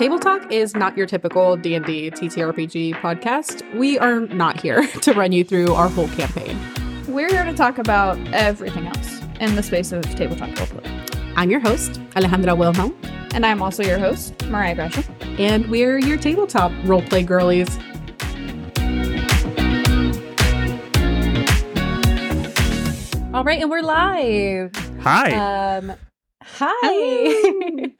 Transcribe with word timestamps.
Table 0.00 0.18
Talk 0.18 0.50
is 0.50 0.74
not 0.74 0.96
your 0.96 1.06
typical 1.06 1.58
D&D 1.58 2.12
TTRPG 2.12 2.94
podcast. 3.02 3.60
We 3.78 3.98
are 3.98 4.20
not 4.20 4.58
here 4.58 4.86
to 5.02 5.12
run 5.12 5.30
you 5.30 5.44
through 5.44 5.74
our 5.74 5.90
whole 5.90 6.08
campaign. 6.08 6.58
We're 7.06 7.28
here 7.28 7.44
to 7.44 7.52
talk 7.52 7.76
about 7.76 8.16
everything 8.32 8.86
else 8.86 9.20
in 9.40 9.56
the 9.56 9.62
space 9.62 9.92
of 9.92 10.02
tabletop 10.14 10.48
roleplay. 10.52 11.32
I'm 11.36 11.50
your 11.50 11.60
host, 11.60 12.00
Alejandra 12.14 12.56
Wilhelm, 12.56 12.98
And 13.34 13.44
I'm 13.44 13.60
also 13.60 13.82
your 13.82 13.98
host, 13.98 14.42
Mariah 14.46 14.74
Gresham. 14.74 15.04
and 15.38 15.66
we're 15.68 15.98
your 15.98 16.16
tabletop 16.16 16.72
roleplay 16.86 17.26
girlies. 17.26 17.68
All 23.34 23.44
right, 23.44 23.60
and 23.60 23.68
we're 23.68 23.82
live. 23.82 24.72
Hi. 25.02 25.76
Um, 25.76 25.92
hi. 26.42 27.90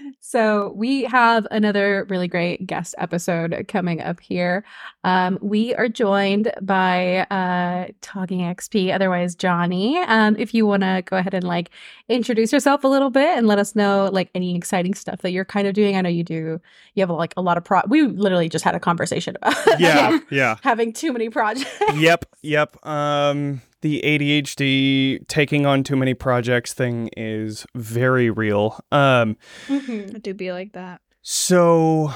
so 0.20 0.72
we 0.76 1.04
have 1.04 1.46
another 1.50 2.06
really 2.08 2.28
great 2.28 2.66
guest 2.66 2.94
episode 2.98 3.64
coming 3.68 4.00
up 4.00 4.20
here. 4.20 4.64
Um, 5.04 5.38
we 5.40 5.74
are 5.74 5.88
joined 5.88 6.52
by 6.62 7.26
uh, 7.30 7.88
Talking 8.00 8.40
XP, 8.40 8.94
otherwise 8.94 9.34
Johnny. 9.34 9.98
Um, 9.98 10.36
if 10.38 10.54
you 10.54 10.66
want 10.66 10.82
to 10.82 11.02
go 11.04 11.16
ahead 11.16 11.34
and 11.34 11.44
like 11.44 11.70
introduce 12.08 12.52
yourself 12.52 12.84
a 12.84 12.88
little 12.88 13.10
bit 13.10 13.36
and 13.36 13.46
let 13.46 13.58
us 13.58 13.74
know 13.74 14.10
like 14.12 14.30
any 14.34 14.56
exciting 14.56 14.94
stuff 14.94 15.22
that 15.22 15.32
you're 15.32 15.44
kind 15.44 15.66
of 15.66 15.74
doing. 15.74 15.96
I 15.96 16.00
know 16.00 16.08
you 16.08 16.24
do. 16.24 16.60
You 16.94 17.00
have 17.00 17.10
like 17.10 17.34
a 17.36 17.42
lot 17.42 17.56
of 17.56 17.64
pro. 17.64 17.80
We 17.88 18.02
literally 18.02 18.48
just 18.48 18.64
had 18.64 18.74
a 18.74 18.80
conversation 18.80 19.36
about 19.36 19.80
yeah, 19.80 20.18
yeah. 20.30 20.56
having 20.62 20.92
too 20.92 21.12
many 21.12 21.28
projects. 21.28 21.70
yep, 21.94 22.24
yep. 22.42 22.84
Um 22.86 23.62
the 23.82 24.00
ADHD 24.04 25.26
taking 25.28 25.66
on 25.66 25.82
too 25.82 25.96
many 25.96 26.14
projects 26.14 26.72
thing 26.74 27.08
is 27.16 27.66
very 27.74 28.30
real. 28.30 28.78
Um 28.92 29.36
Mhm. 29.68 30.14
It 30.16 30.22
do 30.22 30.34
be 30.34 30.52
like 30.52 30.72
that. 30.72 31.00
so 31.22 32.12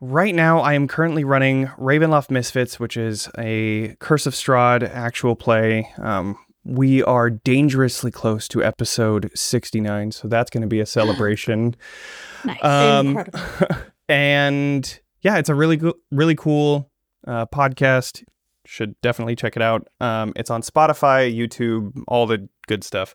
right 0.00 0.34
now 0.34 0.60
I 0.60 0.74
am 0.74 0.86
currently 0.88 1.24
running 1.24 1.66
Ravenloft 1.78 2.30
Misfits, 2.30 2.78
which 2.78 2.96
is 2.96 3.28
a 3.38 3.96
Curse 4.00 4.26
of 4.26 4.34
Strahd 4.34 4.82
actual 4.88 5.36
play. 5.36 5.88
Um 5.98 6.36
we 6.68 7.00
are 7.04 7.30
dangerously 7.30 8.10
close 8.10 8.48
to 8.48 8.60
episode 8.64 9.30
69, 9.36 10.10
so 10.10 10.26
that's 10.26 10.50
going 10.50 10.62
to 10.62 10.66
be 10.66 10.80
a 10.80 10.86
celebration. 10.86 11.76
Nice. 12.44 12.62
Um, 12.64 13.08
Incredible. 13.18 13.76
and 14.08 15.00
yeah, 15.22 15.38
it's 15.38 15.48
a 15.48 15.54
really 15.54 15.76
go- 15.76 15.94
really 16.12 16.34
cool 16.36 16.90
uh, 17.26 17.46
podcast. 17.46 18.22
Should 18.66 19.00
definitely 19.00 19.36
check 19.36 19.56
it 19.56 19.62
out. 19.62 19.86
Um, 20.00 20.32
it's 20.36 20.50
on 20.50 20.60
Spotify, 20.62 21.32
YouTube, 21.34 21.92
all 22.08 22.26
the 22.26 22.48
good 22.66 22.82
stuff. 22.82 23.14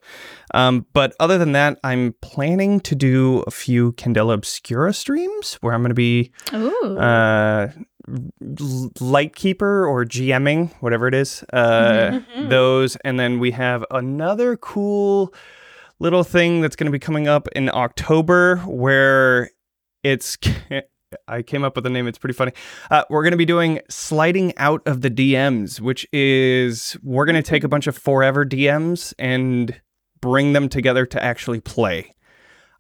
Um, 0.53 0.85
but 0.94 1.13
other 1.19 1.38
than 1.38 1.52
that, 1.52 1.77
I'm 1.83 2.16
planning 2.21 2.80
to 2.81 2.95
do 2.95 3.44
a 3.45 3.52
few 3.52 3.91
Candela 3.94 4.33
Obscura 4.33 4.94
streams 4.94 5.55
where 5.61 5.73
I'm 5.73 5.81
going 5.81 5.89
to 5.89 5.94
be 5.94 6.31
uh, 6.53 7.67
Lightkeeper 8.99 9.85
or 9.85 10.05
GMing, 10.05 10.72
whatever 10.79 11.07
it 11.07 11.13
is. 11.13 11.44
Uh, 11.53 12.22
Mhm. 12.35 12.49
Those, 12.49 12.95
and 12.97 13.19
then 13.19 13.39
we 13.39 13.52
have 13.52 13.85
another 13.91 14.57
cool 14.57 15.33
little 15.99 16.23
thing 16.23 16.61
that's 16.61 16.75
going 16.75 16.85
to 16.85 16.91
be 16.91 16.99
coming 16.99 17.27
up 17.27 17.47
in 17.49 17.69
October 17.73 18.57
where 18.66 19.49
it's. 20.03 20.38
I 21.27 21.41
came 21.41 21.63
up 21.63 21.75
with 21.75 21.85
a 21.85 21.89
name. 21.89 22.07
It's 22.07 22.17
pretty 22.17 22.33
funny. 22.33 22.53
Uh, 22.89 23.03
we're 23.09 23.23
going 23.23 23.31
to 23.31 23.37
be 23.37 23.45
doing 23.45 23.79
sliding 23.89 24.53
out 24.57 24.81
of 24.85 25.01
the 25.01 25.09
DMs, 25.09 25.79
which 25.79 26.07
is 26.13 26.97
we're 27.03 27.25
going 27.25 27.35
to 27.35 27.41
take 27.41 27.63
a 27.63 27.67
bunch 27.67 27.87
of 27.87 27.97
forever 27.97 28.45
DMs 28.45 29.13
and 29.19 29.79
bring 30.19 30.53
them 30.53 30.69
together 30.69 31.05
to 31.07 31.23
actually 31.23 31.59
play. 31.59 32.15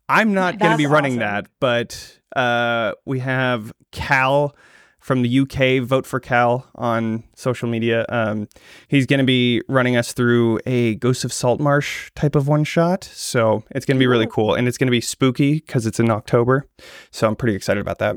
I'm 0.07 0.33
not 0.33 0.59
going 0.59 0.71
to 0.71 0.77
be 0.77 0.87
running 0.87 1.13
awesome. 1.13 1.19
that, 1.19 1.47
but 1.59 2.19
uh, 2.35 2.93
we 3.05 3.19
have 3.19 3.71
Cal 3.91 4.55
from 5.01 5.23
the 5.23 5.39
UK, 5.39 5.83
Vote 5.83 6.05
for 6.05 6.19
Cal 6.19 6.69
on 6.75 7.23
social 7.35 7.67
media. 7.67 8.05
Um, 8.07 8.47
he's 8.87 9.05
going 9.05 9.19
to 9.19 9.25
be 9.25 9.61
running 9.67 9.97
us 9.97 10.13
through 10.13 10.59
a 10.65 10.95
Ghost 10.95 11.25
of 11.25 11.33
Saltmarsh 11.33 12.11
type 12.15 12.35
of 12.35 12.47
one 12.47 12.63
shot. 12.63 13.03
So 13.03 13.63
it's 13.71 13.85
going 13.85 13.97
to 13.97 13.99
be 13.99 14.07
really 14.07 14.27
Cool. 14.27 14.53
And 14.53 14.67
it's 14.67 14.77
going 14.77 14.87
to 14.87 14.91
be 14.91 15.01
spooky 15.01 15.55
because 15.55 15.85
it's 15.85 15.99
in 15.99 16.09
October. 16.09 16.67
So 17.09 17.27
I'm 17.27 17.35
pretty 17.35 17.55
excited 17.55 17.81
about 17.81 17.97
that. 17.97 18.15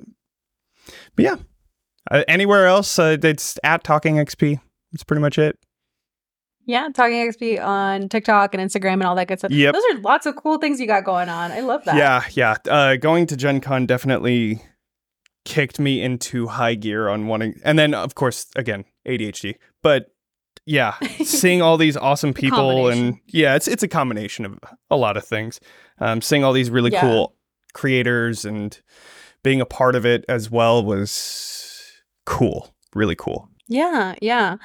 But 1.16 1.24
yeah, 1.24 1.36
uh, 2.10 2.22
anywhere 2.28 2.66
else, 2.66 2.98
uh, 2.98 3.16
it's 3.22 3.58
at 3.64 3.82
Talking 3.82 4.16
XP. 4.16 4.60
That's 4.92 5.02
pretty 5.02 5.22
much 5.22 5.38
it. 5.38 5.58
Yeah, 6.66 6.88
Talking 6.94 7.30
XP 7.30 7.64
on 7.64 8.08
TikTok 8.10 8.54
and 8.54 8.62
Instagram 8.62 8.94
and 8.94 9.04
all 9.04 9.14
that 9.16 9.28
good 9.28 9.38
stuff. 9.38 9.50
Yep. 9.50 9.74
Those 9.74 9.82
are 9.92 9.98
lots 10.00 10.26
of 10.26 10.36
cool 10.36 10.58
things 10.58 10.78
you 10.78 10.86
got 10.86 11.04
going 11.04 11.28
on. 11.28 11.50
I 11.50 11.60
love 11.60 11.84
that. 11.84 11.96
Yeah, 11.96 12.24
yeah. 12.32 12.56
Uh, 12.70 12.96
going 12.96 13.26
to 13.26 13.36
Gen 13.36 13.60
Con 13.60 13.86
definitely 13.86 14.62
kicked 15.44 15.78
me 15.78 16.00
into 16.02 16.46
high 16.46 16.74
gear 16.74 17.08
on 17.08 17.26
wanting, 17.26 17.60
and 17.64 17.78
then 17.78 17.94
of 17.94 18.14
course 18.14 18.46
again 18.56 18.84
ADHD. 19.06 19.56
But 19.82 20.10
yeah, 20.66 20.94
seeing 21.24 21.60
all 21.62 21.76
these 21.76 21.96
awesome 21.96 22.32
people 22.34 22.88
and 22.88 23.18
yeah, 23.26 23.54
it's 23.54 23.68
it's 23.68 23.82
a 23.82 23.88
combination 23.88 24.44
of 24.44 24.58
a 24.90 24.96
lot 24.96 25.16
of 25.16 25.24
things. 25.24 25.60
Um, 25.98 26.20
seeing 26.22 26.44
all 26.44 26.52
these 26.52 26.70
really 26.70 26.90
Yeah. 26.90 27.00
cool 27.02 27.36
creators 27.74 28.44
and 28.44 28.80
being 29.42 29.60
a 29.60 29.66
part 29.66 29.94
of 29.94 30.06
it 30.06 30.24
as 30.28 30.50
well 30.50 30.84
was 30.84 31.92
cool, 32.24 32.74
really 32.94 33.14
cool. 33.16 33.48
Yeah, 33.66 34.14
yeah. 34.20 34.56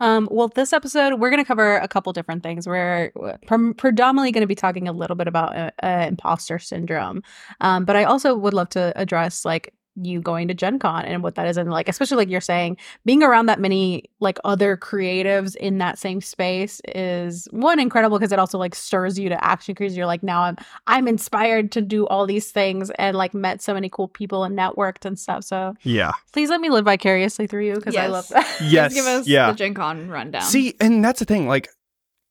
Um, 0.00 0.28
well, 0.32 0.48
this 0.48 0.72
episode 0.72 1.20
we're 1.20 1.30
going 1.30 1.42
to 1.42 1.46
cover 1.46 1.76
a 1.76 1.86
couple 1.88 2.12
different 2.12 2.42
things. 2.42 2.66
We're 2.66 3.12
prom- 3.46 3.74
predominantly 3.74 4.32
going 4.32 4.42
to 4.42 4.48
be 4.48 4.54
talking 4.56 4.88
a 4.88 4.92
little 4.92 5.14
bit 5.16 5.28
about 5.28 5.56
uh, 5.56 5.70
uh, 5.82 6.06
imposter 6.08 6.58
syndrome, 6.58 7.22
um, 7.60 7.84
but 7.84 7.94
I 7.96 8.04
also 8.04 8.34
would 8.36 8.54
love 8.54 8.68
to 8.70 8.92
address 8.96 9.44
like 9.44 9.72
you 10.04 10.20
going 10.20 10.48
to 10.48 10.54
Gen 10.54 10.78
Con 10.78 11.04
and 11.04 11.22
what 11.22 11.34
that 11.36 11.46
is, 11.46 11.56
and 11.56 11.70
like 11.70 11.88
especially 11.88 12.16
like 12.16 12.28
you're 12.28 12.40
saying, 12.40 12.76
being 13.04 13.22
around 13.22 13.46
that 13.46 13.60
many 13.60 14.04
like 14.20 14.38
other 14.44 14.76
creatives 14.76 15.56
in 15.56 15.78
that 15.78 15.98
same 15.98 16.20
space 16.20 16.80
is 16.94 17.46
one 17.50 17.78
incredible 17.78 18.18
because 18.18 18.32
it 18.32 18.38
also 18.38 18.58
like 18.58 18.74
stirs 18.74 19.18
you 19.18 19.28
to 19.28 19.44
action 19.44 19.74
because 19.74 19.96
you're 19.96 20.06
like 20.06 20.22
now 20.22 20.42
I'm 20.42 20.56
I'm 20.86 21.08
inspired 21.08 21.72
to 21.72 21.80
do 21.82 22.06
all 22.06 22.26
these 22.26 22.50
things 22.50 22.90
and 22.98 23.16
like 23.16 23.34
met 23.34 23.62
so 23.62 23.74
many 23.74 23.88
cool 23.88 24.08
people 24.08 24.44
and 24.44 24.58
networked 24.58 25.04
and 25.04 25.18
stuff. 25.18 25.44
So 25.44 25.74
Yeah. 25.82 26.12
please 26.32 26.50
let 26.50 26.60
me 26.60 26.70
live 26.70 26.84
vicariously 26.84 27.46
through 27.46 27.66
you 27.66 27.74
because 27.74 27.96
I 27.96 28.06
love 28.06 28.28
that. 28.28 28.46
Yes. 28.62 28.94
Give 28.94 29.06
us 29.06 29.26
yeah. 29.26 29.50
the 29.50 29.56
Gen 29.56 29.74
Con 29.74 30.08
rundown. 30.08 30.42
See, 30.42 30.74
and 30.80 31.04
that's 31.04 31.20
the 31.20 31.24
thing. 31.24 31.46
Like 31.46 31.68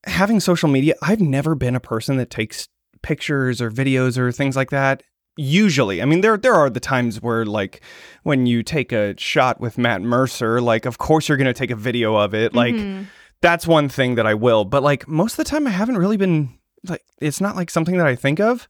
having 0.06 0.40
social 0.40 0.70
media, 0.70 0.96
I've 1.02 1.22
never 1.22 1.56
been 1.56 1.76
a 1.76 1.80
person 1.80 2.18
that 2.18 2.30
takes 2.30 2.68
pictures 3.02 3.62
or 3.62 3.72
videos 3.72 4.18
or 4.18 4.32
things 4.32 4.56
like 4.56 4.70
that. 4.72 5.04
Usually, 5.38 6.02
I 6.02 6.06
mean, 6.06 6.22
there 6.22 6.36
there 6.38 6.54
are 6.56 6.70
the 6.70 6.80
times 6.80 7.22
where, 7.22 7.46
like, 7.46 7.82
when 8.24 8.46
you 8.48 8.64
take 8.64 8.92
a 8.92 9.14
shot 9.20 9.60
with 9.62 9.78
Matt 9.78 10.02
Mercer, 10.02 10.60
like, 10.62 10.86
of 10.86 10.98
course 10.98 11.30
you're 11.30 11.38
gonna 11.38 11.54
take 11.54 11.72
a 11.72 11.76
video 11.76 12.16
of 12.16 12.34
it. 12.34 12.54
Like, 12.56 12.76
Mhm. 12.76 13.06
that's 13.42 13.68
one 13.68 13.88
thing 13.88 14.16
that 14.16 14.26
I 14.26 14.34
will. 14.34 14.66
But 14.66 14.82
like 14.84 15.08
most 15.08 15.34
of 15.34 15.38
the 15.38 15.44
time, 15.46 15.68
I 15.68 15.72
haven't 15.72 15.98
really 15.98 16.18
been 16.18 16.58
like. 16.88 17.04
It's 17.22 17.40
not 17.42 17.56
like 17.56 17.70
something 17.70 17.98
that 17.98 18.08
I 18.08 18.16
think 18.16 18.40
of. 18.40 18.68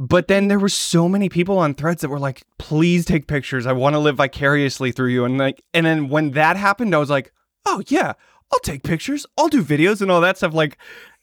But 0.00 0.28
then 0.28 0.46
there 0.48 0.60
were 0.60 0.68
so 0.68 1.08
many 1.08 1.28
people 1.28 1.58
on 1.58 1.74
threads 1.74 2.02
that 2.02 2.08
were 2.08 2.20
like, 2.20 2.42
"Please 2.58 3.04
take 3.04 3.26
pictures. 3.26 3.66
I 3.66 3.72
want 3.72 3.94
to 3.94 3.98
live 3.98 4.16
vicariously 4.16 4.92
through 4.92 5.08
you." 5.10 5.24
And 5.24 5.38
like, 5.38 5.62
and 5.74 5.84
then 5.86 6.08
when 6.08 6.30
that 6.32 6.56
happened, 6.56 6.94
I 6.94 6.98
was 6.98 7.10
like, 7.10 7.32
"Oh 7.66 7.82
yeah, 7.88 8.12
I'll 8.52 8.60
take 8.60 8.82
pictures. 8.84 9.26
I'll 9.36 9.48
do 9.48 9.62
videos 9.64 10.00
and 10.00 10.10
all 10.10 10.20
that 10.20 10.36
stuff." 10.36 10.54
Like, 10.54 10.78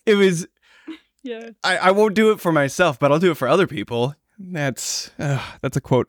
it 0.06 0.16
was. 0.16 0.46
yeah. 1.24 1.52
I, 1.64 1.78
I 1.78 1.92
won't 1.92 2.16
do 2.16 2.32
it 2.32 2.40
for 2.42 2.52
myself, 2.52 3.00
but 3.00 3.12
I'll 3.12 3.20
do 3.20 3.32
it 3.32 3.38
for 3.38 3.48
other 3.48 3.66
people. 3.68 4.14
That's 4.40 5.12
uh, 5.20 5.42
that's 5.62 5.78
a 5.78 5.82
quote. 5.82 6.08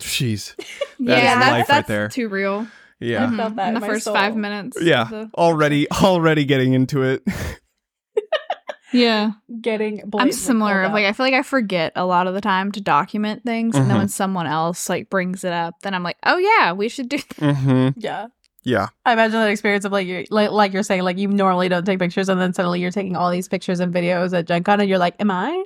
Jeez. 0.00 0.54
That 0.98 1.22
yeah, 1.22 1.34
is 1.34 1.38
that's, 1.40 1.40
life 1.40 1.58
right 1.58 1.66
that's 1.68 1.88
there. 1.88 2.08
too 2.08 2.28
real. 2.30 2.66
Yeah. 3.00 3.26
I 3.30 3.36
felt 3.36 3.56
that 3.56 3.68
in 3.68 3.68
in 3.68 3.74
the 3.74 3.80
my 3.80 3.86
first 3.86 4.04
soul. 4.04 4.14
five 4.14 4.34
minutes. 4.34 4.78
Yeah. 4.80 5.04
the- 5.04 5.30
Already 5.34 5.90
already 5.90 6.44
getting 6.46 6.72
into 6.72 7.02
it. 7.02 7.22
yeah. 8.92 9.32
Getting 9.60 10.02
I'm 10.18 10.32
similar. 10.32 10.82
Of 10.84 10.92
like. 10.92 11.04
I 11.04 11.12
feel 11.12 11.26
like 11.26 11.34
I 11.34 11.42
forget 11.42 11.92
a 11.96 12.06
lot 12.06 12.26
of 12.26 12.34
the 12.34 12.40
time 12.40 12.72
to 12.72 12.80
document 12.80 13.42
things, 13.44 13.76
and 13.76 13.90
then 13.90 13.96
Mhm. 13.96 14.00
when 14.00 14.08
someone 14.08 14.46
else 14.46 14.88
like 14.88 15.10
brings 15.10 15.44
it 15.44 15.52
up, 15.52 15.74
then 15.82 15.92
I'm 15.92 16.02
like, 16.02 16.16
oh 16.24 16.38
yeah, 16.38 16.72
we 16.72 16.88
should 16.88 17.08
do. 17.08 17.18
That. 17.18 17.36
mm-hmm. 17.56 18.00
yeah. 18.00 18.28
Yeah. 18.64 18.88
I 19.04 19.12
imagine 19.12 19.32
that 19.38 19.50
experience 19.50 19.84
of 19.84 19.92
like 19.92 20.06
you 20.06 20.24
like 20.30 20.50
like 20.50 20.72
you're 20.72 20.82
saying 20.82 21.02
like 21.02 21.18
you 21.18 21.28
normally 21.28 21.68
don't 21.68 21.84
take 21.84 21.98
pictures 21.98 22.28
and 22.28 22.40
then 22.40 22.52
suddenly 22.52 22.80
you're 22.80 22.90
taking 22.90 23.14
all 23.16 23.30
these 23.30 23.48
pictures 23.48 23.78
and 23.80 23.92
videos 23.94 24.36
at 24.36 24.46
Gen 24.46 24.64
Con 24.64 24.80
and 24.80 24.88
you're 24.88 24.98
like, 24.98 25.14
am 25.20 25.30
I 25.30 25.64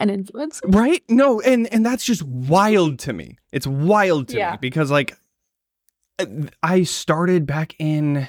an 0.00 0.08
influencer? 0.08 0.60
Right? 0.74 1.02
No, 1.08 1.40
and 1.40 1.66
and 1.72 1.84
that's 1.84 2.04
just 2.04 2.22
wild 2.22 2.98
to 3.00 3.12
me. 3.12 3.38
It's 3.52 3.66
wild 3.66 4.28
to 4.28 4.36
Yeah. 4.38 4.52
me 4.52 4.58
because 4.60 4.90
like 4.90 5.16
uh, 6.18 6.26
I 6.62 6.82
started 6.84 7.46
back 7.46 7.74
in 7.78 8.28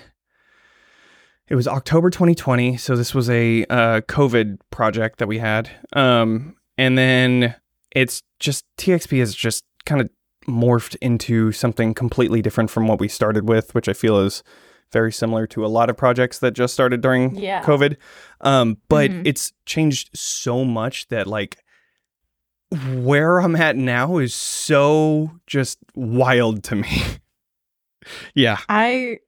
it 1.48 1.56
was 1.56 1.68
October 1.68 2.12
2020, 2.12 2.78
so 2.78 2.96
this 2.96 3.16
was 3.16 3.28
a 3.30 3.66
uh, 3.66 4.02
COVID 4.02 4.60
project 4.70 5.18
that 5.18 5.28
we 5.28 5.40
had. 5.40 5.68
Um, 5.94 6.56
and 6.78 6.96
then 6.96 7.56
it's 7.92 8.22
just 8.40 8.66
TXP 8.78 9.18
has 9.20 9.34
just 9.34 9.64
kind 9.86 10.00
of 10.00 10.10
morphed 10.48 10.96
into 11.02 11.52
something 11.52 11.96
completely 11.96 12.44
different 12.44 12.70
from 12.70 12.88
what 12.88 13.00
we 13.00 13.08
started 13.08 13.50
with, 13.50 13.74
which 13.74 13.90
I 13.90 13.94
feel 13.94 14.20
is 14.20 14.44
very 14.92 15.12
similar 15.12 15.46
to 15.48 15.66
a 15.66 15.68
lot 15.68 15.90
of 15.90 15.98
projects 15.98 16.40
that 16.40 16.52
just 16.52 16.74
started 16.74 17.02
during 17.02 17.36
Yeah. 17.36 17.64
COVID. 17.64 17.98
Um, 18.42 18.78
but 18.88 19.12
Mhm. 19.12 19.22
it's 19.26 19.54
changed 19.66 20.10
so 20.18 20.64
much 20.66 21.08
that 21.10 21.28
like 21.28 21.58
where 22.72 23.40
I'm 23.40 23.56
at 23.56 23.76
now 23.76 24.18
is 24.18 24.34
so 24.34 25.32
just 25.48 25.80
wild 25.96 26.64
to 26.66 26.76
me. 26.76 27.04
yeah. 28.36 28.58
I 28.70 29.20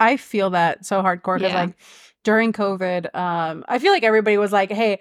I 0.00 0.16
feel 0.16 0.50
that 0.50 0.86
so 0.86 1.02
hardcore 1.02 1.38
because 1.38 1.52
Yeah. 1.52 1.62
like 1.64 1.74
during 2.22 2.52
COVID, 2.52 3.12
um, 3.14 3.64
I 3.68 3.78
feel 3.78 3.92
like 3.92 4.04
everybody 4.04 4.38
was 4.38 4.52
like, 4.52 4.70
"Hey, 4.70 5.00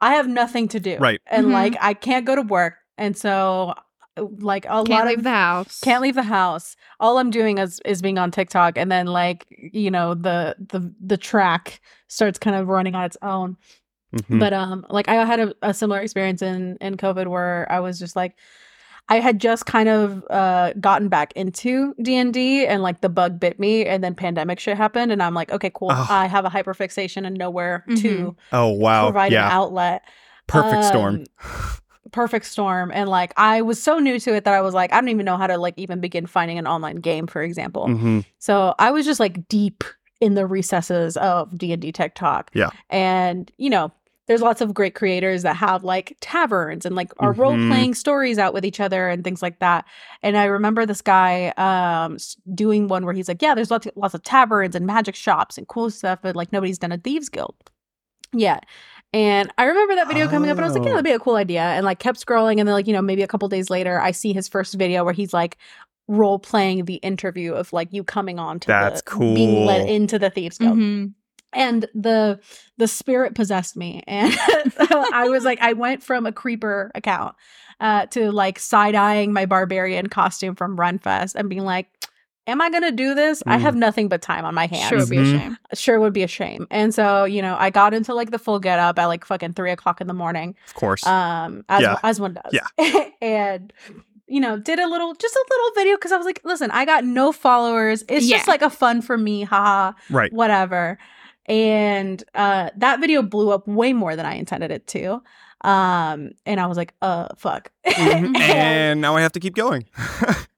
I 0.00 0.14
have 0.14 0.28
nothing 0.28 0.68
to 0.68 0.80
do, 0.80 0.96
Right. 0.98 1.20
And 1.26 1.46
Mhm. 1.48 1.52
like 1.52 1.76
I 1.80 1.94
can't 1.94 2.24
go 2.24 2.36
to 2.36 2.42
work, 2.42 2.74
and 2.96 3.16
so 3.16 3.74
like 4.38 4.64
a 4.64 4.68
Can't 4.68 4.88
lot 4.88 5.06
leave 5.06 5.18
of 5.18 5.24
the 5.24 5.30
house. 5.30 5.80
can't 5.80 6.02
leave 6.02 6.14
the 6.14 6.22
house. 6.22 6.76
All 7.00 7.18
I'm 7.18 7.30
doing 7.30 7.58
is 7.58 7.80
is 7.84 8.02
being 8.02 8.18
on 8.18 8.30
TikTok, 8.30 8.76
and 8.78 8.90
then 8.90 9.06
like 9.06 9.46
you 9.50 9.90
know 9.90 10.14
the 10.14 10.56
the 10.58 10.92
the 11.00 11.16
track 11.16 11.80
starts 12.08 12.38
kind 12.38 12.56
of 12.56 12.68
running 12.68 12.94
on 12.94 13.04
its 13.04 13.16
own. 13.22 13.56
Mhm. 14.14 14.40
But 14.40 14.52
um, 14.54 14.86
like 14.88 15.08
I 15.08 15.24
had 15.26 15.38
a, 15.40 15.54
a 15.62 15.74
similar 15.74 16.00
experience 16.00 16.40
in 16.42 16.76
in 16.80 16.96
COVID 16.96 17.26
where 17.28 17.66
I 17.70 17.80
was 17.80 17.98
just 17.98 18.16
like, 18.16 18.36
I 19.10 19.20
had 19.20 19.38
just 19.38 19.66
kind 19.66 19.88
of 19.88 20.24
uh 20.30 20.72
gotten 20.80 21.08
back 21.10 21.32
into 21.34 21.94
D 22.00 22.16
and 22.16 22.32
D, 22.32 22.66
and 22.66 22.82
like 22.82 23.02
the 23.02 23.10
bug 23.10 23.38
bit 23.38 23.60
me, 23.60 23.84
and 23.84 24.02
then 24.02 24.14
pandemic 24.14 24.60
shit 24.60 24.76
happened, 24.78 25.12
and 25.12 25.22
I'm 25.22 25.34
like, 25.34 25.52
okay, 25.52 25.70
cool. 25.74 25.90
Oh. 25.92 26.06
I 26.08 26.26
have 26.26 26.46
a 26.46 26.48
hyperfixation 26.50 27.26
and 27.26 27.36
nowhere 27.36 27.84
to 27.98 28.34
oh 28.52 28.68
wow. 28.68 29.04
provide 29.10 29.26
an 29.32 29.32
Yeah. 29.34 29.48
outlet. 29.50 30.02
Perfect 30.46 30.84
storm. 30.84 31.24
Perfect 32.12 32.46
storm, 32.46 32.90
and 32.94 33.08
like 33.08 33.32
I 33.36 33.62
was 33.62 33.82
so 33.82 33.98
new 33.98 34.18
to 34.20 34.34
it 34.34 34.44
that 34.44 34.54
I 34.54 34.60
was 34.60 34.74
like, 34.74 34.92
I 34.92 35.00
don't 35.00 35.08
even 35.10 35.24
know 35.26 35.36
how 35.36 35.46
to 35.46 35.58
like 35.58 35.74
even 35.76 36.00
begin 36.00 36.26
finding 36.26 36.58
an 36.58 36.66
online 36.66 36.96
game, 36.96 37.26
for 37.26 37.42
example. 37.42 37.86
Mhm. 37.86 38.24
So 38.38 38.74
I 38.78 38.90
was 38.90 39.04
just 39.04 39.20
like 39.20 39.46
deep 39.48 39.84
in 40.20 40.34
the 40.34 40.46
recesses 40.46 41.16
of 41.18 41.56
D 41.56 41.72
and 41.72 41.82
D 41.82 41.92
TikTok. 41.92 42.50
Yeah. 42.54 42.70
and 42.90 43.50
you 43.58 43.70
know, 43.70 43.92
there's 44.26 44.42
lots 44.42 44.60
of 44.60 44.74
great 44.74 44.94
creators 44.94 45.42
that 45.42 45.56
have 45.56 45.84
like 45.84 46.16
taverns 46.20 46.84
and 46.84 46.94
like 46.94 47.12
are 47.18 47.32
Mhm. 47.32 47.38
role 47.38 47.52
playing 47.68 47.94
stories 47.94 48.38
out 48.38 48.52
with 48.52 48.64
each 48.64 48.78
other 48.80 49.08
and 49.08 49.24
things 49.24 49.40
like 49.42 49.58
that. 49.60 49.84
And 50.22 50.36
I 50.36 50.44
remember 50.44 50.84
this 50.86 51.00
guy 51.02 51.48
um 51.56 52.18
doing 52.54 52.88
one 52.88 53.04
where 53.04 53.14
he's 53.14 53.28
like, 53.28 53.40
yeah, 53.42 53.54
there's 53.54 53.70
lots 53.70 53.86
of, 53.86 53.92
lots 53.96 54.14
of 54.14 54.22
taverns 54.22 54.74
and 54.74 54.86
magic 54.86 55.14
shops 55.14 55.56
and 55.58 55.66
cool 55.68 55.90
stuff, 55.90 56.18
but 56.22 56.36
like 56.36 56.52
nobody's 56.52 56.78
done 56.78 56.92
a 56.92 56.98
thieves 56.98 57.28
guild. 57.28 57.54
Yeah. 58.34 58.60
And 59.12 59.50
I 59.56 59.64
remember 59.64 59.94
that 59.96 60.06
video 60.08 60.28
coming 60.28 60.50
up 60.50 60.56
and 60.58 60.64
I 60.64 60.68
was 60.68 60.76
like, 60.76 60.84
yeah, 60.84 60.90
Oh. 60.90 60.94
that'd 60.96 61.04
be 61.04 61.12
a 61.12 61.18
cool 61.18 61.36
idea. 61.36 61.62
And 61.62 61.84
like 61.86 61.98
kept 61.98 62.24
scrolling. 62.24 62.58
And 62.58 62.68
then 62.68 62.74
like, 62.74 62.86
you 62.86 62.92
know, 62.92 63.00
maybe 63.02 63.22
a 63.22 63.26
couple 63.26 63.48
days 63.48 63.70
later, 63.70 64.00
I 64.00 64.10
see 64.10 64.32
his 64.32 64.48
first 64.48 64.74
video 64.74 65.02
where 65.04 65.14
he's 65.14 65.32
like 65.32 65.56
role 66.08 66.38
playing 66.38 66.84
the 66.86 66.96
interview 66.96 67.52
of 67.54 67.72
like 67.72 67.88
you 67.92 68.02
coming 68.04 68.38
on 68.38 68.60
to 68.60 68.66
That's 68.68 69.02
the, 69.02 69.18
being 69.18 69.66
let 69.66 69.88
into 69.88 70.18
the 70.18 70.30
thieves 70.30 70.56
guild 70.58 70.78
Mhm. 70.78 71.12
and 71.52 71.86
the 71.94 72.40
the 72.78 72.88
spirit 72.88 73.34
possessed 73.34 73.76
me 73.76 74.02
and 74.06 74.34
i 74.78 75.26
was 75.28 75.44
like 75.44 75.60
i 75.60 75.74
went 75.74 76.02
from 76.02 76.24
a 76.24 76.32
creeper 76.32 76.90
account 76.94 77.34
uh 77.80 78.06
to 78.06 78.32
like 78.32 78.58
side-eyeing 78.58 79.34
my 79.34 79.44
barbarian 79.44 80.06
costume 80.08 80.54
from 80.54 80.78
renfest 80.78 81.34
and 81.34 81.50
being 81.50 81.64
like 81.64 81.88
am 82.48 82.60
i 82.60 82.68
gonna 82.70 82.90
do 82.90 83.14
this 83.14 83.42
i 83.46 83.56
Mm. 83.56 83.60
have 83.60 83.76
nothing 83.76 84.08
but 84.08 84.20
time 84.22 84.44
on 84.44 84.54
my 84.54 84.66
hands 84.66 84.88
Sure 84.88 84.98
would 84.98 85.08
be 85.10 85.18
a 85.18 85.22
Mhm. 85.22 85.38
shame. 85.40 85.58
sure 85.74 86.00
would 86.00 86.12
be 86.12 86.22
a 86.24 86.28
shame 86.28 86.66
and 86.70 86.92
so 86.94 87.24
you 87.24 87.40
know 87.42 87.56
i 87.60 87.70
got 87.70 87.94
into 87.94 88.12
like 88.14 88.30
the 88.32 88.38
full 88.38 88.58
get 88.58 88.78
up 88.80 88.98
at 88.98 89.06
like 89.06 89.24
fucking 89.24 89.52
three 89.52 89.70
o'clock 89.70 90.00
in 90.00 90.06
the 90.08 90.14
morning 90.14 90.56
Of 90.66 90.74
course. 90.74 91.06
um 91.06 91.64
as 91.68 91.82
Yeah. 91.82 91.96
as 92.02 92.20
one 92.20 92.34
does 92.34 92.52
Yeah. 92.52 93.04
and 93.22 93.72
you 94.26 94.40
know 94.40 94.58
did 94.58 94.78
a 94.78 94.86
little 94.88 95.14
just 95.14 95.34
a 95.36 95.44
little 95.50 95.70
video 95.74 95.96
because 95.96 96.12
i 96.12 96.16
was 96.16 96.26
like 96.26 96.40
listen 96.44 96.70
i 96.72 96.84
got 96.84 97.04
no 97.04 97.32
followers 97.32 98.02
it's 98.08 98.26
Yeah. 98.26 98.36
just 98.38 98.48
like 98.48 98.62
a 98.62 98.70
fun 98.70 99.00
for 99.02 99.16
me 99.16 99.42
haha 99.44 99.92
right. 100.10 100.32
whatever 100.32 100.98
and 101.46 102.22
uh 102.34 102.70
that 102.76 103.00
video 103.00 103.22
blew 103.22 103.50
up 103.50 103.66
way 103.66 103.92
more 103.92 104.16
than 104.16 104.26
i 104.26 104.34
intended 104.34 104.70
it 104.70 104.86
to 104.88 105.22
um 105.62 106.30
and 106.46 106.60
i 106.60 106.66
was 106.66 106.76
like 106.76 106.94
uh 107.02 107.26
fuck 107.36 107.70
Mhm. 107.88 108.26
and, 108.26 108.36
and 108.36 109.00
now 109.00 109.16
I 109.16 109.22
have 109.22 109.32
to 109.32 109.40
keep 109.40 109.54
going. 109.54 109.86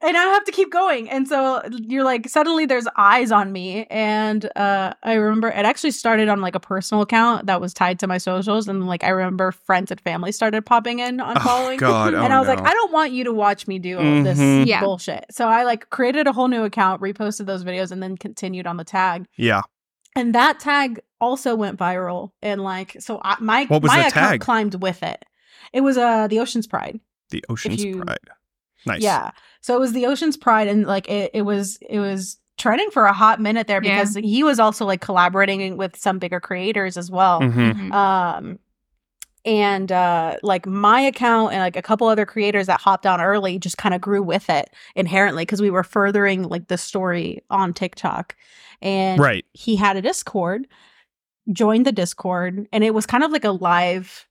and 0.02 0.16
i 0.16 0.24
have 0.24 0.44
to 0.44 0.52
keep 0.52 0.70
going 0.72 1.08
and 1.08 1.26
so 1.28 1.62
you're 1.70 2.04
like 2.04 2.28
suddenly 2.28 2.66
there's 2.66 2.86
eyes 2.96 3.30
on 3.32 3.52
me 3.52 3.86
and 3.88 4.50
uh 4.56 4.92
i 5.02 5.14
remember 5.14 5.48
it 5.48 5.64
actually 5.64 5.92
started 5.92 6.28
on 6.28 6.40
like 6.40 6.54
a 6.54 6.60
personal 6.60 7.02
account 7.02 7.46
that 7.46 7.60
was 7.60 7.72
tied 7.72 7.98
to 8.00 8.06
my 8.06 8.18
socials 8.18 8.66
and 8.68 8.86
like 8.86 9.04
i 9.04 9.08
remember 9.08 9.52
friends 9.52 9.90
and 9.90 10.00
family 10.00 10.32
started 10.32 10.66
popping 10.66 10.98
in 10.98 11.20
on 11.20 11.34
oh 11.38 11.40
following 11.40 11.78
God. 11.78 12.14
and 12.14 12.32
oh, 12.32 12.36
I 12.36 12.38
was 12.40 12.48
like. 12.48 12.60
I 12.60 12.72
don't 12.72 12.92
want 12.92 13.12
you 13.12 13.24
to 13.24 13.32
watch 13.32 13.66
me 13.68 13.78
do 13.78 13.96
all 13.98 14.22
this 14.24 14.38
Mhm. 14.38 14.66
Yeah. 14.66 14.80
bullshit. 14.80 15.26
So 15.30 15.46
I 15.48 15.62
like 15.64 15.88
created 15.90 16.26
a 16.26 16.32
whole 16.32 16.48
new 16.48 16.64
account, 16.64 17.00
reposted 17.00 17.46
those 17.46 17.62
videos, 17.64 17.90
and 17.92 18.02
then 18.02 18.16
continued 18.16 18.66
on 18.66 18.76
the 18.76 18.84
tag. 18.84 19.26
yeah. 19.36 19.62
And 20.16 20.34
that 20.34 20.58
tag 20.60 21.00
also 21.20 21.54
went 21.54 21.78
viral. 21.78 22.30
And 22.42 22.62
like, 22.62 22.96
so 23.00 23.20
I, 23.22 23.36
my 23.40 23.64
What 23.66 23.82
was 23.82 23.90
my 23.90 24.02
the 24.02 24.08
account 24.08 24.30
tag? 24.32 24.40
climbed 24.40 24.74
with 24.82 25.02
it. 25.02 25.24
It 25.72 25.82
was 25.82 25.96
uh 25.98 26.26
the 26.28 26.40
Ocean's 26.40 26.66
Pride. 26.66 27.00
The 27.30 27.44
Ocean's 27.48 27.84
you- 27.84 28.02
Pride. 28.02 28.18
Nice. 28.86 29.02
Yeah. 29.02 29.32
So 29.60 29.76
it 29.76 29.80
was 29.80 29.92
the 29.92 30.06
Ocean's 30.06 30.38
Pride, 30.38 30.66
and 30.66 30.86
like 30.86 31.06
it, 31.08 31.30
it 31.34 31.42
was 31.42 31.78
it 31.88 31.98
was 32.00 32.38
trending 32.56 32.90
for 32.90 33.04
a 33.04 33.12
hot 33.12 33.40
minute 33.40 33.66
there 33.66 33.82
Yeah. 33.82 33.98
because 34.00 34.14
he 34.16 34.42
was 34.42 34.58
also 34.58 34.84
like 34.86 35.00
collaborating 35.02 35.76
with 35.76 35.96
some 35.96 36.18
bigger 36.18 36.40
creators 36.40 36.96
as 36.96 37.10
well. 37.10 37.40
Mhm. 37.40 37.74
Mhm. 37.74 37.92
Um 37.92 38.58
and 39.46 39.90
uh 39.90 40.36
like 40.42 40.66
my 40.66 41.00
account 41.00 41.52
and 41.52 41.60
like 41.62 41.76
a 41.76 41.82
couple 41.82 42.06
other 42.08 42.26
creators 42.26 42.66
that 42.66 42.80
hopped 42.80 43.06
on 43.06 43.20
early 43.20 43.58
just 43.58 43.78
kind 43.78 43.94
of 43.94 44.00
grew 44.00 44.22
with 44.22 44.50
it 44.50 44.68
inherently 44.94 45.42
because 45.42 45.62
we 45.62 45.70
were 45.70 45.82
furthering 45.84 46.42
like 46.42 46.68
the 46.68 46.76
story 46.78 47.42
on 47.50 47.72
TikTok. 47.72 48.36
And 48.82 49.18
Right. 49.20 49.44
he 49.52 49.76
had 49.76 49.96
a 49.96 50.02
Discord, 50.02 50.66
joined 51.52 51.86
the 51.86 51.92
Discord, 51.92 52.66
and 52.72 52.84
it 52.84 52.94
was 52.94 53.06
kind 53.06 53.24
of 53.24 53.30
like 53.30 53.44
a 53.44 53.50
live 53.52 54.26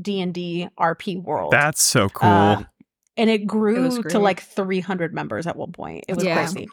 D&D 0.00 0.68
RP 0.78 1.22
world. 1.22 1.52
That's 1.52 1.82
so 1.82 2.08
cool. 2.08 2.28
Um, 2.30 2.66
and 3.16 3.30
it 3.30 3.46
grew 3.46 3.82
was 3.82 4.00
to 4.12 4.18
like 4.18 4.40
300 4.42 5.14
members 5.14 5.46
at 5.46 5.56
one 5.56 5.72
point. 5.72 6.04
It 6.08 6.14
was 6.14 6.24
Yeah. 6.24 6.34
crazy. 6.34 6.68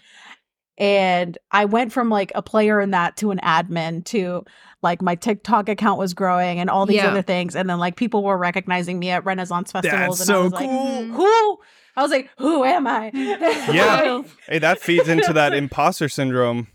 And 0.78 1.38
I 1.52 1.66
went 1.66 1.92
from 1.94 2.10
like 2.10 2.32
a 2.34 2.42
player 2.42 2.82
in 2.82 2.92
that 2.92 3.18
to 3.18 3.30
an 3.30 3.40
admin 3.44 4.04
to 4.06 4.44
like 4.82 5.02
my 5.04 5.14
TikTok 5.14 5.70
account 5.70 6.00
was 6.00 6.16
growing 6.16 6.60
and 6.60 6.70
all 6.72 6.88
these 6.88 6.96
Yeah. 6.96 7.10
other 7.10 7.22
things. 7.22 7.56
And 7.56 7.70
then 7.70 7.78
like 7.78 7.96
people 7.96 8.24
were 8.24 8.38
recognizing 8.38 8.98
me 8.98 9.12
at 9.12 9.24
Renaissance 9.24 9.72
festivals. 9.72 10.18
That's 10.18 10.30
and 10.30 10.36
I 10.36 10.40
so 10.40 10.44
was 10.46 10.54
like, 10.54 10.70
cool. 10.70 11.06
who? 11.10 11.60
I 11.96 12.02
was 12.02 12.10
like, 12.10 12.30
who 12.38 12.64
am 12.64 12.88
I? 12.88 13.12
Yeah. 13.72 14.24
Hey, 14.48 14.58
that 14.58 14.80
feeds 14.80 15.08
into 15.08 15.34
that 15.34 15.54
imposter 15.54 16.10
syndrome. 16.10 16.68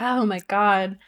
Oh 0.00 0.26
my 0.26 0.40
god. 0.48 0.98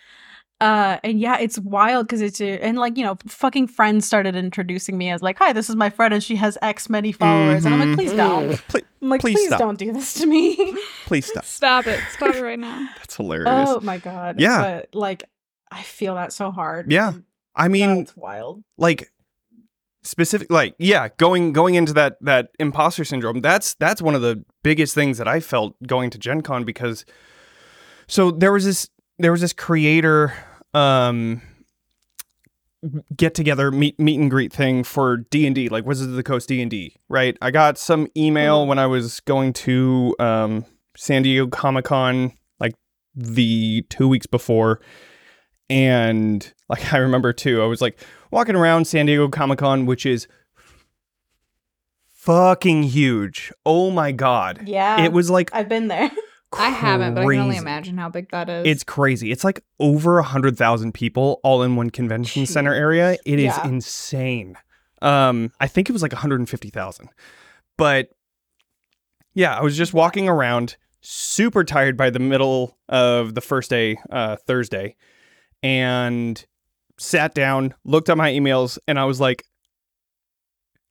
Uh 0.61 0.99
and 1.05 1.21
yeah, 1.21 1.39
it's 1.39 1.59
wild 1.59 2.07
because 2.07 2.21
it's 2.21 2.41
a, 2.41 2.59
and 2.61 2.79
like 2.79 2.97
you 2.97 3.05
know, 3.05 3.17
fucking 3.27 3.69
friends 3.69 4.07
started 4.07 4.35
introducing 4.35 4.99
me 4.99 5.11
as 5.11 5.23
like, 5.23 5.39
hi, 5.39 5.53
this 5.53 5.71
is 5.71 5.77
my 5.77 5.91
friend 5.91 6.13
and 6.15 6.23
she 6.23 6.37
has 6.37 6.59
X 6.63 6.91
many 6.91 7.13
followers, 7.13 7.65
and 7.65 7.75
I'm 7.75 7.89
like, 7.89 7.97
please 7.97 8.11
mm-hmm. 8.11 8.17
don't. 8.17 8.51
Mm. 8.51 8.69
Please, 8.69 8.85
I'm 9.01 9.09
like, 9.09 9.21
Please 9.21 9.35
please, 9.37 9.47
stop. 9.47 9.61
don't 9.61 9.79
do 9.79 9.93
this 9.93 10.15
to 10.15 10.27
me. 10.27 10.77
please 11.07 11.27
stop. 11.27 11.45
Stop 11.45 11.87
it. 11.87 12.01
Stop 12.13 12.35
it 12.35 12.43
right 12.43 12.59
now. 12.59 12.89
That's 12.99 13.17
hilarious. 13.17 13.69
oh 13.69 13.81
my 13.81 13.99
god. 13.99 14.41
Yeah. 14.41 14.81
But 14.81 14.95
like, 14.95 15.25
I 15.71 15.83
feel 15.83 16.17
that 16.17 16.33
so 16.33 16.51
hard. 16.51 16.91
Yeah. 16.91 17.13
I 17.55 17.69
mean, 17.69 17.99
that's 17.99 18.17
wild. 18.17 18.63
like 18.77 19.11
specific 20.05 20.51
like 20.51 20.75
yeah 20.79 21.09
going 21.19 21.53
going 21.53 21.75
into 21.75 21.93
that 21.93 22.17
that 22.21 22.51
imposter 22.61 23.05
syndrome 23.05 23.41
that's 23.41 23.75
that's 23.75 24.01
one 24.01 24.15
of 24.15 24.23
the 24.23 24.43
biggest 24.63 24.95
things 24.95 25.19
that 25.19 25.27
i 25.27 25.41
felt 25.41 25.75
going 25.87 26.09
to 26.09 26.17
gen 26.17 26.41
con 26.41 26.65
because 26.65 27.05
so 28.07 28.31
there 28.31 28.53
was 28.53 28.65
this 28.65 28.89
there 29.19 29.33
was 29.33 29.41
this 29.41 29.53
creator 29.53 30.33
um 30.75 31.41
get 33.17 33.35
together 33.35 33.71
meet 33.71 33.99
meet 33.99 34.21
and 34.21 34.31
greet 34.31 34.53
thing 34.53 34.85
for 34.85 35.17
d&d 35.17 35.69
like 35.69 35.85
wizards 35.85 36.11
of 36.11 36.17
the 36.17 36.23
coast 36.23 36.49
d&d 36.49 36.95
right 37.09 37.37
i 37.43 37.51
got 37.51 37.77
some 37.77 38.07
email 38.17 38.67
when 38.67 38.79
i 38.79 38.87
was 38.87 39.21
going 39.21 39.53
to 39.53 40.15
um 40.21 40.65
san 40.97 41.23
diego 41.23 41.47
comic-con 41.49 42.33
like 42.61 42.75
the 43.17 43.85
two 43.89 44.07
weeks 44.07 44.27
before 44.27 44.81
and 45.69 46.53
like 46.69 46.93
i 46.95 46.99
remember 46.99 47.33
too 47.33 47.63
i 47.63 47.67
was 47.67 47.81
like 47.81 47.99
walking 48.31 48.57
around 48.57 48.87
San 48.87 49.07
Diego 49.07 49.29
Comic 49.29 49.59
Con, 49.59 49.87
which 49.87 50.05
is 50.05 50.27
fucking 52.07 52.85
huge. 52.85 53.53
Oh 53.65 53.91
my 53.91 54.13
god. 54.13 54.63
Yeah. 54.67 55.03
It 55.03 55.13
was 55.13 55.31
like 55.31 55.51
I've 55.53 55.69
been 55.69 55.89
there. 55.89 56.11
I 56.53 56.71
haven't, 56.71 57.15
but 57.15 57.21
I 57.25 57.27
can 57.27 57.39
only 57.41 57.57
imagine 57.57 57.99
how 57.99 58.09
big 58.09 58.31
that 58.31 58.49
is. 58.49 58.67
It's 58.67 58.85
crazy. 58.85 59.31
It's 59.31 59.45
like 59.45 59.63
over 59.79 60.19
a 60.19 60.23
hundred 60.23 60.57
thousand 60.57 60.93
people 60.93 61.41
all 61.43 61.63
in 61.63 61.77
one 61.77 61.91
convention 61.91 62.47
center 62.47 62.73
area. 62.73 63.19
It 63.27 63.39
is 63.39 63.45
Yeah. 63.57 63.67
insane. 63.67 64.57
Um, 65.03 65.53
I 65.61 65.67
think 65.69 65.89
it 65.89 65.93
was 65.93 66.03
like 66.03 66.13
150,000. 66.13 67.09
But 67.77 68.09
yeah, 69.35 69.57
I 69.57 69.63
was 69.63 69.77
just 69.77 69.93
walking 69.95 70.29
around, 70.29 70.77
super 71.01 71.63
tired 71.65 71.97
by 71.97 72.11
the 72.11 72.19
middle 72.19 72.79
of 72.89 73.35
the 73.35 73.41
first 73.41 73.71
day, 73.71 73.99
uh, 74.11 74.37
Thursday, 74.47 74.97
and 75.63 76.45
sat 76.99 77.35
down, 77.35 77.75
looked 77.85 78.09
at 78.09 78.17
my 78.17 78.33
emails, 78.33 78.79
and 78.89 78.99
I 78.99 79.05
was 79.05 79.21
like, 79.21 79.45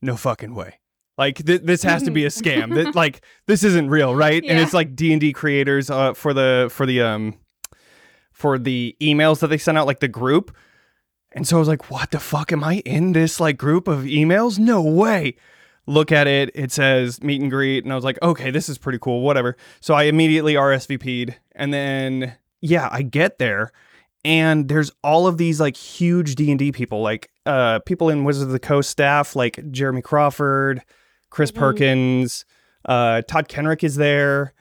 no 0.02 0.16
fucking 0.16 0.54
way. 0.56 0.80
Like 1.18 1.44
th- 1.46 1.64
this 1.64 1.84
has 1.84 2.04
to 2.04 2.12
be 2.12 2.26
a 2.26 2.30
scam. 2.30 2.74
Th- 2.74 2.94
like 2.96 3.22
this 3.48 3.64
isn't 3.64 3.90
real, 3.90 4.14
right? 4.16 4.44
And 4.46 4.60
it's 4.60 4.74
like 4.74 4.96
D 4.96 5.12
and 5.12 5.20
D 5.22 5.34
creators 5.34 5.90
uh, 5.90 6.14
for 6.14 6.34
the 6.34 6.68
for 6.72 6.86
the 6.86 7.02
um 7.02 7.36
for 8.32 8.60
the 8.60 8.96
emails 9.02 9.40
that 9.40 9.48
they 9.48 9.58
sent 9.58 9.78
out, 9.78 9.88
like 9.88 10.00
the 10.00 10.08
group. 10.08 10.56
And 11.32 11.48
so 11.48 11.58
I 11.58 11.60
was 11.60 11.68
like, 11.68 11.90
what 11.92 12.12
the 12.12 12.20
fuck 12.20 12.52
am 12.52 12.64
I 12.64 12.76
in 12.86 13.14
this 13.14 13.40
like 13.40 13.58
group 13.58 13.88
of 13.88 14.02
emails? 14.02 14.60
No 14.60 14.82
way. 14.82 15.36
look 15.88 16.12
at 16.12 16.28
it. 16.28 16.52
It 16.54 16.72
says 16.72 17.22
meet 17.24 17.42
and 17.42 17.50
greet, 17.50 17.84
and 17.84 17.92
I 17.92 17.96
was 17.96 18.04
like, 18.06 18.20
okay, 18.22 18.52
this 18.52 18.70
is 18.70 18.78
pretty 18.78 19.00
cool. 19.00 19.22
Whatever. 19.22 19.56
So 19.80 19.94
I 19.94 20.04
immediately 20.04 20.54
RSVP'd, 20.54 21.36
and 21.56 21.74
then 21.74 22.36
yeah, 22.62 22.90
I 22.92 23.02
get 23.04 23.40
there, 23.40 23.72
and 24.26 24.68
there's 24.68 24.92
all 25.04 25.28
of 25.28 25.38
these 25.38 25.60
like 25.60 25.78
huge 25.78 26.36
D 26.36 26.52
and 26.52 26.60
D 26.60 26.72
people, 26.72 27.02
like 27.02 27.30
uh 27.46 27.80
people 27.86 28.10
in 28.10 28.24
Wizards 28.24 28.46
of 28.48 28.52
the 28.52 28.60
Coast 28.60 28.90
staff, 28.90 29.36
like 29.36 29.60
Jeremy 29.72 30.02
Crawford, 30.02 30.84
Chris 31.30 31.52
Mhm. 31.52 31.56
Perkins, 31.56 32.46
uh 32.86 33.22
Todd 33.28 33.48
Kenreck 33.50 33.84
is 33.84 33.96
there. 33.96 34.54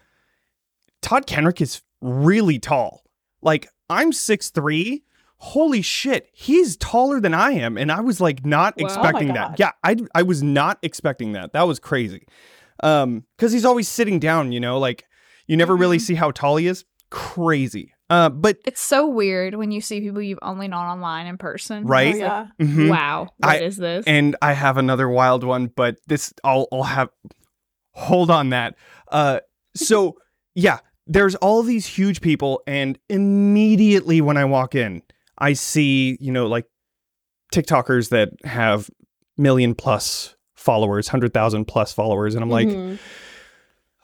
Todd 1.02 1.26
Kenreck 1.26 1.60
is 1.60 1.82
really 2.00 2.58
tall. 2.58 3.02
Like 3.42 3.68
I'm 3.88 4.12
six 4.12 4.50
three. 4.50 5.02
Holy 5.38 5.82
shit, 5.82 6.28
he's 6.32 6.78
taller 6.78 7.20
than 7.20 7.34
I 7.34 7.50
am, 7.52 7.76
and 7.76 7.92
I 7.92 8.00
was 8.00 8.20
like 8.20 8.44
not 8.46 8.74
Wow. 8.76 8.82
Oh 8.82 8.86
expecting 8.86 9.34
that. 9.34 9.58
Yeah, 9.58 9.72
I 9.84 9.96
I 10.14 10.22
was 10.22 10.42
not 10.42 10.78
expecting 10.82 11.32
that. 11.32 11.52
That 11.52 11.66
was 11.66 11.78
crazy. 11.78 12.26
Um, 12.82 13.24
because 13.36 13.52
he's 13.52 13.64
always 13.64 13.88
sitting 13.88 14.18
down, 14.18 14.52
you 14.52 14.60
know, 14.60 14.78
like 14.78 15.04
you 15.46 15.56
never 15.56 15.76
really 15.76 15.98
Mhm. 15.98 16.02
see 16.02 16.14
how 16.14 16.30
tall 16.30 16.56
he 16.56 16.66
is. 16.66 16.84
Crazy. 17.10 17.92
Uh, 18.08 18.28
but 18.28 18.58
It's 18.64 18.80
so 18.80 19.08
weird 19.08 19.54
when 19.56 19.72
you 19.72 19.80
see 19.80 20.00
people 20.00 20.22
you've 20.22 20.38
only 20.42 20.68
known 20.68 20.86
online 20.86 21.26
in 21.26 21.38
person. 21.38 21.84
Right? 21.86 22.08
It's 22.14 22.20
like, 22.20 22.48
yeah. 22.60 22.64
mhm. 22.66 22.88
Wow, 22.90 23.28
what 23.38 23.50
I- 23.56 23.60
is 23.62 23.76
this? 23.76 24.04
and 24.06 24.36
I 24.40 24.52
have 24.52 24.76
another 24.76 25.08
wild 25.08 25.42
one, 25.44 25.66
but 25.66 25.96
this 26.06 26.32
I'll 26.44 26.68
I'll 26.72 26.84
have 26.84 27.08
hold 27.92 28.30
on 28.30 28.50
that. 28.50 28.76
Uh 29.10 29.40
so 29.74 30.18
yeah, 30.54 30.78
there's 31.08 31.34
all 31.36 31.62
these 31.64 31.86
huge 31.86 32.20
people 32.20 32.62
and 32.66 32.98
immediately 33.08 34.20
when 34.20 34.36
I 34.36 34.44
walk 34.44 34.74
in, 34.74 35.02
I 35.38 35.54
see, 35.54 36.16
you 36.20 36.30
know, 36.30 36.46
like 36.46 36.66
TikTokers 37.52 38.10
that 38.10 38.30
have 38.44 38.88
million 39.36 39.74
plus 39.74 40.34
followers, 40.54 41.08
100,000 41.08 41.64
plus 41.66 41.92
followers 41.92 42.34
and 42.34 42.42
I'm 42.44 42.50
like 42.50 42.68
Mhm. 42.68 42.98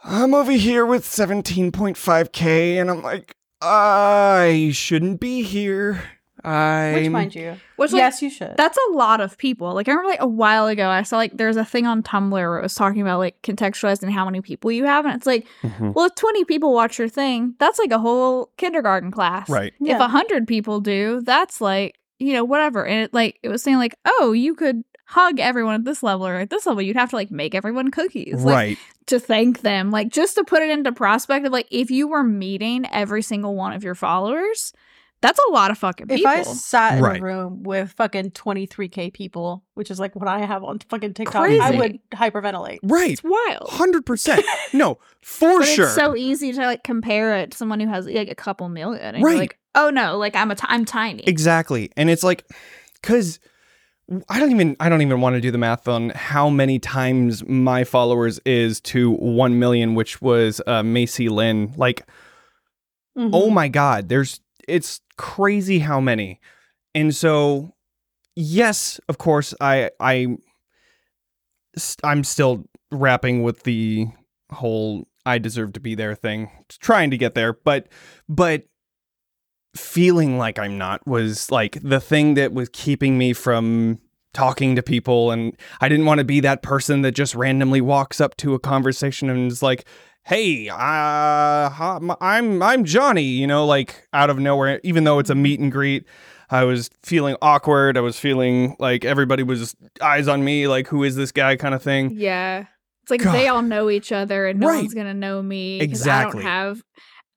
I'm 0.04 0.34
over 0.34 0.50
here 0.52 0.84
with 0.84 1.04
17.5k 1.04 2.80
and 2.80 2.90
I'm 2.90 3.02
like 3.02 3.36
I 3.62 4.70
shouldn't 4.72 5.20
be 5.20 5.42
here. 5.42 6.02
I 6.44 6.94
which 6.96 7.10
mind 7.10 7.34
you, 7.36 7.56
Which, 7.76 7.92
like, 7.92 8.00
yes, 8.00 8.20
you 8.20 8.28
should. 8.28 8.54
That's 8.56 8.76
a 8.88 8.92
lot 8.94 9.20
of 9.20 9.38
people. 9.38 9.74
Like 9.74 9.86
I 9.86 9.92
remember 9.92 10.10
like 10.10 10.20
a 10.20 10.26
while 10.26 10.66
ago 10.66 10.88
I 10.88 11.02
saw 11.02 11.16
like 11.16 11.36
there's 11.36 11.56
a 11.56 11.64
thing 11.64 11.86
on 11.86 12.02
Tumblr 12.02 12.32
where 12.32 12.58
it 12.58 12.62
was 12.62 12.74
talking 12.74 13.00
about 13.00 13.18
like 13.20 13.40
contextualizing 13.42 14.10
how 14.10 14.24
many 14.24 14.40
people 14.40 14.72
you 14.72 14.84
have 14.84 15.06
and 15.06 15.14
it's 15.14 15.26
like, 15.26 15.46
Mhm. 15.62 15.94
well 15.94 16.06
if 16.06 16.16
20 16.16 16.44
people 16.46 16.72
watch 16.74 16.98
your 16.98 17.08
thing, 17.08 17.54
that's 17.60 17.78
like 17.78 17.92
a 17.92 17.98
whole 18.00 18.50
kindergarten 18.56 19.12
class. 19.12 19.48
Right. 19.48 19.72
If 19.80 19.86
Yeah. 19.86 19.98
100 19.98 20.48
people 20.48 20.80
do, 20.80 21.20
that's 21.24 21.60
like, 21.60 21.94
you 22.18 22.32
know, 22.32 22.42
whatever. 22.42 22.84
And 22.84 23.04
it 23.04 23.14
like 23.14 23.38
it 23.44 23.48
was 23.48 23.62
saying 23.62 23.76
like, 23.76 23.94
"Oh, 24.04 24.32
you 24.32 24.56
could 24.56 24.82
hug 25.12 25.38
everyone 25.40 25.74
at 25.74 25.84
this 25.84 26.02
level 26.02 26.26
or 26.26 26.36
at 26.36 26.50
this 26.50 26.66
level, 26.66 26.82
you'd 26.82 26.96
have 26.96 27.10
to 27.10 27.16
like 27.16 27.30
make 27.30 27.54
everyone 27.54 27.90
cookies." 27.90 28.42
Like, 28.44 28.54
Right. 28.54 28.78
to 29.06 29.20
thank 29.20 29.60
them. 29.62 29.90
Like 29.90 30.08
just 30.08 30.34
to 30.36 30.44
put 30.44 30.62
it 30.62 30.70
into 30.70 30.92
perspective, 30.92 31.52
like 31.52 31.68
if 31.70 31.90
you 31.90 32.08
were 32.08 32.22
meeting 32.22 32.86
every 32.90 33.22
single 33.22 33.54
one 33.54 33.72
of 33.72 33.82
your 33.84 33.94
followers, 33.94 34.72
that's 35.20 35.38
a 35.48 35.52
lot 35.52 35.70
of 35.70 35.78
fucking 35.78 36.06
if 36.10 36.16
people. 36.16 36.30
I 36.32 36.42
sat 36.42 36.98
in 36.98 37.04
Right. 37.04 37.20
a 37.20 37.22
room 37.24 37.62
with 37.62 37.92
fucking 37.92 38.32
23k 38.32 39.12
people, 39.12 39.62
which 39.74 39.88
is 39.90 40.00
like 40.00 40.16
what 40.16 40.26
I 40.28 40.40
have 40.44 40.64
on 40.64 40.80
fucking 40.88 41.14
TikTok, 41.14 41.48
I 41.48 41.70
would 41.70 41.98
hyperventilate. 42.10 42.78
Right. 42.82 43.12
it's 43.12 43.22
wild. 43.22 43.68
Hundred 43.70 44.04
percent. 44.06 44.44
No, 44.72 44.98
for 45.20 45.60
But 45.60 45.68
sure. 45.68 45.84
it's 45.86 45.94
so 45.94 46.16
easy 46.16 46.52
to 46.52 46.60
like 46.60 46.82
compare 46.82 47.36
it 47.36 47.50
to 47.52 47.56
someone 47.56 47.78
who 47.78 47.86
has 47.88 48.06
like 48.06 48.30
a 48.30 48.34
couple 48.34 48.68
million. 48.68 49.14
And 49.14 49.22
Right. 49.22 49.32
You're 49.32 49.40
like, 49.40 49.58
oh 49.74 49.90
no, 49.90 50.16
like 50.18 50.34
I'm 50.34 50.50
a 50.50 50.54
t- 50.56 50.66
I'm 50.68 50.84
tiny. 50.84 51.22
exactly, 51.24 51.90
and 51.96 52.08
it's 52.10 52.24
like, 52.24 52.44
because 53.00 53.38
I 54.28 54.38
don't 54.40 54.50
even 54.50 54.76
I 54.80 54.88
don't 54.88 55.00
even 55.02 55.20
want 55.20 55.34
to 55.34 55.40
do 55.40 55.50
the 55.50 55.58
math 55.58 55.88
on 55.88 56.10
how 56.10 56.50
many 56.50 56.78
times 56.78 57.46
my 57.46 57.84
followers 57.84 58.40
is 58.44 58.80
to 58.82 59.12
one 59.12 59.58
million, 59.58 59.94
which 59.94 60.20
was 60.20 60.60
uh, 60.66 60.82
Macy 60.82 61.28
Lynn. 61.28 61.72
Like, 61.76 62.06
Mhm. 63.16 63.30
oh 63.32 63.50
my 63.50 63.68
god, 63.68 64.08
there's 64.08 64.40
it's 64.68 65.00
crazy 65.16 65.78
how 65.80 66.00
many, 66.00 66.40
and 66.94 67.14
so 67.14 67.74
yes, 68.36 69.00
of 69.08 69.18
course, 69.18 69.54
I 69.60 69.90
I 70.00 70.36
I'm 72.04 72.24
still 72.24 72.64
rapping 72.90 73.42
with 73.42 73.62
the 73.62 74.06
whole 74.50 75.08
I 75.24 75.38
deserve 75.38 75.72
to 75.74 75.80
be 75.80 75.94
there 75.94 76.14
thing, 76.14 76.50
trying 76.80 77.10
to 77.12 77.16
get 77.16 77.34
there, 77.34 77.52
but 77.52 77.88
but 78.28 78.64
feeling 79.74 80.38
like 80.38 80.58
I'm 80.58 80.76
not 80.78 81.06
was 81.06 81.50
like 81.50 81.78
the 81.82 82.00
thing 82.00 82.34
that 82.34 82.52
was 82.52 82.68
keeping 82.72 83.16
me 83.18 83.32
from 83.32 83.98
talking 84.34 84.76
to 84.76 84.82
people 84.82 85.30
and 85.30 85.56
I 85.80 85.88
didn't 85.88 86.06
want 86.06 86.18
to 86.18 86.24
be 86.24 86.40
that 86.40 86.62
person 86.62 87.02
that 87.02 87.12
just 87.12 87.34
randomly 87.34 87.80
walks 87.80 88.20
up 88.20 88.36
to 88.38 88.54
a 88.54 88.58
conversation 88.58 89.28
and 89.28 89.50
is 89.50 89.62
like 89.62 89.84
hey 90.24 90.68
uh 90.68 90.76
I'm 92.20 92.62
I'm 92.62 92.84
Johnny 92.84 93.22
you 93.24 93.46
know 93.46 93.66
like 93.66 94.08
out 94.12 94.30
of 94.30 94.38
nowhere 94.38 94.80
even 94.84 95.04
though 95.04 95.18
it's 95.18 95.30
a 95.30 95.34
meet 95.34 95.60
and 95.60 95.70
greet 95.72 96.06
I 96.50 96.64
was 96.64 96.88
feeling 97.02 97.36
awkward 97.42 97.96
I 97.96 98.00
was 98.00 98.18
feeling 98.18 98.76
like 98.78 99.04
everybody 99.04 99.42
was 99.42 99.74
eyes 100.00 100.28
on 100.28 100.44
me 100.44 100.66
like 100.66 100.86
who 100.88 101.02
is 101.04 101.16
this 101.16 101.32
guy 101.32 101.56
kind 101.56 101.74
of 101.74 101.82
thing 101.82 102.10
yeah. 102.14 102.66
It's 103.02 103.10
like 103.10 103.22
God. 103.24 103.32
they 103.34 103.48
all 103.48 103.62
know 103.62 103.90
each 103.90 104.12
other 104.12 104.46
and 104.46 104.60
no 104.60 104.68
Right. 104.68 104.76
one's 104.76 104.94
gonna 104.94 105.12
know 105.12 105.42
me. 105.42 105.80
Exactly. 105.80 106.40
I 106.40 106.44
don't 106.44 106.52
have 106.52 106.82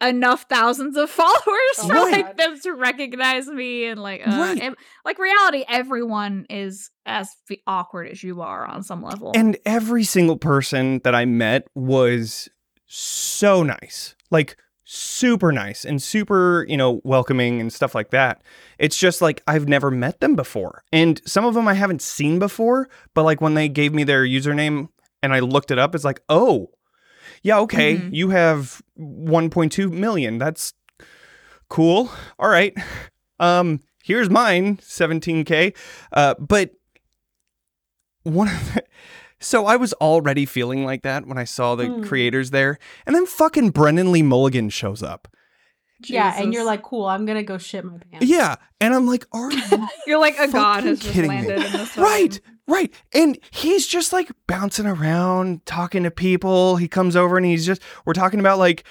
enough 0.08 0.46
thousands 0.50 0.98
of 0.98 1.10
followers 1.22 1.40
Oh 1.80 1.88
for 1.88 1.94
my 1.94 2.02
like 2.12 2.38
them 2.38 2.60
to 2.62 2.72
recognize 2.74 3.48
me 3.48 3.86
and 3.86 4.02
like 4.02 4.26
uh, 4.26 4.32
Right. 4.32 4.60
and, 4.62 4.76
like 5.04 5.20
reality 5.20 5.64
everyone 5.68 6.46
is 6.50 6.90
as 7.06 7.30
awkward 7.68 8.08
as 8.10 8.24
you 8.24 8.42
are 8.42 8.66
on 8.66 8.84
some 8.84 9.02
level. 9.04 9.32
And 9.36 9.58
every 9.66 10.04
single 10.04 10.38
person 10.38 11.00
that 11.04 11.14
I 11.16 11.26
met 11.26 11.68
was 11.76 12.50
so 12.88 13.64
nice. 13.64 14.16
Like 14.32 14.58
super 14.84 15.52
nice 15.52 15.84
and 15.84 16.02
super, 16.02 16.66
you 16.70 16.78
know, 16.78 17.02
welcoming 17.04 17.60
and 17.60 17.74
stuff 17.74 17.96
like 17.96 18.12
that. 18.12 18.42
It's 18.78 18.98
just 18.98 19.22
like 19.22 19.42
I've 19.48 19.68
never 19.68 19.90
met 19.92 20.20
them 20.20 20.36
before. 20.36 20.84
And 20.92 21.22
some 21.26 21.46
of 21.46 21.54
them 21.56 21.68
I 21.68 21.74
haven't 21.74 22.02
seen 22.02 22.40
before, 22.40 22.88
but 23.14 23.24
like 23.24 23.42
when 23.42 23.56
they 23.56 23.68
gave 23.68 23.94
me 23.94 24.04
their 24.04 24.24
username 24.24 24.90
and 25.24 25.34
I 25.34 25.40
looked 25.40 25.72
it 25.72 25.80
up, 25.80 25.96
it's 25.96 26.04
like, 26.04 26.22
"Oh, 26.30 26.70
yeah, 27.44 27.60
okay. 27.60 27.98
Mhm. 27.98 28.10
You 28.14 28.30
have 28.30 28.82
1.2 29.00 29.92
million. 29.92 30.38
That's 30.38 30.74
cool. 31.70 32.10
All 32.40 32.50
right. 32.50 32.74
Um 33.40 33.80
here's 34.04 34.30
mine, 34.30 34.78
17k. 34.78 35.76
Uh 36.12 36.36
but 36.40 36.72
one 38.24 38.48
of 38.48 38.74
the, 38.74 38.84
so 39.40 39.66
I 39.66 39.76
was 39.76 39.94
already 39.94 40.46
feeling 40.46 40.84
like 40.86 41.04
that 41.04 41.28
when 41.28 41.38
I 41.38 41.44
saw 41.44 41.76
the 41.76 41.88
Hmm. 41.88 42.04
creators 42.04 42.52
there, 42.52 42.80
and 43.06 43.16
then 43.16 43.26
fucking 43.26 43.70
Brennan 43.72 44.12
Lee 44.12 44.24
Mulligan 44.24 44.70
shows 44.70 45.04
up. 45.04 45.28
Yeah, 46.04 46.42
and 46.42 46.54
you're 46.54 46.66
like, 46.66 46.84
cool. 46.84 47.06
I'm 47.06 47.26
gonna 47.26 47.44
go 47.44 47.58
shit 47.58 47.84
my 47.84 47.98
pants. 48.12 48.26
Yeah, 48.26 48.56
and 48.82 48.94
I'm 48.94 49.08
like, 49.08 49.26
are 49.32 49.52
you 49.52 49.88
you're 50.08 50.20
like 50.20 50.38
a 50.38 50.48
god 50.48 50.76
fucking 50.78 50.88
has 50.90 51.00
just 51.00 51.14
kidding 51.14 51.32
me. 51.32 51.48
landed 51.48 51.66
in 51.66 51.72
this 51.72 51.98
right? 51.98 52.40
Right, 52.68 52.94
and 53.14 53.38
he's 53.52 53.86
just 53.88 54.12
like 54.12 54.32
bouncing 54.48 54.88
around, 54.88 55.66
talking 55.66 56.04
to 56.04 56.12
people. 56.12 56.78
He 56.78 56.88
comes 56.88 57.16
over 57.16 57.38
and 57.38 57.46
he's 57.46 57.66
just 57.66 57.82
we're 58.06 58.14
talking 58.14 58.40
about 58.40 58.58
like 58.58 58.84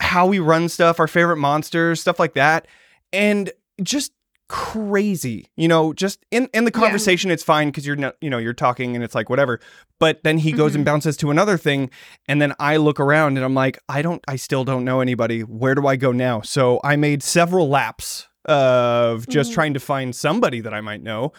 how 0.00 0.26
we 0.26 0.38
run 0.38 0.68
stuff, 0.68 0.98
our 1.00 1.08
favorite 1.08 1.36
monsters, 1.36 2.00
stuff 2.00 2.18
like 2.18 2.34
that, 2.34 2.66
and 3.12 3.52
just 3.82 4.12
crazy. 4.48 5.48
You 5.56 5.68
know, 5.68 5.92
just 5.92 6.24
in 6.30 6.48
in 6.52 6.64
the 6.64 6.72
Yeah. 6.74 6.80
conversation, 6.80 7.30
it's 7.30 7.42
fine 7.42 7.68
because 7.68 7.86
you're 7.86 7.96
not, 7.96 8.16
you 8.20 8.30
know, 8.30 8.38
you're 8.38 8.52
talking 8.54 8.94
and 8.94 9.04
it's 9.04 9.14
like 9.14 9.28
whatever. 9.30 9.60
But 10.00 10.22
then 10.24 10.38
he 10.38 10.52
goes 10.52 10.74
and 10.74 10.84
bounces 10.84 11.16
to 11.18 11.30
another 11.30 11.56
thing, 11.58 11.90
and 12.26 12.40
then 12.40 12.54
I 12.58 12.76
look 12.76 13.00
around 13.00 13.36
and 13.36 13.44
I'm 13.44 13.54
like, 13.54 13.78
I 13.88 14.00
don't, 14.02 14.22
I 14.28 14.36
still 14.36 14.64
don't 14.64 14.84
know 14.84 15.00
anybody. 15.00 15.40
Where 15.42 15.74
do 15.74 15.86
I 15.86 15.96
go 15.96 16.12
now? 16.12 16.40
So 16.40 16.80
I 16.84 16.96
made 16.96 17.22
several 17.22 17.68
laps 17.68 18.28
of 18.44 19.28
just 19.28 19.50
Mhm. 19.50 19.54
trying 19.54 19.74
to 19.74 19.80
find 19.80 20.14
somebody 20.16 20.60
that 20.60 20.72
I 20.72 20.80
might 20.80 21.02
know. 21.02 21.32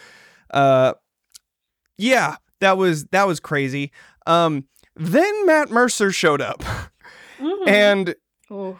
Uh, 0.50 0.94
yeah, 1.98 2.36
that 2.60 2.76
was 2.76 3.04
that 3.06 3.26
was 3.26 3.40
crazy. 3.40 3.92
Um, 4.26 4.64
then 4.96 5.46
Matt 5.46 5.70
Mercer 5.70 6.12
showed 6.12 6.40
up, 6.40 6.62
Mhm. 7.40 7.68
and 7.68 8.14
Oh, 8.50 8.78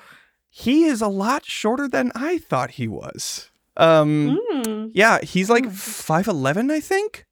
he 0.49 0.85
is 0.85 1.01
a 1.01 1.09
lot 1.09 1.45
shorter 1.47 1.89
than 1.89 2.11
I 2.15 2.39
thought 2.39 2.73
he 2.73 2.89
was. 2.89 3.50
Um, 3.81 4.39
Mm. 4.53 4.91
yeah, 4.95 5.19
he's 5.23 5.49
like 5.51 5.65
Mm. 5.65 5.73
five 5.73 6.29
eleven, 6.29 6.71
I 6.71 6.81
think. 6.81 7.27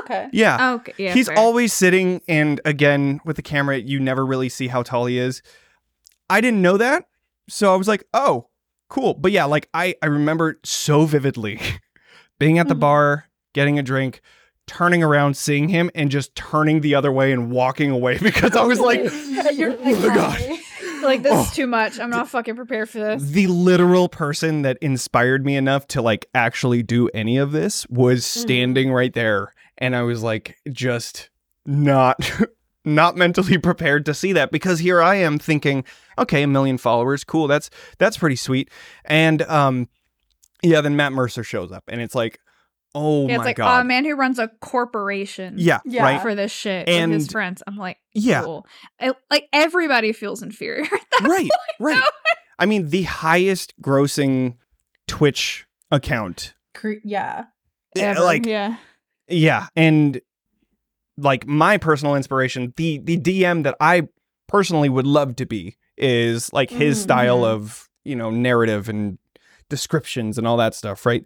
okay. 0.00 0.28
Yeah, 0.32 0.72
okay, 0.74 0.92
yeah. 0.98 1.14
he's 1.14 1.26
fair. 1.28 1.38
always 1.38 1.72
sitting, 1.72 2.20
and 2.28 2.60
again 2.64 3.20
with 3.24 3.36
the 3.36 3.42
camera, 3.42 3.76
you 3.78 3.98
never 4.00 4.24
really 4.24 4.48
see 4.48 4.68
how 4.68 4.82
tall 4.82 5.06
he 5.06 5.18
is. 5.18 5.42
I 6.28 6.40
didn't 6.40 6.62
know 6.62 6.76
that, 6.76 7.06
so 7.48 7.72
I 7.72 7.76
was 7.76 7.88
like, 7.88 8.04
oh, 8.14 8.48
cool. 8.88 9.14
But 9.14 9.32
yeah, 9.32 9.44
like 9.46 9.68
I 9.74 9.94
I 10.02 10.06
remember 10.06 10.60
so 10.64 11.04
vividly 11.06 11.60
being 12.38 12.58
at 12.58 12.68
the 12.68 12.74
Mhm. 12.76 12.80
bar, 12.80 13.24
getting 13.54 13.78
a 13.78 13.82
drink. 13.82 14.20
Turning 14.66 15.02
around, 15.02 15.36
seeing 15.36 15.68
him, 15.68 15.90
and 15.96 16.12
just 16.12 16.32
turning 16.36 16.80
the 16.80 16.94
other 16.94 17.10
way 17.10 17.32
and 17.32 17.50
walking 17.50 17.90
away 17.90 18.18
because 18.22 18.54
I 18.54 18.62
was 18.62 18.78
like, 18.78 19.00
oh 19.04 20.00
my 20.08 20.14
god, 20.14 20.40
like 21.02 21.22
this 21.22 21.32
Oh. 21.34 21.42
is 21.42 21.50
too 21.52 21.66
much. 21.66 21.98
I'm 21.98 22.10
not 22.10 22.28
fucking 22.28 22.56
prepared 22.56 22.88
for 22.88 22.98
this. 22.98 23.22
the 23.22 23.46
literal 23.46 24.08
person 24.08 24.62
that 24.62 24.78
inspired 24.80 25.44
me 25.44 25.56
enough 25.56 25.86
to 25.88 26.02
like 26.02 26.26
actually 26.34 26.82
do 26.82 27.08
any 27.14 27.36
of 27.38 27.52
this 27.52 27.86
was 27.88 28.20
Mm-hmm. 28.24 28.40
standing 28.40 28.92
right 28.92 29.12
there 29.12 29.52
and 29.78 29.96
i 29.96 30.02
was 30.02 30.22
like 30.22 30.56
just 30.70 31.30
not 31.66 32.30
not 32.84 33.16
mentally 33.16 33.58
prepared 33.58 34.04
to 34.06 34.14
see 34.14 34.32
that 34.32 34.50
because 34.50 34.78
here 34.78 35.02
I 35.02 35.16
am 35.16 35.38
thinking, 35.38 35.84
okay, 36.18 36.42
a 36.42 36.46
million 36.46 36.78
followers, 36.78 37.24
cool, 37.24 37.46
that's 37.46 37.68
that's 37.98 38.16
pretty 38.16 38.36
sweet. 38.36 38.70
And 39.04 39.42
um 39.42 39.88
yeah, 40.62 40.80
then 40.80 40.96
Matt 40.96 41.12
Mercer 41.12 41.44
shows 41.44 41.72
up 41.72 41.84
and 41.88 42.00
it's 42.00 42.14
like, 42.14 42.38
oh 42.94 43.26
Yeah, 43.28 43.34
it's 43.34 43.38
my 43.38 43.44
like 43.44 43.56
god. 43.56 43.80
a 43.80 43.84
man 43.84 44.04
who 44.04 44.14
runs 44.14 44.38
a 44.38 44.48
corporation. 44.60 45.54
Yeah. 45.58 45.80
yeah, 45.84 46.02
right. 46.02 46.22
For 46.22 46.34
this 46.34 46.50
shit 46.52 46.86
with 46.88 47.10
his 47.10 47.28
friends. 47.28 47.62
I'm 47.66 47.76
like, 47.76 47.98
Yeah. 48.14 48.42
cool. 48.42 48.66
I- 49.00 49.12
like 49.30 49.48
everybody 49.52 50.12
feels 50.12 50.42
inferior. 50.42 50.82
at 50.84 50.90
that 50.90 51.20
right, 51.22 51.38
point, 51.40 51.50
right. 51.80 51.94
though. 52.02 52.30
I 52.58 52.66
mean, 52.66 52.88
the 52.90 53.02
highest 53.04 53.74
grossing 53.80 54.56
Twitch 55.06 55.66
account. 55.90 56.54
Cre- 56.74 56.94
yeah. 57.04 57.44
Yeah, 57.96 58.10
Ever. 58.10 58.20
like 58.20 58.46
yeah. 58.46 58.76
Yeah, 59.28 59.66
and 59.76 60.20
like 61.16 61.46
my 61.46 61.76
personal 61.78 62.14
inspiration, 62.16 62.72
the 62.76 62.98
the 62.98 63.16
DM 63.18 63.62
that 63.64 63.76
I 63.80 64.08
personally 64.48 64.88
would 64.88 65.06
love 65.06 65.36
to 65.36 65.46
be 65.46 65.76
is 65.96 66.52
like 66.52 66.70
his 66.70 66.98
Mhm. 66.98 67.02
style 67.02 67.44
of, 67.44 67.88
you 68.04 68.16
know, 68.16 68.30
narrative 68.30 68.88
and 68.88 69.18
descriptions 69.68 70.38
and 70.38 70.46
all 70.46 70.56
that 70.56 70.74
stuff, 70.74 71.04
right? 71.06 71.24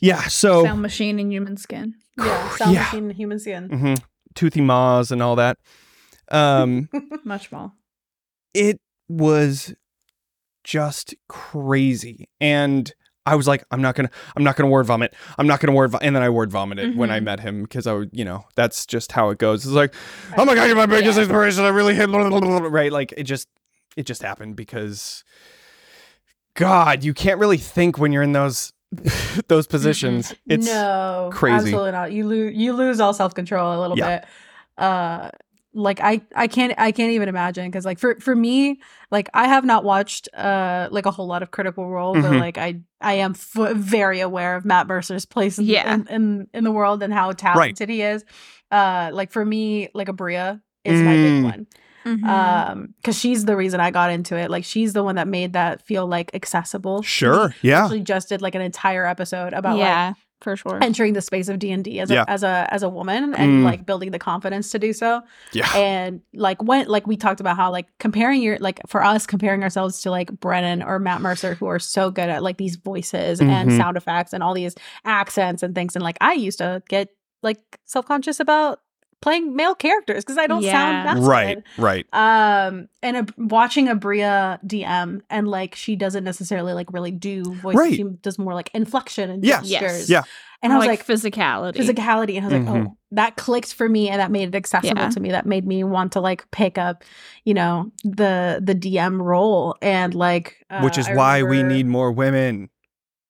Yeah, 0.00 0.22
so 0.28 0.64
Sound 0.64 0.82
machine 0.82 1.18
in 1.18 1.30
human 1.30 1.56
skin. 1.56 1.94
Yeah. 2.18 2.48
Sound 2.56 2.72
Yeah. 2.74 2.82
machine, 2.84 3.10
human 3.10 3.38
skin. 3.38 3.68
Mhm. 3.68 4.02
toothy 4.34 4.60
maws 4.60 5.10
and 5.10 5.22
all 5.22 5.36
that. 5.36 5.58
Um 6.30 6.88
Much 7.24 7.50
more. 7.52 7.72
it 8.54 8.78
was 9.08 9.74
just 10.64 11.14
crazy. 11.28 12.28
And 12.40 12.92
I 13.24 13.34
was 13.34 13.46
like, 13.48 13.64
I'm 13.70 13.80
not 13.82 13.94
gonna, 13.96 14.10
I'm 14.36 14.44
not 14.44 14.56
gonna 14.56 14.70
word 14.70 14.86
vomit. 14.86 15.14
I'm 15.38 15.46
not 15.46 15.60
gonna 15.60 15.72
word, 15.72 15.92
and 16.00 16.14
then 16.14 16.22
I 16.22 16.28
word 16.30 16.50
vomited 16.50 16.96
when 16.96 17.10
I 17.10 17.18
Mhm. 17.20 17.24
met 17.24 17.40
him 17.40 17.62
because 17.62 17.86
I, 17.86 17.92
would, 17.92 18.10
you 18.12 18.24
know, 18.24 18.44
that's 18.54 18.86
just 18.86 19.12
how 19.12 19.30
it 19.30 19.38
goes. 19.38 19.64
It's 19.64 19.74
like, 19.74 19.94
oh 20.36 20.44
my 20.44 20.54
god, 20.54 20.64
you're 20.66 20.76
my 20.76 20.86
biggest 20.86 21.16
Yeah. 21.16 21.22
inspiration. 21.22 21.64
I 21.64 21.68
really 21.68 21.94
hit, 21.94 22.08
right? 22.10 22.92
Like 22.92 23.12
it 23.16 23.24
just, 23.24 23.48
it 23.96 24.06
just 24.06 24.22
happened 24.22 24.54
because, 24.56 25.24
God, 26.54 27.04
you 27.04 27.14
can't 27.14 27.38
really 27.40 27.58
think 27.58 27.98
when 27.98 28.12
you're 28.12 28.22
in 28.22 28.32
those, 28.32 28.72
those 29.48 29.66
positions. 29.66 30.34
It's 30.46 30.66
no, 30.66 31.30
crazy. 31.32 31.56
Absolutely 31.56 31.92
not. 31.92 32.12
You 32.12 32.26
lose 32.26 32.54
you 32.56 32.72
lose 32.72 33.00
all 33.00 33.12
self 33.14 33.34
control 33.34 33.78
a 33.78 33.80
little 33.80 33.98
Yeah. 33.98 34.20
bit. 34.20 34.28
Uh, 34.78 35.30
like 35.74 36.00
I 36.00 36.22
I 36.34 36.46
can't 36.46 36.72
I 36.78 36.90
can't 36.92 37.12
even 37.12 37.28
imagine 37.28 37.66
because 37.68 37.84
like 37.84 37.98
for 37.98 38.18
for 38.20 38.34
me 38.34 38.80
like 39.10 39.28
I 39.34 39.46
have 39.48 39.64
not 39.64 39.84
watched 39.84 40.28
uh 40.34 40.88
like 40.90 41.04
a 41.04 41.10
whole 41.10 41.26
lot 41.26 41.42
of 41.42 41.50
Critical 41.50 41.88
Role, 41.90 42.14
but 42.14 42.24
Mhm. 42.32 42.40
like 42.40 42.56
I 42.58 42.80
I 43.00 43.14
am 43.14 43.32
f- 43.32 43.72
very 43.76 44.20
aware 44.20 44.56
of 44.56 44.64
Matt 44.64 44.86
Mercer's 44.86 45.26
place 45.26 45.58
in, 45.58 45.66
Yeah. 45.66 45.92
in, 45.94 46.06
in 46.08 46.48
in 46.54 46.64
the 46.64 46.72
world 46.72 47.02
and 47.02 47.12
how 47.12 47.32
talented 47.32 47.88
he 47.90 48.00
is. 48.02 48.24
Uh, 48.70 49.10
like 49.12 49.30
for 49.30 49.44
me, 49.44 49.88
like 49.94 50.08
a 50.08 50.12
Aabria 50.14 50.62
is 50.84 51.02
my 51.02 51.14
Mm. 51.16 51.22
big 51.36 51.44
one. 51.44 51.66
Mhm. 52.06 52.24
Um, 52.24 52.94
because 53.02 53.18
she's 53.18 53.44
the 53.44 53.56
reason 53.56 53.80
I 53.80 53.90
got 53.90 54.10
into 54.12 54.36
it. 54.36 54.50
Like 54.50 54.64
she's 54.64 54.92
the 54.92 55.02
one 55.02 55.16
that 55.16 55.26
made 55.28 55.54
that 55.54 55.82
feel 55.82 56.06
like 56.06 56.30
accessible. 56.34 57.02
sure, 57.02 57.54
yeah, 57.62 57.82
Actually, 57.84 58.02
just 58.02 58.28
did 58.28 58.40
like 58.42 58.54
an 58.54 58.62
entire 58.62 59.04
episode 59.04 59.52
about 59.52 59.72
like 59.76 59.86
yeah, 59.86 60.12
for 60.40 60.54
sure. 60.54 60.78
entering 60.82 61.14
the 61.14 61.20
space 61.22 61.48
of 61.48 61.58
D&D 61.58 61.98
as 61.98 62.10
a 62.10 62.30
as 62.30 62.42
a 62.44 62.68
as 62.70 62.82
a 62.84 62.88
woman 62.88 63.34
and 63.34 63.62
Mm. 63.62 63.64
like 63.64 63.84
building 63.86 64.10
the 64.12 64.18
confidence 64.18 64.70
to 64.70 64.78
do 64.78 64.92
so. 64.92 65.22
yeah, 65.52 65.66
And 65.76 66.20
like 66.34 66.62
when 66.62 66.86
like 66.86 67.06
we 67.08 67.16
talked 67.16 67.40
about 67.40 67.56
how 67.56 67.72
like 67.72 67.86
comparing 67.98 68.40
your 68.42 68.58
like 68.58 68.80
for 68.86 69.02
us 69.02 69.26
comparing 69.26 69.62
ourselves 69.64 70.00
to 70.02 70.10
like 70.10 70.30
Brennan 70.38 70.82
or 70.82 70.98
Matt 71.00 71.20
Mercer 71.22 71.54
who 71.54 71.66
are 71.66 71.78
so 71.80 72.10
good 72.10 72.28
at 72.28 72.42
like 72.42 72.58
these 72.58 72.76
voices 72.76 73.40
and 73.40 73.70
Mhm. 73.70 73.76
sound 73.76 73.96
effects 73.96 74.32
and 74.32 74.42
all 74.44 74.54
these 74.54 74.74
accents 75.04 75.62
and 75.64 75.74
things 75.74 75.96
and 75.96 76.02
like 76.04 76.18
I 76.20 76.34
used 76.34 76.58
to 76.58 76.82
get 76.88 77.08
like 77.42 77.58
self-conscious 77.84 78.38
about 78.40 78.80
playing 79.22 79.56
male 79.56 79.74
characters 79.74 80.24
because 80.24 80.38
I 80.38 80.46
don't 80.46 80.62
Yeah. 80.62 80.72
sound 80.72 81.04
masculine. 81.04 81.64
right, 81.78 82.06
right, 82.12 82.66
Um, 82.68 82.88
and 83.02 83.16
a, 83.16 83.26
watching 83.38 83.88
Aabria 83.88 84.58
DM 84.64 85.22
and 85.30 85.48
like 85.48 85.74
she 85.74 85.96
doesn't 85.96 86.22
necessarily 86.24 86.72
like 86.74 86.92
really 86.92 87.10
do 87.12 87.42
voice. 87.54 87.74
Right. 87.76 87.94
She 87.94 88.04
does 88.22 88.38
more 88.38 88.54
like 88.54 88.70
inflection 88.74 89.30
and 89.30 89.44
Yes. 89.44 89.68
gestures. 89.68 90.10
Yeah. 90.10 90.22
And 90.62 90.72
I 90.72 90.78
was 90.78 90.86
like, 90.86 91.00
like, 91.00 91.06
physicality. 91.06 91.76
physicality, 91.76 92.36
and 92.38 92.46
I 92.46 92.48
was 92.48 92.52
like, 92.54 92.62
Mhm. 92.76 92.86
oh, 92.88 92.96
that 93.12 93.36
clicked 93.36 93.74
for 93.74 93.88
me, 93.88 94.08
and 94.08 94.20
that 94.20 94.30
made 94.30 94.48
it 94.48 94.54
accessible 94.54 95.02
Yeah. 95.02 95.10
to 95.10 95.20
me. 95.20 95.30
That 95.30 95.44
made 95.46 95.66
me 95.66 95.84
want 95.84 96.12
to 96.12 96.20
like 96.20 96.50
pick 96.50 96.78
up, 96.78 97.04
you 97.44 97.52
know, 97.54 97.92
the 98.04 98.60
the 98.64 98.74
DM 98.74 99.20
role 99.22 99.76
and 99.82 100.14
like, 100.14 100.56
uh, 100.70 100.80
which 100.80 100.96
is 100.98 101.08
I 101.08 101.14
why 101.14 101.42
we 101.42 101.62
need 101.62 101.86
more 101.86 102.10
women. 102.10 102.70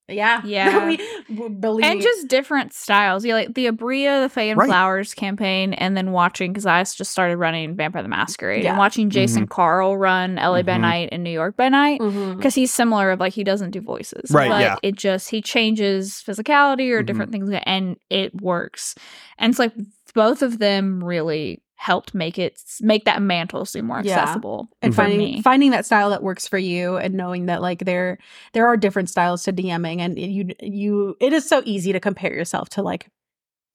Yeah, 0.08 0.40
Yeah. 0.44 0.86
we 0.86 1.48
believe 1.48 1.84
and 1.84 2.00
just 2.00 2.28
different 2.28 2.72
styles. 2.72 3.24
Yeah, 3.24 3.34
like 3.34 3.54
the 3.54 3.66
Aabria, 3.66 4.22
the 4.22 4.28
Faye 4.28 4.50
and 4.50 4.58
Right. 4.58 4.68
Flowers 4.68 5.14
campaign, 5.14 5.72
and 5.74 5.96
then 5.96 6.12
watching 6.12 6.52
because 6.52 6.66
I 6.66 6.80
just 6.82 7.10
started 7.10 7.38
running 7.38 7.74
Vampire 7.74 8.02
the 8.02 8.08
Masquerade 8.08 8.62
Yeah. 8.62 8.70
and 8.70 8.78
watching 8.78 9.10
Jason 9.10 9.42
mm-hmm. 9.42 9.52
Carl 9.52 9.98
run 9.98 10.36
LA 10.36 10.62
by 10.62 10.74
Mhm. 10.74 10.80
Night 10.80 11.08
and 11.12 11.24
New 11.24 11.30
York 11.30 11.56
by 11.56 11.68
Night 11.68 12.00
mm-hmm. 12.00 12.36
because 12.36 12.54
he's 12.54 12.72
similar. 12.72 13.10
Of 13.10 13.20
like 13.20 13.32
he 13.32 13.44
doesn't 13.44 13.70
do 13.70 13.80
voices, 13.80 14.30
Right, 14.30 14.48
But 14.48 14.60
yeah. 14.60 14.76
it 14.82 14.94
just 14.96 15.30
he 15.30 15.42
changes 15.42 16.22
physicality 16.26 16.92
or 16.92 17.02
different 17.02 17.32
mm-hmm. 17.32 17.48
things, 17.48 17.60
and 17.66 17.96
it 18.10 18.40
works. 18.40 18.94
And 19.38 19.50
it's 19.50 19.58
like 19.58 19.72
both 20.14 20.42
of 20.42 20.58
them 20.58 21.02
really 21.02 21.62
helped 21.78 22.14
make 22.14 22.38
it 22.38 22.60
make 22.80 23.04
that 23.04 23.20
mantle 23.22 23.64
seem 23.66 23.84
more 23.84 24.00
Yeah. 24.02 24.18
accessible 24.20 24.68
and 24.82 24.94
finding 24.94 25.18
me. 25.18 25.42
finding 25.42 25.70
that 25.72 25.84
style 25.84 26.10
that 26.10 26.22
works 26.22 26.48
for 26.48 26.56
you 26.58 26.96
and 26.96 27.14
knowing 27.14 27.46
that 27.46 27.60
like 27.60 27.80
there 27.84 28.18
there 28.54 28.66
are 28.66 28.76
different 28.78 29.10
styles 29.10 29.42
to 29.44 29.52
DMing 29.52 30.00
and 30.00 30.18
you 30.18 30.54
you 30.60 31.16
it 31.20 31.32
is 31.34 31.46
so 31.48 31.62
easy 31.66 31.92
to 31.92 32.00
compare 32.00 32.32
yourself 32.32 32.70
to 32.70 32.82
like 32.82 33.08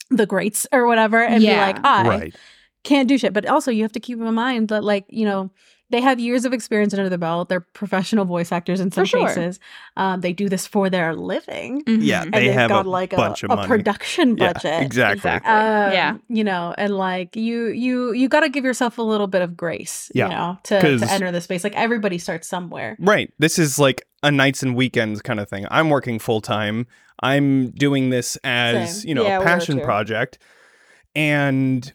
the 0.09 0.25
greats 0.25 0.65
or 0.71 0.87
whatever 0.87 1.23
and 1.23 1.43
Yeah. 1.43 1.53
be 1.71 1.73
like 1.73 1.85
I 1.85 2.07
right. 2.07 2.35
can't 2.83 3.07
do 3.07 3.17
shit 3.19 3.33
but 3.33 3.45
also 3.45 3.69
you 3.71 3.83
have 3.83 3.91
to 3.93 3.99
keep 3.99 4.17
in 4.19 4.33
mind 4.33 4.69
that 4.69 4.83
like 4.83 5.05
you 5.09 5.25
know 5.25 5.51
they 5.91 6.01
have 6.01 6.19
years 6.19 6.45
of 6.45 6.53
experience 6.53 6.93
under 6.93 7.09
the 7.09 7.17
belt 7.17 7.49
they're 7.49 7.61
professional 7.73 8.25
voice 8.25 8.51
actors 8.51 8.79
in 8.79 8.91
some 8.91 9.05
sure. 9.05 9.27
cases 9.27 9.59
um, 9.97 10.21
they 10.21 10.33
do 10.33 10.49
this 10.49 10.65
for 10.65 10.89
their 10.89 11.13
living 11.15 11.83
Yeah, 11.87 12.21
Mhm. 12.21 12.25
and 12.25 12.33
They 12.33 12.47
they've 12.47 12.69
got 12.69 12.85
a 12.85 12.89
like 12.89 13.13
a, 13.13 13.17
bunch 13.17 13.43
of 13.43 13.51
a 13.51 13.55
money. 13.57 13.67
production 13.67 14.37
Yeah, 14.37 14.53
budget 14.53 14.81
exactly. 14.83 15.17
Exactly. 15.17 15.51
um, 15.51 15.91
Yeah. 15.93 16.17
you 16.29 16.43
know, 16.43 16.73
and 16.77 16.95
like 16.97 17.35
you, 17.35 17.67
you, 17.67 18.13
you 18.13 18.27
got 18.29 18.39
to 18.41 18.49
give 18.49 18.63
yourself 18.63 18.97
a 18.97 19.01
little 19.01 19.27
bit 19.27 19.41
of 19.41 19.55
grace, 19.57 20.11
Yeah, 20.15 20.25
you 20.25 20.31
know, 20.35 20.57
to, 20.63 20.79
'cause- 20.81 21.01
to 21.01 21.11
enter 21.11 21.31
the 21.31 21.41
space. 21.41 21.63
Like 21.63 21.75
everybody 21.75 22.17
starts 22.17 22.47
somewhere. 22.47 22.95
Right. 22.99 23.31
This 23.39 23.59
is 23.59 23.77
like 23.77 24.03
a 24.23 24.31
nights 24.31 24.63
and 24.63 24.75
weekends 24.75 25.21
kind 25.21 25.39
of 25.39 25.49
thing. 25.49 25.65
I'm 25.69 25.89
working 25.89 26.17
full 26.19 26.41
time. 26.41 26.87
I'm 27.21 27.71
doing 27.71 28.09
this 28.09 28.37
as, 28.43 29.01
Same. 29.01 29.09
you 29.09 29.15
know, 29.15 29.23
Yeah, 29.23 29.39
a 29.39 29.43
passion 29.43 29.79
project. 29.81 30.37
And 31.15 31.91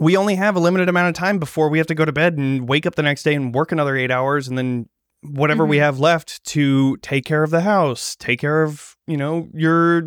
we 0.00 0.16
only 0.16 0.34
have 0.34 0.56
a 0.56 0.60
limited 0.60 0.88
amount 0.88 1.08
of 1.08 1.14
time 1.14 1.38
before 1.38 1.68
we 1.68 1.78
have 1.78 1.86
to 1.88 1.94
go 1.94 2.04
to 2.04 2.12
bed 2.12 2.36
and 2.38 2.68
wake 2.68 2.86
up 2.86 2.94
the 2.96 3.02
next 3.02 3.22
day 3.22 3.34
and 3.34 3.54
work 3.54 3.70
another 3.70 3.96
8 3.96 4.10
hours 4.10 4.48
and 4.48 4.56
then 4.58 4.88
whatever 5.22 5.66
we 5.66 5.76
Mhm. 5.76 5.80
have 5.80 5.98
left 6.00 6.42
to 6.46 6.96
take 6.98 7.26
care 7.26 7.42
of 7.42 7.50
the 7.50 7.60
house, 7.60 8.16
take 8.16 8.40
care 8.40 8.62
of, 8.62 8.96
you 9.06 9.16
know, 9.18 9.48
your 9.52 10.02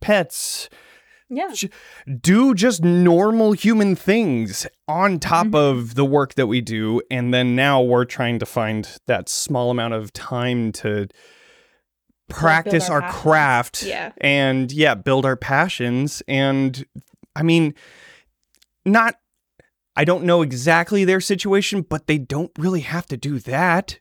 pets, 0.00 0.68
Yeah. 1.30 1.52
do 2.20 2.54
just 2.54 2.82
normal 2.84 3.52
human 3.52 3.94
things 3.96 4.66
on 4.88 5.18
top 5.20 5.48
Mhm. 5.48 5.54
of 5.56 5.94
the 5.94 6.04
work 6.04 6.34
that 6.34 6.46
we 6.48 6.60
do 6.60 7.00
and 7.10 7.32
then 7.34 7.54
now 7.56 7.80
we're 7.82 8.04
trying 8.04 8.38
to 8.40 8.46
find 8.46 8.98
that 9.06 9.28
small 9.28 9.70
amount 9.70 9.94
of 9.94 10.12
time 10.12 10.70
to 10.72 11.06
practice 12.28 12.90
our 12.90 13.02
our, 13.02 13.12
craft 13.12 13.82
Yeah. 13.84 14.10
and 14.20 14.72
yeah 14.72 14.94
build 14.94 15.24
our 15.24 15.36
passions 15.36 16.22
and 16.26 16.84
i 17.36 17.42
mean 17.44 17.74
not 18.84 19.14
i 19.96 20.04
don't 20.04 20.24
know 20.24 20.42
exactly 20.42 21.04
their 21.04 21.20
situation 21.20 21.82
but 21.82 22.06
they 22.06 22.18
don't 22.18 22.50
really 22.58 22.80
have 22.80 23.06
to 23.06 23.16
do 23.16 23.38
that 23.40 23.98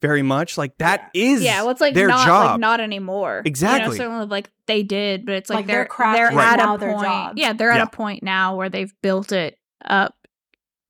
very 0.00 0.22
much 0.22 0.56
like 0.56 0.78
that 0.78 1.10
is 1.12 1.42
yeah, 1.42 1.62
well, 1.62 1.70
it's 1.70 1.80
like 1.80 1.92
their 1.94 2.06
not 2.06 2.24
job 2.24 2.50
like 2.52 2.60
not 2.60 2.80
anymore. 2.80 3.42
Exactly. 3.44 3.96
You 3.96 4.02
know, 4.04 4.10
certainly 4.10 4.26
like 4.26 4.48
they 4.66 4.84
did, 4.84 5.26
but 5.26 5.34
it's 5.34 5.50
like, 5.50 5.56
Like, 5.56 5.66
their 5.66 5.88
they're 5.98 6.12
they're 6.14 6.30
is 6.30 6.38
at 6.38 6.56
now 6.58 6.76
a 6.76 6.78
their 6.78 6.92
point. 6.92 7.04
job. 7.04 7.32
Yeah, 7.36 7.52
they're 7.52 7.72
at 7.72 7.78
Yeah. 7.78 7.82
a 7.82 7.90
point 7.90 8.22
now 8.22 8.54
where 8.54 8.68
they've 8.68 8.92
built 9.02 9.32
it 9.32 9.58
up 9.84 10.14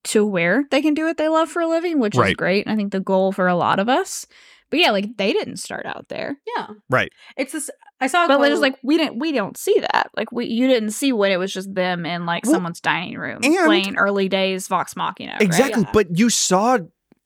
to 0.05 0.27
where 0.27 0.65
they 0.71 0.83
can 0.83 0.93
do 0.93 1.07
what 1.07 1.17
they 1.17 1.29
love 1.29 1.49
for 1.49 1.63
a 1.63 1.67
living, 1.67 2.01
which 2.01 2.19
is 2.19 2.35
great. 2.35 2.69
I 2.69 2.77
think 2.77 2.93
the 2.93 3.01
goal 3.01 3.33
for 3.33 3.49
a 3.49 3.57
lot 3.57 3.79
of 3.79 3.89
us. 3.89 4.27
But 4.69 4.81
yeah, 4.81 4.91
like 4.91 5.17
they 5.17 5.33
didn't 5.33 5.57
start 5.57 5.87
out 5.87 6.09
there. 6.11 6.37
Yeah. 6.55 6.67
Right. 6.91 7.11
It's 7.39 7.53
this. 7.53 7.71
I 8.01 8.07
saw. 8.07 8.25
A 8.25 8.29
But 8.29 8.39
they're 8.39 8.51
just 8.51 8.63
like 8.63 8.79
we 8.83 8.97
didn't 8.97 9.19
we 9.19 9.33
don't 9.33 9.57
see 9.57 9.79
that. 9.81 10.11
Like 10.17 10.31
we 10.33 10.47
you 10.47 10.67
didn't 10.69 10.91
see 10.91 11.13
when 11.13 11.33
it 11.33 11.37
was 11.39 11.53
just 11.53 11.75
them 11.75 12.07
in 12.07 12.27
like 12.27 12.45
Well, 12.45 12.55
someone's 12.55 12.81
dining 12.81 13.17
room 13.19 13.41
and- 13.43 13.57
playing 13.67 13.97
early 13.97 14.29
days 14.29 14.69
Vox 14.69 14.95
Machina. 14.97 15.33
right? 15.33 15.43
Exactly, 15.43 15.83
Yeah. 15.83 15.91
but 15.93 16.17
you 16.19 16.31
saw 16.31 16.79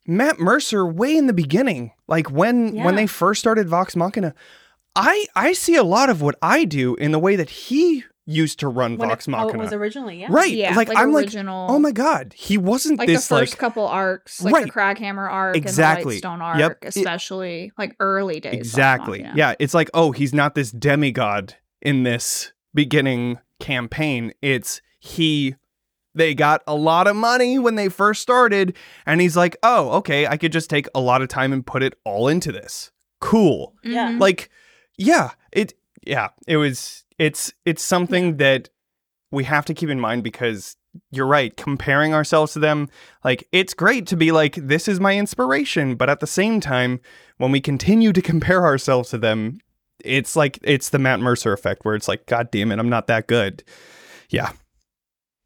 Matt 0.06 0.40
Mercer 0.40 0.84
way 0.86 1.16
in 1.16 1.26
the 1.26 1.32
beginning, 1.32 1.92
like 2.08 2.30
when 2.30 2.74
Yeah. 2.74 2.84
when 2.84 2.96
they 2.96 3.06
first 3.06 3.40
started 3.40 3.68
Vox 3.68 3.94
Machina. 3.96 4.34
I 4.96 5.26
I 5.34 5.52
see 5.54 5.74
a 5.76 5.84
lot 5.84 6.10
of 6.10 6.20
what 6.20 6.34
I 6.42 6.64
do 6.64 6.94
in 6.96 7.12
the 7.12 7.18
way 7.18 7.36
that 7.36 7.48
he 7.48 8.04
used 8.24 8.60
to 8.60 8.68
run 8.68 8.96
when 8.98 9.08
Vox 9.08 9.26
it, 9.26 9.34
how 9.34 9.48
it 9.48 9.56
was 9.56 9.72
originally. 9.72 10.20
Yeah. 10.20 10.28
Right, 10.30 10.52
Yeah, 10.52 10.74
like, 10.76 10.88
I'm 10.96 11.14
original, 11.14 11.66
like, 11.66 11.74
oh 11.74 11.78
my 11.78 11.90
god, 11.92 12.34
he 12.36 12.56
wasn't 12.56 12.98
like 12.98 13.08
this 13.08 13.26
the 13.26 13.36
first 13.38 13.52
like 13.54 13.58
couple 13.58 13.86
arcs, 13.86 14.40
like 14.42 14.54
Right. 14.54 14.66
the 14.66 14.70
Kraghammer 14.72 15.28
arc 15.30 15.56
Exactly. 15.56 15.92
and 16.16 16.22
the 16.22 16.28
Whitestone 16.28 16.42
arc, 16.42 16.58
Yep. 16.58 16.78
It- 16.82 16.96
especially 16.96 17.72
like 17.76 17.96
early 17.98 18.38
days. 18.40 18.54
Exactly. 18.54 19.26
Yeah, 19.34 19.54
it's 19.58 19.74
like 19.74 19.90
oh, 19.94 20.12
he's 20.12 20.32
not 20.32 20.54
this 20.54 20.70
demigod 20.70 21.56
in 21.80 22.04
this 22.04 22.52
beginning 22.74 23.38
campaign. 23.58 24.32
It's 24.42 24.80
he 25.00 25.56
they 26.14 26.34
got 26.34 26.62
a 26.66 26.74
lot 26.74 27.06
of 27.08 27.16
money 27.16 27.58
when 27.58 27.74
they 27.74 27.88
first 27.88 28.20
started 28.22 28.76
and 29.06 29.20
he's 29.20 29.36
like, 29.36 29.56
"Oh, 29.62 29.90
okay, 29.98 30.26
I 30.26 30.36
could 30.36 30.52
just 30.52 30.68
take 30.70 30.86
a 30.94 31.00
lot 31.00 31.22
of 31.22 31.28
time 31.28 31.52
and 31.52 31.66
put 31.66 31.82
it 31.82 31.94
all 32.04 32.28
into 32.28 32.52
this." 32.52 32.92
Cool. 33.20 33.74
Yeah. 33.82 34.10
Mhm. 34.12 34.20
Like 34.20 34.50
yeah, 34.98 35.30
it 35.52 35.72
yeah, 36.06 36.28
it 36.46 36.56
was 36.56 37.04
it's 37.18 37.52
it's 37.64 37.82
something 37.82 38.36
that 38.38 38.68
we 39.30 39.44
have 39.44 39.64
to 39.66 39.74
keep 39.74 39.88
in 39.88 40.00
mind 40.00 40.22
because 40.22 40.76
you're 41.10 41.26
right, 41.26 41.56
comparing 41.56 42.12
ourselves 42.12 42.52
to 42.52 42.58
them, 42.58 42.88
like 43.24 43.48
it's 43.52 43.72
great 43.74 44.06
to 44.08 44.16
be 44.16 44.30
like 44.32 44.56
this 44.56 44.88
is 44.88 45.00
my 45.00 45.16
inspiration, 45.16 45.94
but 45.94 46.10
at 46.10 46.20
the 46.20 46.26
same 46.26 46.60
time, 46.60 47.00
when 47.38 47.50
we 47.50 47.60
continue 47.60 48.12
to 48.12 48.22
compare 48.32 48.64
ourselves 48.64 49.10
to 49.10 49.18
them, 49.18 49.58
it's 50.04 50.36
like 50.36 50.58
it's 50.62 50.90
the 50.90 50.98
Matt 50.98 51.20
Mercer 51.20 51.52
effect 51.52 51.84
where 51.84 51.94
it's 51.94 52.08
like 52.08 52.26
god 52.26 52.50
damn 52.50 52.72
it, 52.72 52.78
I'm 52.78 52.90
not 52.90 53.06
that 53.06 53.26
good. 53.26 53.64
Yeah. 54.28 54.52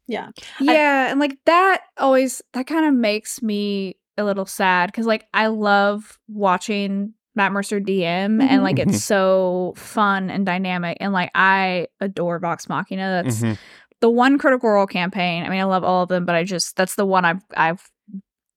Yeah. 0.07 0.29
Yeah, 0.61 1.11
and 1.11 1.19
like 1.19 1.37
that 1.45 1.81
always 1.97 2.41
that 2.53 2.65
kind 2.67 2.85
of 2.85 2.93
makes 2.93 3.41
me 3.41 3.97
a 4.17 4.23
little 4.23 4.45
sad 4.45 4.87
because 4.87 5.05
like 5.05 5.27
I 5.33 5.47
love 5.47 6.17
watching 6.27 7.13
Matt 7.37 7.53
Mercer 7.53 7.79
DM 7.79 8.41
and 8.41 8.63
like 8.63 8.75
Mhm. 8.77 8.89
it's 8.89 9.03
so 9.03 9.73
fun 9.77 10.29
and 10.29 10.45
dynamic 10.45 10.97
and 10.99 11.13
like 11.13 11.31
I 11.35 11.87
adore 12.01 12.39
Vox 12.39 12.67
Machina. 12.67 13.21
That's 13.23 13.41
Mhm. 13.41 13.57
the 14.01 14.09
one 14.09 14.37
Critical 14.37 14.69
Role 14.71 14.87
campaign. 14.87 15.43
I 15.45 15.49
mean, 15.49 15.59
I 15.61 15.63
love 15.65 15.83
all 15.85 16.03
of 16.03 16.09
them, 16.09 16.25
but 16.25 16.35
I 16.35 16.43
just 16.43 16.75
that's 16.75 16.95
the 16.95 17.05
one 17.05 17.23
I've 17.23 17.41
I've 17.55 17.89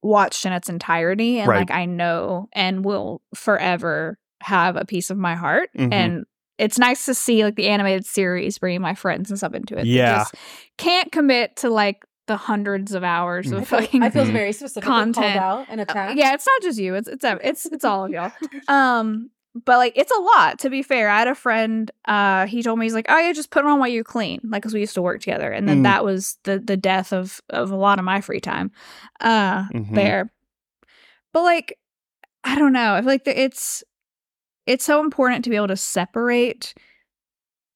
watched 0.02 0.46
in 0.46 0.52
its 0.52 0.68
entirety 0.70 1.38
and 1.38 1.48
Right. 1.48 1.58
like 1.58 1.70
I 1.70 1.84
know 1.84 2.48
and 2.54 2.84
will 2.84 3.20
forever 3.34 4.18
have 4.42 4.76
a 4.76 4.86
piece 4.86 5.10
of 5.10 5.18
my 5.18 5.34
heart 5.34 5.68
Mhm. 5.76 5.92
and 5.92 6.24
it's 6.56 6.78
nice 6.78 7.04
to 7.06 7.14
see 7.14 7.44
like 7.44 7.56
the 7.56 7.68
animated 7.68 8.06
series 8.06 8.58
bringing 8.58 8.80
my 8.80 8.94
friends 8.94 9.30
and 9.30 9.38
stuff 9.38 9.54
into 9.54 9.78
it. 9.78 9.84
Yeah. 9.86 10.18
just 10.20 10.34
can't 10.78 11.12
commit 11.12 11.56
to 11.56 11.68
like 11.70 12.02
the 12.30 12.36
hundreds 12.36 12.94
of 12.94 13.02
hours 13.02 13.46
Mm. 13.48 13.56
of 13.56 13.62
I 13.62 13.64
feel, 13.64 13.80
fucking 13.80 14.02
I 14.04 14.10
feel 14.10 14.24
very 14.24 14.52
specific 14.52 14.86
Content. 14.86 15.36
out 15.36 15.66
and 15.68 15.80
Uh, 15.80 15.84
attacked. 15.88 16.16
yeah, 16.16 16.32
it's 16.34 16.46
not 16.46 16.62
just 16.62 16.78
you. 16.78 16.94
It's 16.94 17.08
it's 17.08 17.24
it's 17.24 17.66
it's 17.66 17.84
all 17.84 18.04
of 18.04 18.10
y'all. 18.12 18.30
Um, 18.68 19.30
but 19.66 19.78
like 19.78 19.94
it's 19.96 20.12
a 20.12 20.20
lot. 20.20 20.60
To 20.60 20.70
be 20.70 20.82
fair, 20.84 21.08
I 21.10 21.18
had 21.18 21.26
a 21.28 21.34
friend. 21.34 21.90
Uh, 22.04 22.46
he 22.46 22.62
told 22.62 22.78
me 22.78 22.86
he's 22.86 22.94
like, 22.94 23.06
oh 23.08 23.18
yeah, 23.18 23.32
just 23.32 23.50
put 23.50 23.64
it 23.64 23.68
on 23.68 23.80
while 23.80 23.88
you 23.88 24.04
clean, 24.04 24.40
like 24.44 24.62
because 24.62 24.72
we 24.74 24.78
used 24.80 24.94
to 24.94 25.02
work 25.02 25.20
together, 25.20 25.50
and 25.50 25.68
then 25.68 25.80
Mm. 25.80 25.82
that 25.84 26.04
was 26.04 26.38
the 26.44 26.58
the 26.60 26.76
death 26.76 27.12
of 27.12 27.40
of 27.50 27.72
a 27.72 27.76
lot 27.76 27.98
of 27.98 28.04
my 28.04 28.20
free 28.20 28.40
time. 28.40 28.70
Uh, 29.20 29.64
Mhm. 29.74 29.94
there. 29.94 30.32
But 31.32 31.42
like, 31.42 31.78
I 32.44 32.56
don't 32.58 32.72
know. 32.72 32.94
I 32.94 33.00
feel 33.00 33.08
like 33.08 33.24
the, 33.24 33.38
it's 33.40 33.82
it's 34.66 34.84
so 34.84 35.00
important 35.00 35.42
to 35.44 35.50
be 35.50 35.56
able 35.56 35.66
to 35.68 35.76
separate 35.76 36.74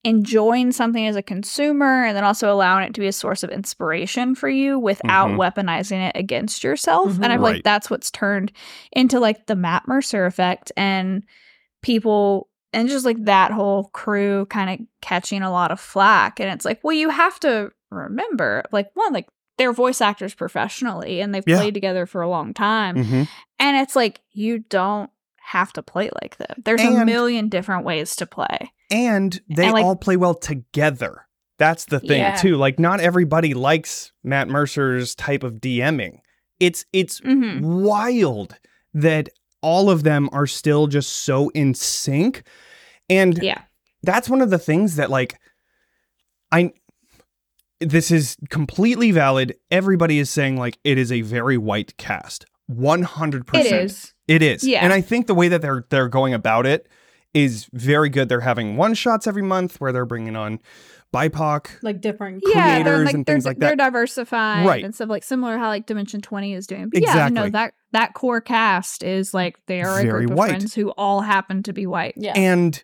enjoying 0.05 0.71
something 0.71 1.07
as 1.07 1.17
a 1.17 1.23
consumer 1.23 2.05
and 2.05 2.17
then 2.17 2.25
also 2.25 2.53
allowing 2.53 2.85
it 2.85 2.93
to 2.95 3.01
be 3.01 3.07
a 3.07 3.13
source 3.13 3.43
of 3.43 3.51
inspiration 3.51 4.35
for 4.35 4.49
you 4.49 4.79
without 4.79 5.31
Mhm. 5.31 5.37
weaponizing 5.39 6.07
it 6.09 6.13
against 6.15 6.63
yourself. 6.63 7.13
Mhm. 7.13 7.25
And 7.25 7.27
I 7.27 7.37
feel 7.37 7.43
Right. 7.45 7.55
like 7.57 7.65
that's 7.65 7.89
what's 7.91 8.11
turned 8.11 8.53
into 8.93 9.19
like 9.19 9.47
the 9.47 9.57
Matt 9.57 9.89
Mercer 9.89 10.27
effect 10.27 10.71
and 10.77 11.23
people 11.83 12.49
and 12.73 12.89
just 12.89 13.05
like 13.07 13.23
that 13.25 13.53
whole 13.53 13.85
crew 13.93 14.47
kind 14.47 14.69
of 14.81 14.87
catching 15.01 15.43
a 15.43 15.51
lot 15.53 15.71
of 15.71 15.79
flack. 15.79 16.41
And 16.41 16.51
it's 16.51 16.65
like, 16.65 16.81
well, 16.83 16.93
you 16.97 17.09
have 17.09 17.39
to 17.41 17.71
remember, 17.93 18.65
like, 18.73 18.91
one, 18.95 19.13
like 19.13 19.29
they're 19.59 19.73
voice 19.73 20.01
actors 20.01 20.35
professionally 20.35 21.21
and 21.21 21.33
they've 21.33 21.45
Yeah. 21.47 21.59
played 21.59 21.75
together 21.75 22.05
for 22.05 22.21
a 22.21 22.29
long 22.29 22.53
time. 22.53 22.97
Mhm. 22.97 23.29
And 23.61 23.77
it's 23.77 23.95
like, 23.95 24.21
you 24.33 24.59
don't 24.59 25.09
have 25.47 25.73
to 25.75 25.83
play 25.83 26.11
like 26.23 26.37
them. 26.39 26.63
There's 26.65 26.81
a 26.83 27.05
million 27.05 27.49
different 27.49 27.85
ways 27.85 28.17
to 28.17 28.27
play. 28.27 28.73
and 28.91 29.41
they 29.49 29.65
And, 29.65 29.73
like- 29.75 29.85
all 29.85 29.97
play 29.97 30.17
well 30.17 30.35
together. 30.35 31.27
That's 31.59 31.85
the 31.87 32.01
thing 32.01 32.21
Yeah. 32.21 32.37
too. 32.37 32.57
Like 32.57 32.79
not 32.79 33.01
everybody 33.01 33.55
likes 33.55 34.13
Matt 34.23 34.49
Mercer's 34.49 35.15
type 35.15 35.43
of 35.43 35.55
DMing. 35.61 36.19
It's 36.61 36.85
it's 36.93 37.21
Mm-hmm. 37.21 37.83
wild 37.83 38.57
that 38.93 39.29
all 39.63 39.89
of 39.91 40.03
them 40.03 40.29
are 40.33 40.47
still 40.47 40.87
just 40.87 41.11
so 41.13 41.49
in 41.51 41.75
sync. 41.75 42.43
And 43.09 43.39
Yeah. 43.43 43.63
that's 44.03 44.29
one 44.29 44.41
of 44.43 44.51
the 44.51 44.59
things 44.59 44.97
that 44.97 45.11
like 45.11 45.39
I 46.53 46.73
this 47.81 48.11
is 48.11 48.37
completely 48.51 49.11
valid. 49.11 49.57
Everybody 49.71 50.19
is 50.19 50.31
saying 50.31 50.57
like 50.57 50.79
it 50.85 50.97
is 50.99 51.13
a 51.13 51.21
very 51.21 51.59
white 51.59 51.97
cast. 51.99 52.47
100%. 52.71 53.45
It 53.55 53.73
is. 53.73 54.14
It 54.29 54.43
is. 54.43 54.65
Yeah. 54.65 54.83
And 54.85 54.93
I 54.93 55.01
think 55.01 55.27
the 55.27 55.35
way 55.35 55.49
that 55.49 55.61
they're 55.63 55.85
they're 55.91 56.09
going 56.09 56.35
about 56.35 56.67
it 56.67 56.89
is 57.35 57.69
very 57.73 58.09
good. 58.09 58.29
They're 58.29 58.41
having 58.41 58.77
one 58.77 58.95
shots 58.95 59.27
every 59.27 59.43
month 59.43 59.81
where 59.81 59.93
they're 59.93 60.07
bringing 60.07 60.37
on 60.37 60.61
BIPOC. 61.13 61.83
Like 61.83 62.01
different. 62.01 62.43
Yeah, 62.47 62.83
they're 62.83 62.85
creators 62.85 63.07
like, 63.07 63.15
and 63.15 63.27
things 63.27 63.45
like 63.45 63.59
that. 63.59 63.67
they're 63.67 63.77
diversified 63.77 64.67
Right. 64.67 64.85
and 64.85 64.95
stuff 64.95 65.09
like 65.09 65.23
similar 65.23 65.59
how 65.59 65.69
like 65.69 65.87
Dimension 65.87 66.21
Twenty 66.21 66.55
is 66.55 66.67
doing. 66.67 66.89
But 66.91 67.03
yeah, 67.03 67.27
you 67.27 67.35
know 67.35 67.45
Exactly. 67.45 67.51
that 67.51 67.75
that 67.93 68.15
core 68.15 68.41
cast 68.41 69.03
is 69.03 69.35
like 69.35 69.59
they 69.67 69.83
are 69.83 69.99
a 70.01 70.03
Very 70.03 70.27
group 70.27 70.39
white. 70.39 70.51
of 70.51 70.57
friends 70.57 70.75
who 70.75 70.91
all 70.91 71.21
happen 71.21 71.63
to 71.65 71.73
be 71.73 71.87
white. 71.87 72.15
Yeah. 72.17 72.33
And 72.35 72.83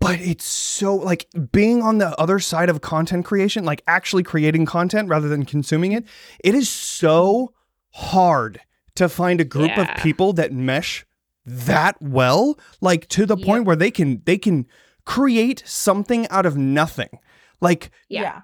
but 0.00 0.20
it's 0.20 0.44
so 0.44 0.94
like 0.96 1.26
being 1.52 1.82
on 1.82 1.98
the 1.98 2.18
other 2.20 2.38
side 2.38 2.68
of 2.68 2.80
content 2.80 3.24
creation, 3.24 3.64
like 3.64 3.82
actually 3.86 4.22
creating 4.22 4.66
content 4.66 5.08
rather 5.08 5.28
than 5.28 5.44
consuming 5.44 5.92
it, 5.92 6.04
it 6.44 6.54
is 6.54 6.68
so 6.68 7.52
hard 7.92 8.60
to 8.96 9.08
find 9.08 9.40
a 9.40 9.44
group 9.44 9.70
Yeah. 9.76 9.82
of 9.96 10.02
people 10.02 10.32
that 10.34 10.52
mesh 10.52 11.04
that 11.44 11.96
well, 12.00 12.58
like 12.80 13.08
to 13.08 13.24
the 13.26 13.36
Yep. 13.36 13.46
point 13.46 13.64
where 13.64 13.76
they 13.76 13.90
can 13.90 14.22
they 14.24 14.38
can 14.38 14.66
create 15.04 15.62
something 15.66 16.26
out 16.28 16.44
of 16.46 16.56
nothing. 16.56 17.08
Like 17.60 17.90
Yeah. 18.08 18.40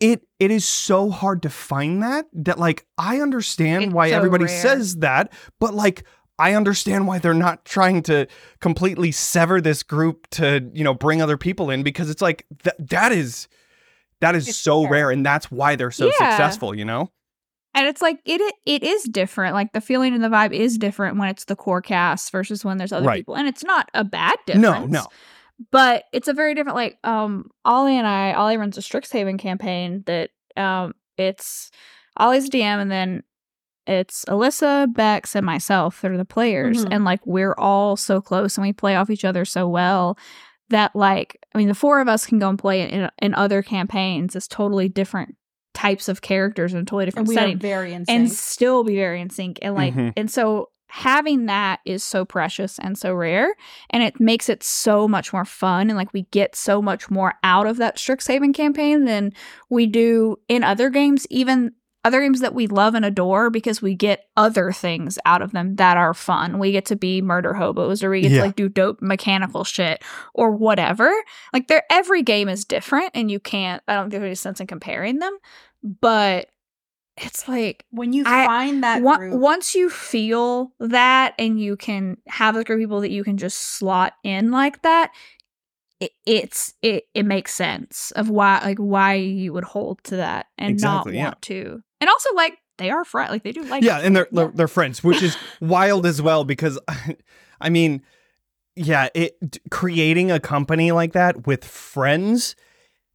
it 0.00 0.22
it 0.38 0.50
is 0.50 0.64
so 0.64 1.10
hard 1.10 1.42
to 1.42 1.50
find 1.50 2.02
that 2.02 2.26
that 2.32 2.58
like 2.58 2.86
I 2.96 3.20
understand 3.20 3.84
It's 3.84 3.92
why 3.92 4.10
so 4.10 4.16
everybody 4.16 4.44
rare. 4.44 4.62
says 4.62 4.96
that, 4.96 5.32
but 5.58 5.74
like 5.74 6.04
I 6.38 6.54
understand 6.54 7.06
why 7.06 7.18
they're 7.18 7.34
not 7.34 7.66
trying 7.66 8.02
to 8.04 8.26
completely 8.60 9.12
sever 9.12 9.60
this 9.60 9.82
group 9.82 10.26
to, 10.30 10.70
you 10.72 10.82
know, 10.84 10.94
bring 10.94 11.20
other 11.20 11.36
people 11.36 11.68
in 11.68 11.82
because 11.82 12.08
it's 12.08 12.22
like 12.22 12.46
that 12.64 12.76
that 12.88 13.12
is 13.12 13.46
that 14.22 14.34
is 14.34 14.48
It's 14.48 14.56
so 14.56 14.82
rare. 14.84 14.90
rare 14.92 15.10
and 15.10 15.24
that's 15.26 15.50
why 15.50 15.76
they're 15.76 15.90
so 15.90 16.06
Yeah. 16.06 16.12
successful, 16.30 16.74
you 16.74 16.86
know? 16.86 17.10
And 17.74 17.86
it's 17.86 18.02
like 18.02 18.18
it 18.24 18.40
it 18.66 18.82
is 18.82 19.04
different. 19.04 19.54
Like 19.54 19.72
the 19.72 19.80
feeling 19.80 20.14
and 20.14 20.22
the 20.24 20.28
vibe 20.28 20.52
is 20.52 20.76
different 20.76 21.18
when 21.18 21.28
it's 21.28 21.44
the 21.44 21.56
core 21.56 21.80
cast 21.82 22.32
versus 22.32 22.64
when 22.64 22.78
there's 22.78 22.92
other 22.92 23.06
Right. 23.06 23.20
people. 23.20 23.36
And 23.36 23.46
it's 23.46 23.62
not 23.64 23.88
a 23.94 24.02
bad 24.04 24.36
difference. 24.46 24.62
No, 24.62 24.86
no. 24.86 25.06
But 25.70 26.04
it's 26.12 26.26
a 26.28 26.32
very 26.32 26.54
different 26.54 26.76
like 26.76 26.98
um 27.04 27.50
Ollie 27.64 27.96
and 27.96 28.06
I 28.06 28.32
Ollie 28.32 28.56
runs 28.56 28.76
a 28.78 28.80
Strixhaven 28.80 29.38
campaign 29.38 30.02
that 30.06 30.30
um 30.56 30.94
it's 31.16 31.70
Ollie's 32.16 32.48
DM 32.50 32.80
and 32.80 32.90
then 32.90 33.22
it's 33.86 34.24
Alyssa, 34.26 34.92
Bex, 34.92 35.34
and 35.34 35.44
myself 35.46 36.00
that 36.00 36.10
are 36.10 36.16
the 36.16 36.24
players. 36.24 36.84
Mhm. 36.84 36.88
And 36.92 37.04
like 37.04 37.24
we're 37.26 37.54
all 37.56 37.96
so 37.96 38.20
close 38.20 38.56
and 38.56 38.66
we 38.66 38.72
play 38.72 38.96
off 38.96 39.10
each 39.10 39.24
other 39.24 39.44
so 39.44 39.68
well 39.68 40.18
that 40.70 40.94
like 40.96 41.38
I 41.54 41.58
mean 41.58 41.68
the 41.68 41.74
four 41.74 42.00
of 42.00 42.08
us 42.08 42.26
can 42.26 42.38
go 42.38 42.48
and 42.48 42.58
play 42.58 42.82
in 42.88 43.10
in 43.20 43.34
other 43.34 43.62
campaigns 43.62 44.34
as 44.34 44.48
totally 44.48 44.88
different 44.88 45.36
types 45.74 46.08
of 46.08 46.20
characters 46.22 46.72
in 46.72 46.78
a 46.80 46.84
totally 46.84 47.04
And 47.04 47.10
different 47.12 47.28
we 47.28 47.34
setting 47.34 47.56
are 47.56 47.60
very 47.60 47.92
in 47.92 48.04
and 48.08 48.30
still 48.30 48.84
be 48.84 48.96
very 48.96 49.20
in 49.20 49.30
sync 49.30 49.58
and 49.62 49.74
like 49.74 49.94
Mhm. 49.94 50.12
and 50.16 50.30
so 50.30 50.70
having 50.88 51.46
that 51.46 51.78
is 51.84 52.02
so 52.02 52.24
precious 52.24 52.76
and 52.80 52.98
so 52.98 53.14
rare 53.14 53.54
and 53.90 54.02
it 54.02 54.18
makes 54.18 54.48
it 54.48 54.64
so 54.64 55.06
much 55.06 55.32
more 55.32 55.44
fun 55.44 55.88
and 55.88 55.96
like 55.96 56.12
we 56.12 56.22
get 56.32 56.56
so 56.56 56.82
much 56.82 57.08
more 57.08 57.34
out 57.44 57.68
of 57.68 57.76
that 57.76 57.96
Strixhaven 57.96 58.52
campaign 58.52 59.04
than 59.04 59.32
we 59.68 59.86
do 59.86 60.36
in 60.48 60.64
other 60.64 60.90
games 60.90 61.26
even 61.30 61.70
other 62.04 62.20
games 62.22 62.40
that 62.40 62.54
we 62.54 62.66
love 62.66 62.94
and 62.94 63.04
adore 63.04 63.50
because 63.50 63.82
we 63.82 63.94
get 63.94 64.26
other 64.36 64.72
things 64.72 65.18
out 65.26 65.42
of 65.42 65.52
them 65.52 65.76
that 65.76 65.96
are 65.98 66.14
fun. 66.14 66.58
We 66.58 66.72
get 66.72 66.86
to 66.86 66.96
be 66.96 67.20
murder 67.20 67.52
hobos 67.52 68.02
or 68.02 68.10
we 68.10 68.22
get 68.22 68.30
Yeah. 68.30 68.38
to 68.38 68.44
like 68.46 68.56
do 68.56 68.68
dope 68.70 69.02
mechanical 69.02 69.64
shit 69.64 70.02
or 70.34 70.50
whatever. 70.50 71.12
Like 71.52 71.68
there 71.68 71.82
every 71.90 72.22
game 72.22 72.48
is 72.48 72.64
different 72.64 73.10
and 73.14 73.30
you 73.30 73.38
can't 73.38 73.82
I 73.86 73.94
don't 73.94 74.04
think 74.10 74.20
there's 74.22 74.28
any 74.28 74.34
sense 74.34 74.60
in 74.60 74.66
comparing 74.66 75.18
them. 75.18 75.36
But 75.82 76.48
it's 77.16 77.46
like 77.48 77.84
when 77.90 78.14
you 78.14 78.24
I- 78.26 78.46
find 78.46 78.82
that 78.82 79.02
On- 79.04 79.18
group, 79.18 79.34
once 79.38 79.74
you 79.74 79.90
feel 79.90 80.72
that 80.80 81.34
and 81.38 81.60
you 81.60 81.76
can 81.76 82.16
have 82.28 82.56
a 82.56 82.64
group 82.64 82.78
of 82.78 82.82
people 82.82 83.00
that 83.02 83.10
you 83.10 83.24
can 83.24 83.36
just 83.36 83.58
slot 83.58 84.14
in 84.24 84.50
like 84.50 84.80
that 84.82 85.10
it, 86.00 86.12
it's 86.26 86.74
it 86.82 87.04
it 87.14 87.24
makes 87.24 87.54
sense 87.54 88.10
of 88.16 88.28
why 88.30 88.60
like 88.64 88.78
why 88.78 89.14
you 89.14 89.52
would 89.52 89.64
hold 89.64 90.02
to 90.04 90.16
that 90.16 90.46
and 90.58 90.70
Exactly, 90.72 91.12
not 91.12 91.18
yeah. 91.18 91.24
want 91.24 91.42
to 91.42 91.82
and 92.00 92.08
also 92.10 92.34
like 92.34 92.58
they 92.78 92.90
are 92.90 93.04
friends 93.04 93.30
like 93.30 93.42
they 93.42 93.52
do 93.52 93.62
like 93.64 93.82
yeah, 93.84 93.98
and 93.98 94.16
they're 94.16 94.26
they're, 94.32 94.46
Yeah. 94.46 94.50
they're 94.54 94.68
friends, 94.68 95.04
which 95.04 95.22
is 95.22 95.36
wild 95.60 96.06
as 96.06 96.22
well 96.22 96.44
because 96.44 96.78
I 97.60 97.68
mean, 97.68 98.02
yeah, 98.74 99.08
it 99.14 99.58
creating 99.70 100.30
a 100.30 100.40
company 100.40 100.90
like 100.92 101.12
that 101.12 101.46
with 101.46 101.64
friends 101.64 102.56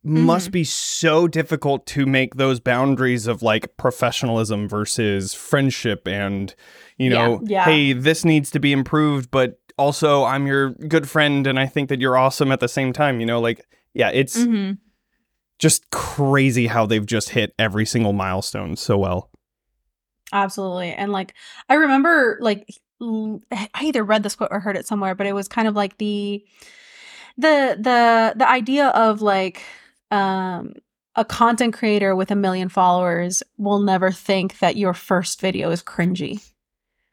must 0.04 0.48
mm-hmm. 0.48 0.52
be 0.52 0.64
so 0.64 1.28
difficult 1.28 1.88
to 1.88 2.06
make 2.06 2.36
those 2.36 2.60
boundaries 2.60 3.26
of 3.26 3.42
like 3.42 3.76
professionalism 3.76 4.70
versus 4.70 5.34
friendship 5.34 6.08
and 6.08 6.54
you 7.00 7.10
Yeah. 7.10 7.28
know, 7.28 7.42
Yeah. 7.44 7.66
hey, 7.66 7.94
this 7.94 8.24
needs 8.24 8.52
to 8.52 8.60
be 8.60 8.72
improved, 8.72 9.32
but 9.32 9.60
also 9.78 10.24
I'm 10.24 10.48
your 10.48 10.72
good 10.72 11.10
friend 11.10 11.46
and 11.48 11.60
I 11.60 11.66
think 11.68 11.90
that 11.90 12.00
you're 12.00 12.18
awesome 12.18 12.52
at 12.52 12.60
the 12.60 12.68
same 12.68 12.94
time, 12.94 13.20
you 13.20 13.26
know, 13.26 13.40
like 13.40 13.66
yeah, 13.94 14.10
it's 14.14 14.44
hmm 14.44 14.74
just 15.58 15.90
crazy 15.90 16.68
how 16.68 16.86
they've 16.86 17.06
just 17.06 17.30
hit 17.30 17.54
every 17.58 17.86
single 17.86 18.12
milestone 18.12 18.76
so 18.76 18.98
well. 18.98 19.30
Absolutely. 20.34 20.92
And 20.92 21.12
like 21.12 21.34
I 21.70 21.76
remember 21.76 22.38
like 22.42 22.70
I 23.02 23.70
either 23.84 24.04
read 24.04 24.24
this 24.24 24.36
quote 24.36 24.52
or 24.52 24.60
heard 24.60 24.76
it 24.78 24.88
somewhere, 24.88 25.16
but 25.16 25.28
it 25.28 25.34
was 25.34 25.48
kind 25.48 25.68
of 25.68 25.76
like 25.76 25.98
the 25.98 26.44
the 27.38 27.78
the 27.80 28.34
the 28.36 28.50
idea 28.50 28.88
of 28.90 29.22
like 29.22 29.64
um 30.12 30.74
a 31.16 31.24
content 31.24 31.74
creator 31.74 32.16
with 32.16 32.32
a 32.32 32.36
million 32.36 32.68
followers 32.68 33.42
will 33.58 33.80
never 33.80 34.12
think 34.12 34.60
that 34.60 34.76
your 34.76 34.94
first 34.94 35.40
video 35.40 35.72
is 35.72 35.82
cringy. 35.82 36.44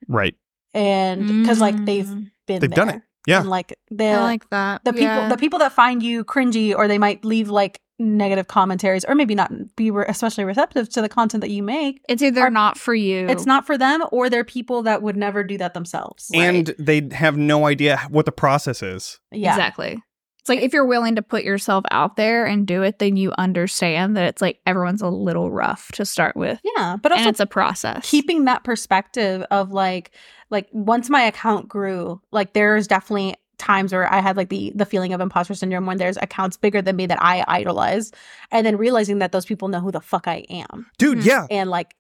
Right. 0.09 0.35
And 0.75 1.27
because 1.29 1.61
like 1.61 1.85
they've 1.85 2.07
Mm. 2.07 2.32
Been 2.46 2.61
They've 2.61 2.70
done 2.70 2.88
it. 2.90 3.02
Yeah. 3.26 3.40
And 3.40 3.48
like 3.50 3.78
the 3.90 4.07
I 4.11 4.20
like 4.22 4.50
that. 4.50 4.85
the 4.85 4.92
people 4.92 5.05
Yeah. 5.07 5.28
the 5.28 5.37
people 5.37 5.59
that 5.61 5.72
find 5.72 6.02
you 6.02 6.24
cringy 6.24 6.74
or 6.74 6.88
they 6.88 6.98
might 6.98 7.24
leave 7.24 7.48
like 7.50 7.81
negative 7.98 8.48
commentaries 8.48 9.05
or 9.05 9.14
maybe 9.14 9.35
not 9.37 9.52
be 9.76 9.92
re- 9.92 10.05
especially 10.09 10.42
receptive 10.44 10.88
to 10.88 11.00
the 11.00 11.09
content 11.09 11.40
that 11.40 11.50
you 11.50 11.62
make 11.62 12.00
it's 12.09 12.20
either 12.20 12.40
are- 12.40 12.50
not 12.50 12.76
for 12.76 12.94
you. 12.94 13.28
it's 13.28 13.46
not 13.46 13.64
for 13.64 13.78
them 13.78 14.02
or 14.11 14.28
they're 14.28 14.42
people 14.42 14.83
that 14.83 15.02
would 15.02 15.16
never 15.16 15.44
do 15.44 15.57
that 15.57 15.72
themselves 15.72 16.28
And 16.35 16.74
they 16.81 17.09
have 17.12 17.37
no 17.37 17.66
idea 17.66 17.98
what 18.09 18.26
the 18.26 18.33
process 18.33 18.83
is. 18.83 19.20
yeah 19.31 19.50
Exactly. 19.52 20.02
It's 20.40 20.48
like 20.48 20.59
if 20.62 20.72
you're 20.72 20.85
willing 20.87 21.14
to 21.14 21.22
put 21.22 21.44
yourself 21.44 21.85
out 21.92 22.16
there 22.16 22.44
and 22.44 22.66
do 22.66 22.83
it, 22.83 22.98
then 22.98 23.16
you 23.16 23.33
understand 23.38 24.16
that 24.16 24.24
it's 24.24 24.42
like 24.42 24.59
everyone's 24.66 25.00
a 25.00 25.07
little 25.09 25.52
rough 25.52 25.92
to 25.92 26.05
start 26.05 26.35
with. 26.35 26.59
yeah 26.76 26.96
but 27.00 27.12
and 27.12 27.28
it's 27.28 27.38
a 27.38 27.46
process. 27.46 28.11
keeping 28.11 28.46
that 28.46 28.64
perspective 28.64 29.44
of 29.52 29.70
like 29.70 30.11
like 30.52 30.68
once 30.72 31.10
my 31.10 31.22
account 31.22 31.68
grew 31.68 32.20
like 32.30 32.52
there's 32.52 32.86
definitely 32.86 33.34
times 33.58 33.92
where 33.92 34.10
i 34.12 34.20
had 34.20 34.36
like 34.36 34.48
the 34.48 34.72
the 34.74 34.84
feeling 34.86 35.12
of 35.12 35.20
imposter 35.20 35.54
syndrome 35.54 35.86
when 35.86 35.96
there's 35.98 36.16
accounts 36.18 36.56
bigger 36.56 36.80
than 36.82 36.94
me 36.96 37.06
that 37.06 37.18
i 37.20 37.44
idolize 37.48 38.12
and 38.50 38.64
then 38.66 38.76
realizing 38.76 39.18
that 39.18 39.32
those 39.32 39.44
people 39.46 39.68
know 39.68 39.80
who 39.80 39.90
the 39.90 40.00
fuck 40.00 40.26
i 40.28 40.44
am 40.50 40.86
Dude, 40.98 41.18
Mm. 41.18 41.24
yeah. 41.24 41.46
and 41.50 41.70
like 41.70 41.94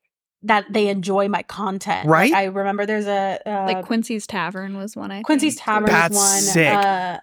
that 0.44 0.64
they 0.70 0.88
enjoy 0.88 1.28
my 1.28 1.42
content 1.44 2.08
Right? 2.08 2.32
Like, 2.32 2.40
i 2.40 2.44
remember 2.46 2.84
there's 2.86 3.06
a 3.06 3.38
uh, 3.46 3.64
like 3.66 3.84
Quincy's 3.84 4.26
Tavern 4.26 4.76
was 4.76 4.96
one 4.96 5.10
I 5.12 5.22
quincy's 5.22 5.54
think. 5.54 5.64
tavern 5.64 5.86
That's 5.86 6.14
is 6.16 6.20
one 6.20 6.40
sick. 6.40 6.74
uh 6.74 7.18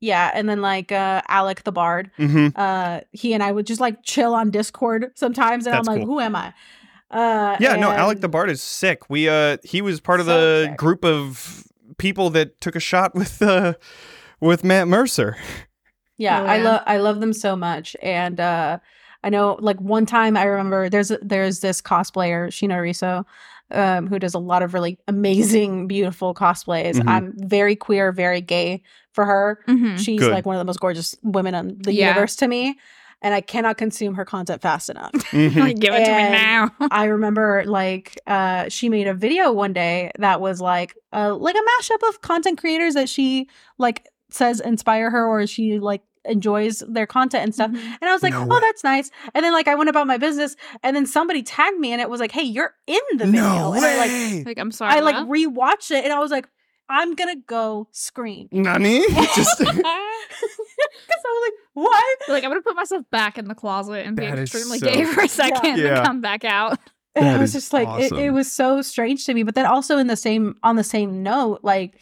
yeah 0.00 0.30
and 0.34 0.48
then 0.48 0.60
like 0.62 0.92
uh 0.92 1.22
alec 1.28 1.64
the 1.64 1.72
bard 1.72 2.10
hmm 2.18 2.48
uh 2.54 3.00
he 3.12 3.32
and 3.34 3.42
i 3.42 3.50
would 3.50 3.66
just 3.66 3.80
like 3.80 4.02
chill 4.04 4.32
on 4.34 4.50
discord 4.50 5.10
sometimes 5.16 5.66
and 5.66 5.74
That's 5.74 5.88
i'm 5.88 5.94
like 5.96 6.04
cool. 6.06 6.14
who 6.14 6.20
am 6.20 6.36
i 6.36 6.52
uh 7.10 7.56
Yeah, 7.60 7.76
no, 7.76 7.90
Alec 7.90 8.20
the 8.20 8.28
Bard 8.28 8.50
is 8.50 8.62
sick. 8.62 9.08
We 9.08 9.28
uh 9.28 9.56
he 9.64 9.80
was 9.82 10.00
part 10.00 10.20
of 10.20 10.26
So 10.26 10.32
the 10.40 10.66
sick. 10.68 10.76
group 10.76 11.04
of 11.04 11.64
people 11.98 12.30
that 12.30 12.60
took 12.60 12.76
a 12.76 12.80
shot 12.80 13.14
with 13.14 13.40
uh 13.42 13.74
with 14.40 14.64
Matt 14.64 14.88
Mercer. 14.88 15.36
Yeah, 16.16 16.42
Oh, 16.42 16.46
I 16.46 16.58
love 16.58 16.82
I 16.86 16.96
love 16.98 17.20
them 17.20 17.32
so 17.32 17.54
much, 17.54 17.96
and 18.02 18.40
uh, 18.40 18.78
I 19.22 19.30
know 19.30 19.56
like 19.60 19.80
one 19.80 20.04
time 20.04 20.36
I 20.36 20.44
remember 20.44 20.88
there's 20.88 21.12
there's 21.22 21.60
this 21.60 21.80
cosplayer 21.80 22.48
Shino 22.48 22.80
Riso, 22.82 23.24
um, 23.70 24.08
who 24.08 24.18
does 24.18 24.34
a 24.34 24.38
lot 24.40 24.62
of 24.64 24.74
really 24.74 24.98
amazing, 25.06 25.86
beautiful 25.86 26.34
cosplays. 26.34 26.94
Mhm. 26.96 27.08
I'm 27.08 27.32
very 27.36 27.76
queer, 27.76 28.10
very 28.10 28.40
gay 28.40 28.82
for 29.12 29.24
her. 29.26 29.60
Mhm. 29.68 29.96
She's 29.98 30.20
Good. 30.20 30.32
like 30.32 30.44
one 30.44 30.56
of 30.56 30.60
the 30.60 30.64
most 30.64 30.80
gorgeous 30.80 31.14
women 31.22 31.54
in 31.54 31.78
the 31.82 31.92
Yeah. 31.92 32.08
universe 32.08 32.34
to 32.36 32.48
me, 32.48 32.78
and 33.22 33.34
I 33.34 33.40
cannot 33.40 33.76
consume 33.78 34.14
her 34.14 34.24
content 34.24 34.62
fast 34.62 34.88
enough. 34.90 35.12
Like, 35.32 35.32
give 35.80 35.94
it 35.94 36.04
to 36.04 36.12
me 36.12 36.30
now. 36.30 36.70
I 36.90 37.04
remember 37.04 37.64
like 37.66 38.18
uh 38.26 38.68
she 38.68 38.88
made 38.88 39.06
a 39.08 39.14
video 39.14 39.52
one 39.52 39.72
day 39.72 40.10
that 40.18 40.40
was 40.40 40.60
like 40.60 40.94
uh 41.12 41.34
like 41.34 41.56
a 41.56 41.58
mashup 41.58 42.08
of 42.08 42.20
content 42.20 42.58
creators 42.58 42.94
that 42.94 43.08
she 43.08 43.48
like 43.78 44.06
says 44.30 44.60
inspire 44.60 45.10
her 45.10 45.26
or 45.26 45.46
she 45.46 45.78
like 45.78 46.02
enjoys 46.24 46.82
their 46.88 47.06
content 47.06 47.42
and 47.44 47.54
stuff. 47.54 47.70
Mhm. 47.70 47.76
And 47.78 48.04
I 48.04 48.12
was 48.12 48.22
like, 48.22 48.34
No 48.34 48.42
"Oh, 48.42 48.46
way. 48.46 48.60
that's 48.60 48.84
nice." 48.84 49.10
And 49.34 49.42
then 49.44 49.52
like 49.52 49.66
I 49.66 49.74
went 49.76 49.88
about 49.88 50.06
my 50.06 50.18
business 50.18 50.56
and 50.82 50.94
then 50.94 51.06
somebody 51.06 51.42
tagged 51.42 51.78
me 51.78 51.92
and 51.92 52.00
it 52.02 52.10
was 52.10 52.20
like, 52.20 52.32
"Hey, 52.32 52.42
you're 52.42 52.74
in 52.86 53.00
the 53.16 53.24
video." 53.26 53.42
no 53.42 53.72
and 53.72 53.84
I 53.84 53.96
like 53.96 54.10
way. 54.10 54.42
Like 54.44 54.58
I'm 54.58 54.70
sorry. 54.70 54.92
I 54.94 55.00
like 55.00 55.26
what? 55.26 55.28
rewatched 55.28 55.90
it 55.92 56.04
and 56.04 56.12
I 56.12 56.18
was 56.18 56.30
like, 56.30 56.46
"I'm 56.90 57.14
going 57.14 57.34
to 57.34 57.40
go 57.46 57.88
scream." 57.92 58.48
Nani? 58.52 59.00
Just 59.34 59.62
Cuz 61.06 61.22
I 61.24 61.28
was 61.28 61.42
like, 61.52 61.54
"What?" 61.74 62.18
like 62.28 62.44
I'm 62.44 62.50
gonna 62.50 62.62
put 62.62 62.76
myself 62.76 63.04
back 63.10 63.38
in 63.38 63.46
the 63.48 63.54
closet 63.54 64.06
and 64.06 64.16
be 64.16 64.24
extremely 64.24 64.78
so- 64.78 64.86
gay 64.92 65.04
for 65.12 65.22
a 65.22 65.28
second 65.28 65.78
Yeah. 65.78 65.98
and 65.98 66.06
come 66.06 66.20
back 66.20 66.44
out. 66.44 66.78
And 67.14 67.26
That 67.26 67.36
I 67.36 67.38
was 67.40 67.52
just 67.52 67.72
like, 67.72 67.88
it, 68.00 68.12
it 68.12 68.30
was 68.30 68.50
so 68.52 68.80
strange 68.82 69.24
to 69.26 69.34
me. 69.34 69.42
But 69.42 69.54
then 69.56 69.66
also 69.66 69.98
in 69.98 70.06
the 70.06 70.16
same 70.16 70.56
on 70.62 70.76
the 70.76 70.84
same 70.84 71.22
note, 71.22 71.60
like 71.62 71.98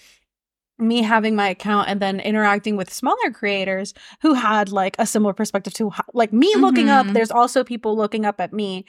me 0.79 1.01
having 1.01 1.35
my 1.35 1.49
account 1.49 1.89
and 1.89 2.01
then 2.01 2.21
interacting 2.21 2.77
with 2.77 2.93
smaller 2.93 3.31
creators 3.33 3.95
who 4.21 4.35
had 4.35 4.71
like 4.71 4.95
a 4.99 5.07
similar 5.07 5.33
perspective 5.33 5.73
to 5.75 5.91
like 6.13 6.33
me 6.35 6.55
looking 6.57 6.91
up. 6.91 7.07
Mhm. 7.07 7.15
There's 7.15 7.31
also 7.31 7.65
people 7.65 7.97
looking 7.97 8.27
up 8.27 8.41
at 8.43 8.53
me, 8.53 8.85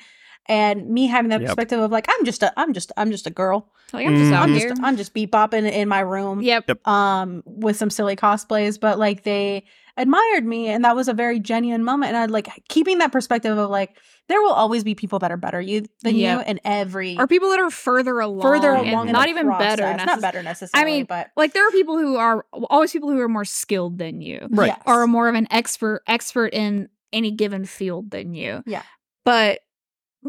and 0.50 0.90
me 0.90 1.08
having 1.08 1.30
that 1.30 1.40
Yep. 1.42 1.48
perspective 1.50 1.80
of 1.80 1.92
like 1.92 2.08
I'm 2.10 2.26
just 2.26 2.44
a 2.44 2.52
I'm 2.60 2.74
just 2.74 2.92
I'm 2.98 3.10
just 3.12 3.26
a 3.28 3.30
girl. 3.30 3.72
Like 3.94 4.06
I'm 4.06 4.16
just 4.18 4.32
Mhm. 4.32 4.36
out 4.36 4.44
I'm 4.44 4.54
here. 4.54 4.70
just 4.70 4.82
I'm 4.84 4.98
just 4.98 5.14
bebopping 5.14 5.72
in 5.72 5.88
my 5.88 6.02
room. 6.02 6.42
yep. 6.42 6.86
Um, 6.86 7.42
with 7.46 7.78
some 7.78 7.90
silly 7.90 8.18
cosplays, 8.18 8.78
but 8.78 9.00
like 9.00 9.24
they 9.24 9.64
admired 9.98 10.46
me, 10.46 10.68
and 10.70 10.86
that 10.86 10.96
was 10.96 11.08
a 11.08 11.14
very 11.14 11.40
genuine 11.40 11.84
moment. 11.84 12.10
And 12.10 12.18
I 12.18 12.26
like 12.26 12.48
keeping 12.70 13.00
that 13.00 13.12
perspective 13.12 13.58
of 13.58 13.70
like 13.70 13.98
there 14.30 14.42
will 14.42 14.52
always 14.54 14.84
be 14.84 14.94
people 14.96 15.20
that 15.20 15.32
are 15.32 15.38
better 15.38 15.60
you 15.62 15.86
than 16.04 16.16
you 16.16 16.22
Yep. 16.24 16.48
in 16.48 16.60
every 16.66 17.18
Or 17.18 17.28
people 17.28 17.50
that 17.50 17.60
are 17.60 17.70
further 17.70 18.20
along, 18.20 18.42
further 18.42 18.74
and 18.74 18.90
along, 18.90 19.08
in 19.08 19.14
not 19.14 19.24
the 19.24 19.30
even 19.30 19.50
better. 19.58 19.84
process. 19.84 20.06
not 20.06 20.22
better 20.22 20.44
necessarily. 20.44 20.92
I 20.92 20.96
mean, 20.98 21.06
but 21.06 21.32
Like 21.38 21.54
there 21.54 21.68
are 21.68 21.72
people 21.72 21.98
who 21.98 22.18
are 22.18 22.46
always 22.70 22.92
people 22.92 23.10
who 23.10 23.20
are 23.22 23.30
more 23.30 23.46
skilled 23.46 23.98
than 23.98 24.22
you, 24.22 24.48
Right. 24.52 24.68
yes. 24.68 24.82
or 24.86 25.08
more 25.08 25.30
of 25.30 25.36
an 25.36 25.48
expert 25.50 26.04
expert 26.08 26.48
in 26.54 26.90
any 27.14 27.32
given 27.32 27.66
field 27.66 28.12
than 28.12 28.34
you. 28.34 28.64
Yeah. 28.66 28.84
But 29.24 29.60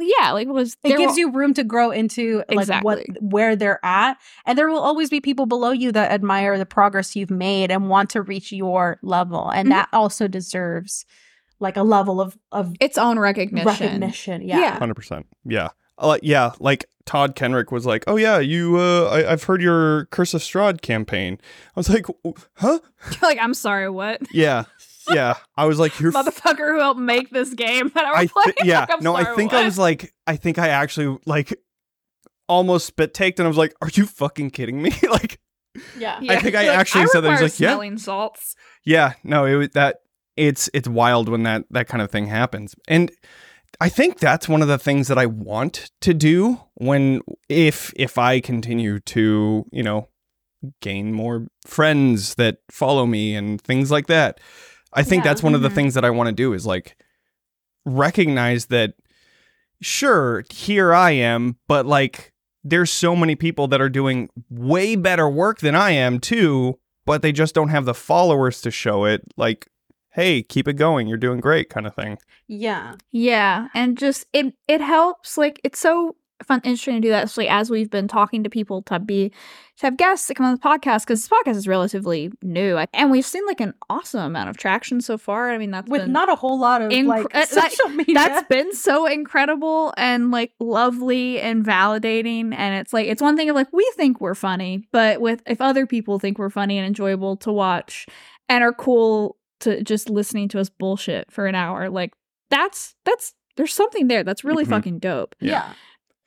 yeah, 0.01 0.33
like 0.33 0.49
was 0.49 0.77
it 0.85 0.97
gives 0.97 1.17
you 1.17 1.31
room 1.33 1.55
to 1.55 1.65
grow 1.65 1.91
into 1.91 2.43
like 2.51 2.69
what 2.85 3.05
where 3.21 3.57
they're 3.57 3.85
at, 3.85 4.17
and 4.47 4.57
there 4.59 4.69
will 4.69 4.81
always 4.81 5.11
be 5.11 5.21
people 5.21 5.47
below 5.47 5.71
you 5.71 5.93
that 5.93 6.11
admire 6.13 6.59
the 6.59 6.67
progress 6.67 7.15
you've 7.17 7.31
made 7.31 7.71
and 7.71 7.89
want 7.89 8.11
to 8.11 8.23
reach 8.23 8.53
your 8.53 8.99
level, 9.03 9.49
and 9.51 9.69
Mhm. 9.69 9.73
that 9.73 9.89
also 9.93 10.29
deserves 10.29 11.05
like 11.61 11.77
a 11.77 11.83
level 11.83 12.21
of 12.21 12.39
of 12.53 12.75
its 12.81 12.97
own 12.99 13.19
recognition. 13.19 13.67
recognition. 13.67 14.43
Yeah. 14.43 14.61
Yeah. 14.61 14.79
Hundred 14.79 14.95
percent. 14.95 15.27
Yeah. 15.45 15.69
Uh, 15.99 16.17
yeah. 16.23 16.53
Like 16.61 16.85
Todd 17.07 17.35
Kenreck 17.35 17.73
was 17.73 17.87
like, 17.87 18.05
"Oh 18.07 18.17
yeah, 18.17 18.39
you. 18.39 18.77
Uh, 18.77 19.05
I, 19.07 19.33
I've 19.33 19.43
heard 19.45 19.61
your 19.63 20.05
Curse 20.13 20.35
of 20.35 20.43
Strahd 20.43 20.83
campaign." 20.83 21.39
I 21.75 21.81
was 21.81 21.89
like, 21.89 22.07
"Huh? 22.57 22.79
like 23.23 23.39
I'm 23.41 23.55
sorry, 23.55 23.89
what 23.91 24.21
Yeah, 24.33 24.65
yeah." 25.11 25.35
I 25.57 25.67
was 25.67 25.79
like, 25.79 25.99
"You're." 26.01 26.13
motherfucker 26.13 26.73
who 26.73 26.79
helped 26.79 27.01
make 27.01 27.31
this 27.31 27.55
game 27.55 27.91
that 27.95 28.05
I 28.05 28.11
I 28.11 28.23
was 28.23 28.33
playing? 28.33 28.55
yeah. 28.65 28.87
Like, 28.89 29.03
no, 29.03 29.15
I 29.15 29.25
think 29.35 29.53
what? 29.53 29.63
I 29.63 29.65
was 29.65 29.79
like, 29.79 30.13
I 30.27 30.37
think 30.37 30.59
I 30.59 30.69
actually 30.69 31.19
like 31.27 31.55
almost 32.49 32.87
spit 32.87 33.15
taked, 33.15 33.39
and 33.39 33.47
I 33.47 33.49
was 33.49 33.59
like, 33.59 33.75
"Are 33.81 33.91
you 33.93 34.07
fucking 34.07 34.51
kidding 34.51 34.81
me?" 34.81 34.93
like, 35.11 35.39
yeah, 35.99 36.19
I 36.29 36.41
think 36.41 36.55
I 36.55 36.69
like, 36.69 36.79
actually 36.79 37.07
said 37.07 37.21
that. 37.23 37.41
Like, 37.41 37.41
yeah. 37.41 37.71
smelling 37.71 37.99
salts. 37.99 38.55
yeah. 38.85 39.15
No, 39.25 39.45
it 39.45 39.55
was 39.55 39.69
that. 39.71 40.01
It's 40.37 40.71
it's 40.73 40.89
wild 40.89 41.29
when 41.29 41.43
that 41.43 41.65
that 41.71 41.89
kind 41.89 42.01
of 42.01 42.11
thing 42.11 42.29
happens, 42.29 42.75
and 42.87 43.11
I 43.81 43.89
think 43.89 44.19
that's 44.19 44.49
one 44.49 44.63
of 44.63 44.69
the 44.69 44.79
things 44.79 45.09
that 45.09 45.19
I 45.19 45.27
want 45.27 45.91
to 46.01 46.15
do 46.15 46.61
when 46.75 47.21
if 47.49 47.93
if 47.97 48.19
I 48.19 48.41
continue 48.41 48.99
to 49.01 49.67
you 49.71 49.83
know 49.83 50.09
gain 50.81 51.13
more 51.13 51.47
friends 51.67 52.35
that 52.37 52.59
follow 52.71 53.07
me 53.07 53.35
and 53.35 53.61
things 53.61 53.91
like 53.91 54.07
that. 54.09 54.41
I 54.93 55.03
think 55.03 55.25
Yeah. 55.25 55.31
that's 55.31 55.43
one 55.43 55.55
of 55.55 55.63
the 55.63 55.69
Mhm. 55.69 55.75
things 55.75 55.95
that 55.95 56.05
I 56.05 56.11
want 56.11 56.29
to 56.29 56.35
do 56.35 56.53
is 56.53 56.67
like 56.67 56.97
recognize 57.85 58.67
that 58.67 58.95
sure, 59.81 60.45
here 60.51 60.93
I 60.93 61.13
am, 61.13 61.57
but 61.69 61.87
like 61.87 62.33
there's 62.65 62.91
so 62.91 63.15
many 63.15 63.35
people 63.37 63.69
that 63.69 63.81
are 63.81 63.89
doing 63.89 64.29
way 64.51 64.97
better 64.97 65.29
work 65.29 65.61
than 65.61 65.75
I 65.75 65.93
am 65.93 66.19
too, 66.19 66.79
but 67.07 67.23
they 67.23 67.33
just 67.33 67.55
don't 67.55 67.69
have 67.69 67.85
the 67.85 67.95
followers 67.95 68.61
to 68.63 68.71
show 68.71 69.05
it. 69.05 69.23
Like, 69.37 69.69
hey, 70.11 70.43
keep 70.43 70.67
it 70.69 70.75
going. 70.75 71.07
You're 71.07 71.17
doing 71.17 71.41
great 71.41 71.71
kind 71.71 71.87
of 71.87 71.95
thing. 71.95 72.19
yeah, 72.49 72.95
Yeah, 73.13 73.69
and 73.75 73.97
just 73.97 74.27
it 74.33 74.55
it 74.67 74.81
helps. 74.81 75.39
Like 75.39 75.61
it's 75.65 75.79
so 75.79 76.17
fun, 76.45 76.61
interesting 76.65 76.95
to 76.97 77.01
do 77.01 77.09
that, 77.11 77.25
especially 77.25 77.49
as 77.49 77.71
we've 77.71 77.91
been 77.91 78.09
talking 78.09 78.45
to 78.45 78.51
people 78.51 78.83
to 78.83 78.99
be 78.99 79.31
to 79.79 79.87
have 79.87 79.97
guests 79.97 80.27
to 80.27 80.35
come 80.35 80.45
on 80.47 80.53
the 80.55 80.61
podcast 80.61 81.03
because 81.07 81.21
this 81.21 81.29
podcast 81.29 81.57
is 81.57 81.69
relatively 81.69 82.31
new, 82.43 82.77
and 82.93 83.11
we've 83.11 83.25
seen 83.27 83.47
like 83.47 83.61
an 83.61 83.75
awesome 83.89 84.21
amount 84.23 84.49
of 84.51 84.57
traction 84.57 85.01
so 85.01 85.17
far. 85.19 85.51
I 85.51 85.59
mean, 85.59 85.71
that's 85.71 85.89
with 85.89 86.03
been, 86.03 86.13
not 86.13 86.29
a 86.29 86.35
whole 86.35 86.59
lot 86.59 86.83
of 86.83 86.91
Incre- 86.91 87.07
like 87.07 87.27
uh, 87.27 87.47
that- 87.55 87.73
social 87.73 87.89
media. 87.91 88.15
that's 88.15 88.49
been 88.49 88.73
so 88.75 89.07
incredible 89.07 89.95
and 89.97 90.31
like 90.31 90.53
lovely 90.59 91.41
and 91.41 91.65
validating 91.65 92.55
and 92.57 92.75
it's 92.77 92.93
like 92.93 93.07
it's 93.07 93.23
one 93.23 93.37
thing 93.37 93.49
of 93.51 93.57
like 93.57 93.69
we 93.73 93.89
think 93.97 94.21
we're 94.21 94.35
funny 94.35 94.87
but 94.93 95.21
with 95.21 95.43
if 95.47 95.61
other 95.61 95.87
people 95.87 96.19
think 96.19 96.39
we're 96.39 96.51
funny 96.51 96.77
and 96.79 96.87
enjoyable 96.87 97.37
to 97.37 97.53
watch 97.53 98.07
and 98.49 98.63
are 98.65 98.73
cool 98.73 99.37
to 99.61 99.83
just 99.83 100.09
listening 100.11 100.49
to 100.49 100.59
us 100.61 100.69
bullshit 100.69 101.31
for 101.31 101.47
an 101.47 101.55
hour 101.55 101.89
like 101.89 102.13
that's 102.51 102.95
that's 103.05 103.35
there's 103.57 103.73
something 103.75 104.09
there 104.09 104.25
that's 104.25 104.45
really 104.45 104.65
Mhm. 104.65 104.71
fucking 104.71 104.99
dope 104.99 105.35
Yeah. 105.41 105.73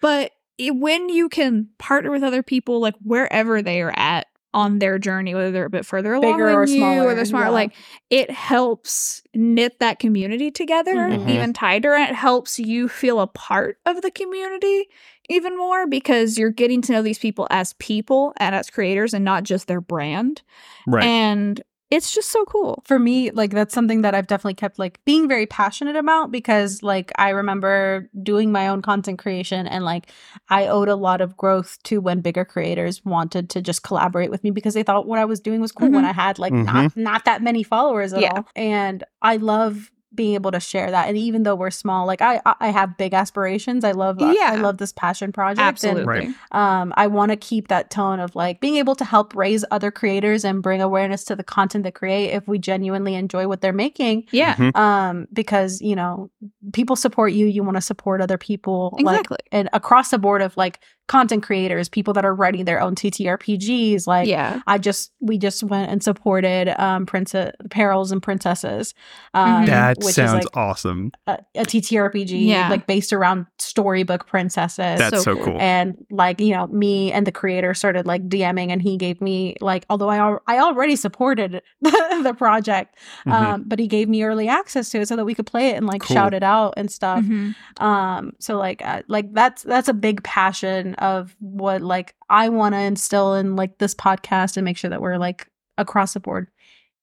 Yeah. 0.02 0.08
but 0.10 0.32
it, 0.58 0.76
when 0.76 1.10
you 1.10 1.30
can 1.30 1.70
partner 1.78 2.12
with 2.12 2.24
other 2.24 2.44
people 2.44 2.80
like 2.80 2.96
wherever 3.04 3.62
they 3.62 3.82
are 3.82 3.94
at 3.96 4.28
on 4.54 4.80
their 4.80 5.00
journey, 5.00 5.34
whether 5.34 5.50
they're 5.50 5.66
a 5.66 5.70
bit 5.70 5.86
further 5.86 6.14
along 6.14 6.34
Bigger 6.34 6.48
than 6.48 6.56
or 6.56 6.66
you 6.66 6.76
smaller, 6.78 7.08
or 7.08 7.16
they're 7.16 7.24
smaller. 7.24 7.46
yeah. 7.46 7.50
Like 7.52 7.74
it 8.10 8.30
helps 8.30 9.24
knit 9.34 9.80
that 9.80 9.98
community 9.98 10.52
together 10.52 10.94
Mhm. 10.94 11.30
even 11.30 11.54
tighter. 11.54 11.94
And 11.96 12.10
it 12.10 12.16
helps 12.16 12.60
you 12.60 12.90
feel 12.90 13.22
a 13.22 13.28
part 13.28 13.78
of 13.86 14.02
the 14.02 14.12
community 14.12 14.90
even 15.30 15.58
more 15.58 15.88
because 15.88 16.38
you're 16.38 16.50
getting 16.52 16.82
to 16.82 16.92
know 16.92 17.02
these 17.02 17.18
people 17.20 17.48
as 17.50 17.72
people 17.80 18.34
and 18.38 18.54
as 18.54 18.70
creators 18.70 19.14
and 19.14 19.24
not 19.24 19.44
just 19.44 19.68
their 19.68 19.80
brand. 19.80 20.42
Right. 20.86 21.06
And 21.06 21.62
it's 21.92 22.12
just 22.14 22.30
so 22.32 22.46
cool. 22.46 22.82
for 22.86 22.98
me 22.98 23.30
like 23.32 23.52
that's 23.52 23.74
something 23.74 24.02
that 24.02 24.16
i've 24.16 24.28
definitely 24.28 24.54
kept 24.54 24.80
like 24.80 25.00
being 25.06 25.28
very 25.28 25.46
passionate 25.46 25.96
about 25.98 26.32
because 26.32 26.82
like 26.82 27.12
i 27.18 27.30
remember 27.30 28.10
doing 28.24 28.52
my 28.52 28.68
own 28.70 28.82
content 28.82 29.20
creation 29.20 29.68
and 29.68 29.84
like 29.86 30.10
i 30.50 30.68
owed 30.68 30.88
a 30.90 30.96
lot 30.96 31.22
of 31.22 31.36
growth 31.38 31.78
to 31.84 32.00
when 32.02 32.22
bigger 32.22 32.46
creators 32.46 33.04
wanted 33.06 33.50
to 33.50 33.62
just 33.62 33.84
collaborate 33.84 34.32
with 34.32 34.44
me 34.44 34.52
because 34.52 34.74
they 34.74 34.84
thought 34.84 35.06
what 35.06 35.20
i 35.20 35.26
was 35.26 35.40
doing 35.40 35.60
was 35.62 35.72
cool 35.72 35.90
when 35.92 36.04
Mhm. 36.04 36.10
i 36.10 36.14
had 36.14 36.40
like 36.40 36.54
not 36.54 36.96
not 36.98 37.26
that 37.26 37.42
many 37.44 37.62
followers 37.64 38.14
at 38.14 38.22
Yeah. 38.22 38.32
all 38.38 38.48
and 38.56 39.04
i 39.22 39.36
love 39.38 39.92
being 40.14 40.34
able 40.34 40.52
to 40.52 40.60
share 40.60 40.92
that 40.92 41.08
and 41.08 41.18
even 41.18 41.44
though 41.44 41.56
we're 41.56 41.72
small 41.72 42.06
like 42.06 42.22
i 42.22 42.42
i 42.46 42.56
I 42.60 42.68
have 42.70 42.98
big 42.98 43.14
aspirations 43.14 43.84
i 43.86 43.92
love 43.92 44.22
i 44.22 44.34
Yeah. 44.34 44.56
love 44.62 44.78
this 44.78 44.92
passion 44.94 45.32
project 45.32 45.60
and 45.60 45.68
Absolutely. 45.68 46.04
Right. 46.06 46.30
um, 46.52 46.94
I 46.98 47.08
want 47.08 47.32
to 47.32 47.38
keep 47.38 47.70
that 47.70 47.90
tone 47.90 48.20
of 48.20 48.36
like 48.36 48.60
being 48.60 48.76
able 48.78 48.96
to 48.96 49.06
help 49.06 49.34
raise 49.36 49.64
other 49.72 49.90
creators 49.92 50.44
and 50.44 50.62
bring 50.62 50.82
awareness 50.82 51.24
to 51.26 51.36
the 51.36 51.44
content 51.44 51.84
they 51.86 51.92
create 51.92 52.32
if 52.32 52.48
we 52.48 52.60
genuinely 52.60 53.16
enjoy 53.16 53.48
what 53.48 53.62
they're 53.62 53.72
making. 53.74 54.26
Yeah. 54.32 54.56
Mhm. 54.56 54.76
Um, 54.76 55.28
because 55.34 55.82
you 55.82 55.96
know, 55.96 56.30
people 56.74 56.96
support 56.96 57.32
you, 57.34 57.46
you 57.46 57.64
want 57.64 57.78
to 57.78 57.82
support 57.82 58.22
other 58.22 58.38
people, 58.38 58.96
Exactly. 59.00 59.36
like 59.36 59.48
and 59.52 59.70
across 59.74 60.10
the 60.12 60.20
board 60.20 60.42
of 60.42 60.56
like 60.58 60.80
content 61.12 61.44
creators, 61.44 61.90
people 61.90 62.14
that 62.14 62.24
are 62.24 62.34
writing 62.34 62.64
their 62.66 62.80
own 62.82 62.96
TTRPGs. 62.96 64.08
Like, 64.08 64.28
yeah. 64.30 64.62
I 64.66 64.78
just 64.78 65.12
we 65.20 65.38
just 65.38 65.62
went 65.64 65.92
and 65.92 66.02
supported 66.02 66.70
um 66.82 67.06
Princess 67.06 67.52
Perils 67.70 68.12
and 68.14 68.22
Princesses. 68.24 68.94
Um, 69.34 69.64
Mhm. 69.64 69.66
That 69.68 69.98
which 69.98 70.08
is, 70.10 70.16
sounds 70.16 70.46
like, 70.46 70.58
awesome. 70.58 71.12
a, 71.28 71.38
a 71.56 71.64
TTRPG, 71.66 72.46
Yeah. 72.48 72.70
like 72.70 72.88
based 72.88 73.12
around 73.14 73.46
storybook 73.60 74.26
princesses 74.28 75.00
That's 75.00 75.24
so, 75.24 75.36
so 75.36 75.44
cool. 75.44 75.58
and 75.60 75.96
like 76.12 76.40
you 76.40 76.54
know 76.56 76.68
me 76.68 77.12
and 77.12 77.28
the 77.28 77.32
creator 77.32 77.74
started 77.74 78.06
like 78.06 78.28
dming 78.30 78.70
and 78.72 78.82
he 78.82 78.98
gave 78.98 79.22
me 79.22 79.56
like 79.62 79.86
although 79.90 80.10
i 80.10 80.18
al- 80.18 80.42
i 80.48 80.58
already 80.60 80.96
supported 80.96 81.62
the, 81.82 82.22
the 82.24 82.34
project 82.34 82.96
Mhm. 83.26 83.32
um 83.34 83.64
but 83.68 83.80
he 83.80 83.88
gave 83.88 84.08
me 84.10 84.24
early 84.24 84.48
access 84.48 84.90
to 84.92 85.02
it 85.02 85.08
so 85.08 85.16
that 85.16 85.26
we 85.26 85.34
could 85.36 85.46
play 85.46 85.70
it 85.70 85.76
and 85.78 85.86
like 85.88 86.02
Cool. 86.02 86.16
shout 86.16 86.34
it 86.34 86.44
out 86.44 86.74
and 86.78 86.90
stuff 86.92 87.24
Mhm. 87.24 87.56
um 87.80 88.34
so 88.40 88.58
like 88.58 88.82
uh, 88.86 89.02
like 89.08 89.32
that's 89.34 89.64
that's 89.64 89.88
a 89.90 89.94
big 89.94 90.24
passion 90.24 90.96
of 91.02 91.36
what 91.40 91.82
like 91.82 92.16
i 92.30 92.48
want 92.48 92.74
to 92.74 92.80
instill 92.80 93.34
in 93.36 93.56
like 93.56 93.78
this 93.80 93.94
podcast 93.94 94.56
and 94.56 94.64
make 94.64 94.78
sure 94.78 94.90
that 94.90 95.02
we're 95.02 95.18
like 95.18 95.48
across 95.78 96.14
the 96.14 96.20
board 96.20 96.48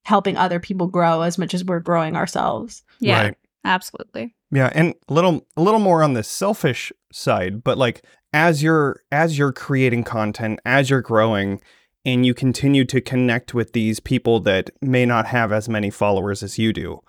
helping 0.04 0.36
other 0.36 0.60
people 0.60 0.86
grow 0.86 1.22
as 1.22 1.36
much 1.36 1.52
as 1.52 1.64
we're 1.64 1.80
growing 1.80 2.16
ourselves 2.16 2.82
Yeah. 3.00 3.22
Right. 3.22 3.34
Absolutely. 3.64 4.34
Yeah, 4.50 4.70
and 4.74 4.94
a 5.08 5.12
little 5.12 5.46
a 5.56 5.62
little 5.62 5.80
more 5.80 6.02
on 6.02 6.14
the 6.14 6.22
selfish 6.22 6.92
side, 7.12 7.62
but 7.62 7.76
like 7.76 8.02
as 8.32 8.62
you're 8.62 9.02
as 9.12 9.36
you're 9.36 9.52
creating 9.52 10.04
content, 10.04 10.60
as 10.64 10.88
you're 10.88 11.02
growing 11.02 11.60
and 12.04 12.24
you 12.24 12.32
continue 12.32 12.84
to 12.86 13.00
connect 13.00 13.52
with 13.52 13.72
these 13.72 14.00
people 14.00 14.40
that 14.40 14.70
may 14.80 15.04
not 15.04 15.26
have 15.26 15.52
as 15.52 15.68
many 15.68 15.90
followers 15.90 16.42
as 16.42 16.58
you 16.58 16.72
do. 16.72 17.00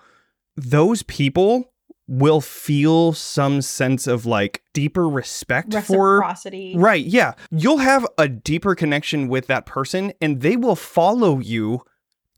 Those 0.56 1.02
people 1.04 1.69
will 2.12 2.40
feel 2.40 3.12
some 3.12 3.62
sense 3.62 4.08
of 4.08 4.26
like 4.26 4.62
deeper 4.74 5.08
respect 5.08 5.72
for 5.72 6.16
reciprocity 6.18 6.74
Right, 6.76 7.04
yeah. 7.04 7.34
You'll 7.52 7.78
have 7.78 8.04
a 8.18 8.26
deeper 8.26 8.74
connection 8.74 9.28
with 9.28 9.46
that 9.46 9.64
person 9.64 10.12
and 10.20 10.40
they 10.40 10.56
will 10.56 10.74
follow 10.74 11.38
you 11.38 11.82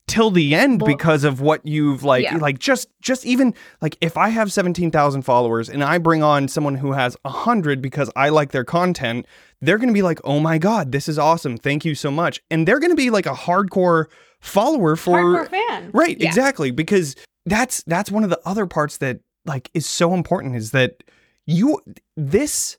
till 0.06 0.30
the 0.30 0.54
end 0.54 0.82
Well- 0.82 0.94
because 0.94 1.24
of 1.24 1.40
what 1.40 1.64
you've 1.66 2.02
like 2.04 2.24
Yeah. 2.24 2.36
like 2.36 2.58
just 2.58 2.88
just 3.00 3.24
even 3.24 3.54
like 3.80 3.96
if 4.02 4.18
I 4.18 4.28
have 4.28 4.52
17,000 4.52 5.22
followers 5.22 5.70
and 5.70 5.82
I 5.82 5.96
bring 5.96 6.22
on 6.22 6.48
someone 6.48 6.74
who 6.74 6.92
has 6.92 7.16
100 7.24 7.80
because 7.80 8.10
I 8.14 8.28
like 8.28 8.50
their 8.52 8.64
content, 8.64 9.24
they're 9.62 9.78
going 9.78 9.88
to 9.88 9.94
be 9.94 10.02
like, 10.02 10.20
"Oh 10.24 10.38
my 10.38 10.58
god, 10.58 10.92
this 10.92 11.08
is 11.08 11.18
awesome. 11.18 11.56
Thank 11.56 11.84
you 11.86 11.94
so 11.94 12.10
much." 12.10 12.42
And 12.50 12.68
they're 12.68 12.80
going 12.80 12.90
to 12.90 12.96
be 12.96 13.08
like 13.10 13.26
a 13.26 13.30
hardcore 13.32 14.06
follower 14.40 14.96
for 14.96 15.18
hardcore 15.18 15.48
fan 15.48 15.90
Right, 15.94 16.18
Yeah. 16.20 16.26
exactly. 16.28 16.72
Because 16.72 17.16
that's 17.46 17.82
that's 17.86 18.10
one 18.10 18.22
of 18.24 18.28
the 18.30 18.40
other 18.44 18.66
parts 18.66 18.98
that 18.98 19.20
like 19.44 19.70
is 19.74 19.86
so 19.86 20.14
important 20.14 20.56
is 20.56 20.70
that 20.70 21.02
you 21.46 21.80
this 22.16 22.78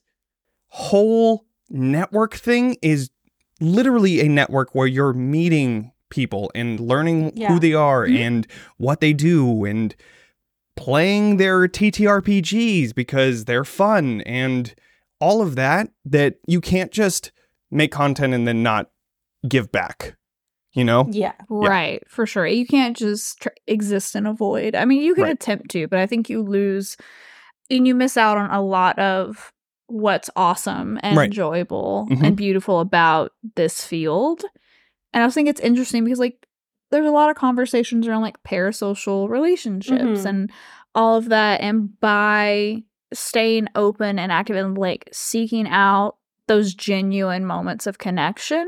whole 0.68 1.44
network 1.70 2.34
thing 2.34 2.76
is 2.82 3.10
literally 3.60 4.20
a 4.20 4.28
network 4.28 4.74
where 4.74 4.86
you're 4.86 5.12
meeting 5.12 5.92
people 6.10 6.50
and 6.54 6.80
learning 6.80 7.32
Yeah. 7.34 7.52
who 7.52 7.58
they 7.60 7.72
are 7.74 8.06
Mhm. 8.06 8.18
and 8.18 8.46
what 8.76 9.00
they 9.00 9.12
do 9.12 9.64
and 9.64 9.94
playing 10.76 11.36
their 11.36 11.68
TTRPGs 11.68 12.92
because 12.94 13.44
they're 13.44 13.64
fun 13.64 14.20
and 14.22 14.74
all 15.20 15.40
of 15.40 15.54
that 15.56 15.90
that 16.04 16.36
you 16.46 16.60
can't 16.60 16.90
just 16.90 17.30
make 17.70 17.92
content 17.92 18.34
and 18.34 18.46
then 18.46 18.62
not 18.62 18.90
give 19.48 19.70
back. 19.70 20.16
You 20.74 20.84
know? 20.84 21.06
yeah 21.10 21.32
Right, 21.48 22.02
for 22.08 22.26
sure. 22.26 22.46
You 22.46 22.66
can't 22.66 22.96
just 22.96 23.40
tr- 23.40 23.48
exist 23.66 24.14
in 24.16 24.26
a 24.26 24.32
void. 24.34 24.74
I 24.74 24.84
mean, 24.84 25.02
you 25.02 25.14
can 25.14 25.24
Right. 25.24 25.32
attempt 25.32 25.70
to, 25.70 25.86
but 25.88 25.98
I 26.00 26.06
think 26.06 26.28
you 26.28 26.42
lose 26.42 26.96
and 27.70 27.86
you 27.86 27.94
miss 27.94 28.16
out 28.16 28.36
on 28.36 28.50
a 28.50 28.60
lot 28.62 28.98
of 28.98 29.52
what's 29.86 30.30
awesome 30.36 30.98
and 31.02 31.16
Right. 31.16 31.26
enjoyable 31.26 32.08
Mhm. 32.10 32.26
and 32.26 32.36
beautiful 32.36 32.80
about 32.80 33.32
this 33.54 33.84
field. 33.84 34.42
And 35.12 35.22
I 35.22 35.26
was 35.26 35.34
think 35.34 35.48
it's 35.48 35.60
interesting 35.60 36.04
because 36.04 36.18
like 36.18 36.44
there's 36.90 37.06
a 37.06 37.10
lot 37.12 37.30
of 37.30 37.36
conversations 37.36 38.06
around 38.06 38.22
like 38.22 38.42
parasocial 38.42 39.28
relationships 39.28 40.22
Mhm. 40.22 40.26
and 40.26 40.50
all 40.94 41.16
of 41.16 41.28
that 41.28 41.60
and 41.60 41.98
by 42.00 42.82
staying 43.12 43.68
open 43.74 44.18
and 44.18 44.30
active 44.32 44.56
and 44.56 44.76
like 44.76 45.08
seeking 45.12 45.68
out 45.68 46.16
those 46.46 46.74
genuine 46.74 47.44
moments 47.44 47.86
of 47.86 47.98
connection 47.98 48.66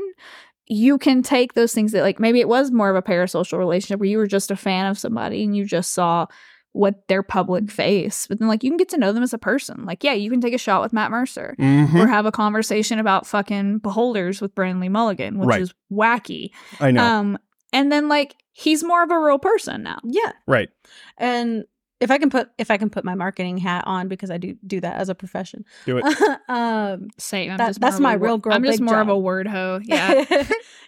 you 0.67 0.97
can 0.97 1.21
take 1.23 1.53
those 1.53 1.73
things 1.73 1.91
that 1.93 2.01
like 2.01 2.19
maybe 2.19 2.39
it 2.39 2.47
was 2.49 2.71
more 2.71 2.89
of 2.89 2.95
a 2.95 3.01
parasocial 3.01 3.57
relationship 3.57 3.99
where 3.99 4.09
you 4.09 4.17
were 4.17 4.27
just 4.27 4.51
a 4.51 4.55
fan 4.55 4.85
of 4.85 4.99
somebody 4.99 5.43
and 5.43 5.55
you 5.55 5.63
just 5.65 5.93
saw 5.93 6.25
what 6.73 7.07
their 7.07 7.23
public 7.23 7.71
face 7.71 8.27
but 8.27 8.37
then 8.37 8.47
like 8.47 8.63
you 8.63 8.69
can 8.69 8.77
get 8.77 8.89
to 8.89 8.97
know 8.97 9.11
them 9.11 9.23
as 9.23 9.33
a 9.33 9.37
person 9.39 9.83
like 9.85 10.03
yeah 10.03 10.13
you 10.13 10.29
can 10.29 10.41
take 10.41 10.53
a 10.53 10.57
shot 10.59 10.81
with 10.81 10.93
matt 10.93 11.09
mercer 11.09 11.55
Mhm. 11.57 11.95
or 11.95 12.05
have 12.07 12.25
a 12.27 12.31
conversation 12.31 12.99
about 12.99 13.25
fucking 13.25 13.79
beholders 13.79 14.41
with 14.41 14.53
Brennan 14.53 14.79
Lee 14.79 14.89
Mulligan 14.89 15.39
which 15.39 15.47
Right. 15.47 15.61
is 15.61 15.73
wacky 15.91 16.51
I 16.79 16.91
know. 16.91 17.01
um 17.03 17.37
and 17.73 17.91
then 17.91 18.09
like 18.09 18.35
he's 18.51 18.83
more 18.83 19.01
of 19.01 19.09
a 19.09 19.17
real 19.19 19.39
person 19.39 19.81
now 19.83 19.99
yeah 20.03 20.33
right. 20.45 20.69
and 21.17 21.63
if 21.99 22.11
i 22.11 22.17
can 22.17 22.29
put 22.29 22.49
if 22.57 22.69
i 22.69 22.77
can 22.77 22.89
put 22.89 23.03
my 23.03 23.15
marketing 23.15 23.57
hat 23.57 23.83
on 23.87 24.07
because 24.07 24.29
i 24.29 24.37
do 24.37 24.55
do 24.65 24.79
that 24.81 24.97
as 24.97 25.09
a 25.09 25.15
profession. 25.15 25.65
Do 25.85 25.97
it. 25.97 26.03
um 26.49 27.07
same. 27.17 27.51
I'm 27.51 27.57
That- 27.57 27.67
just 27.67 27.81
that's 27.81 27.99
more 27.99 28.11
a 28.11 28.13
my 28.13 28.13
real 28.13 28.37
girl 28.37 28.53
i'm 28.53 28.63
just 28.63 28.79
big 28.79 28.85
more 28.85 29.01
of 29.01 29.09
a 29.09 29.17
word 29.17 29.47
hoe. 29.47 29.79
Yeah. 29.83 30.23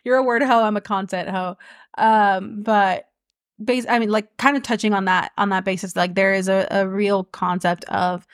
You're 0.04 0.18
a 0.18 0.24
word 0.24 0.44
hoe. 0.44 0.64
I'm 0.64 0.78
a 0.78 0.82
content 0.82 1.30
hoe. 1.30 1.58
Um 1.98 2.64
but 2.64 3.06
base 3.64 3.86
i 3.90 4.00
mean 4.00 4.10
like 4.10 4.38
kind 4.38 4.56
of 4.56 4.64
touching 4.64 4.94
on 4.94 5.06
that 5.06 5.32
on 5.38 5.50
that 5.50 5.66
basis 5.66 5.94
like 5.96 6.16
there 6.16 6.34
is 6.34 6.48
a, 6.48 6.66
a 6.72 6.88
real 6.88 7.26
concept 7.26 7.84
of 7.86 8.26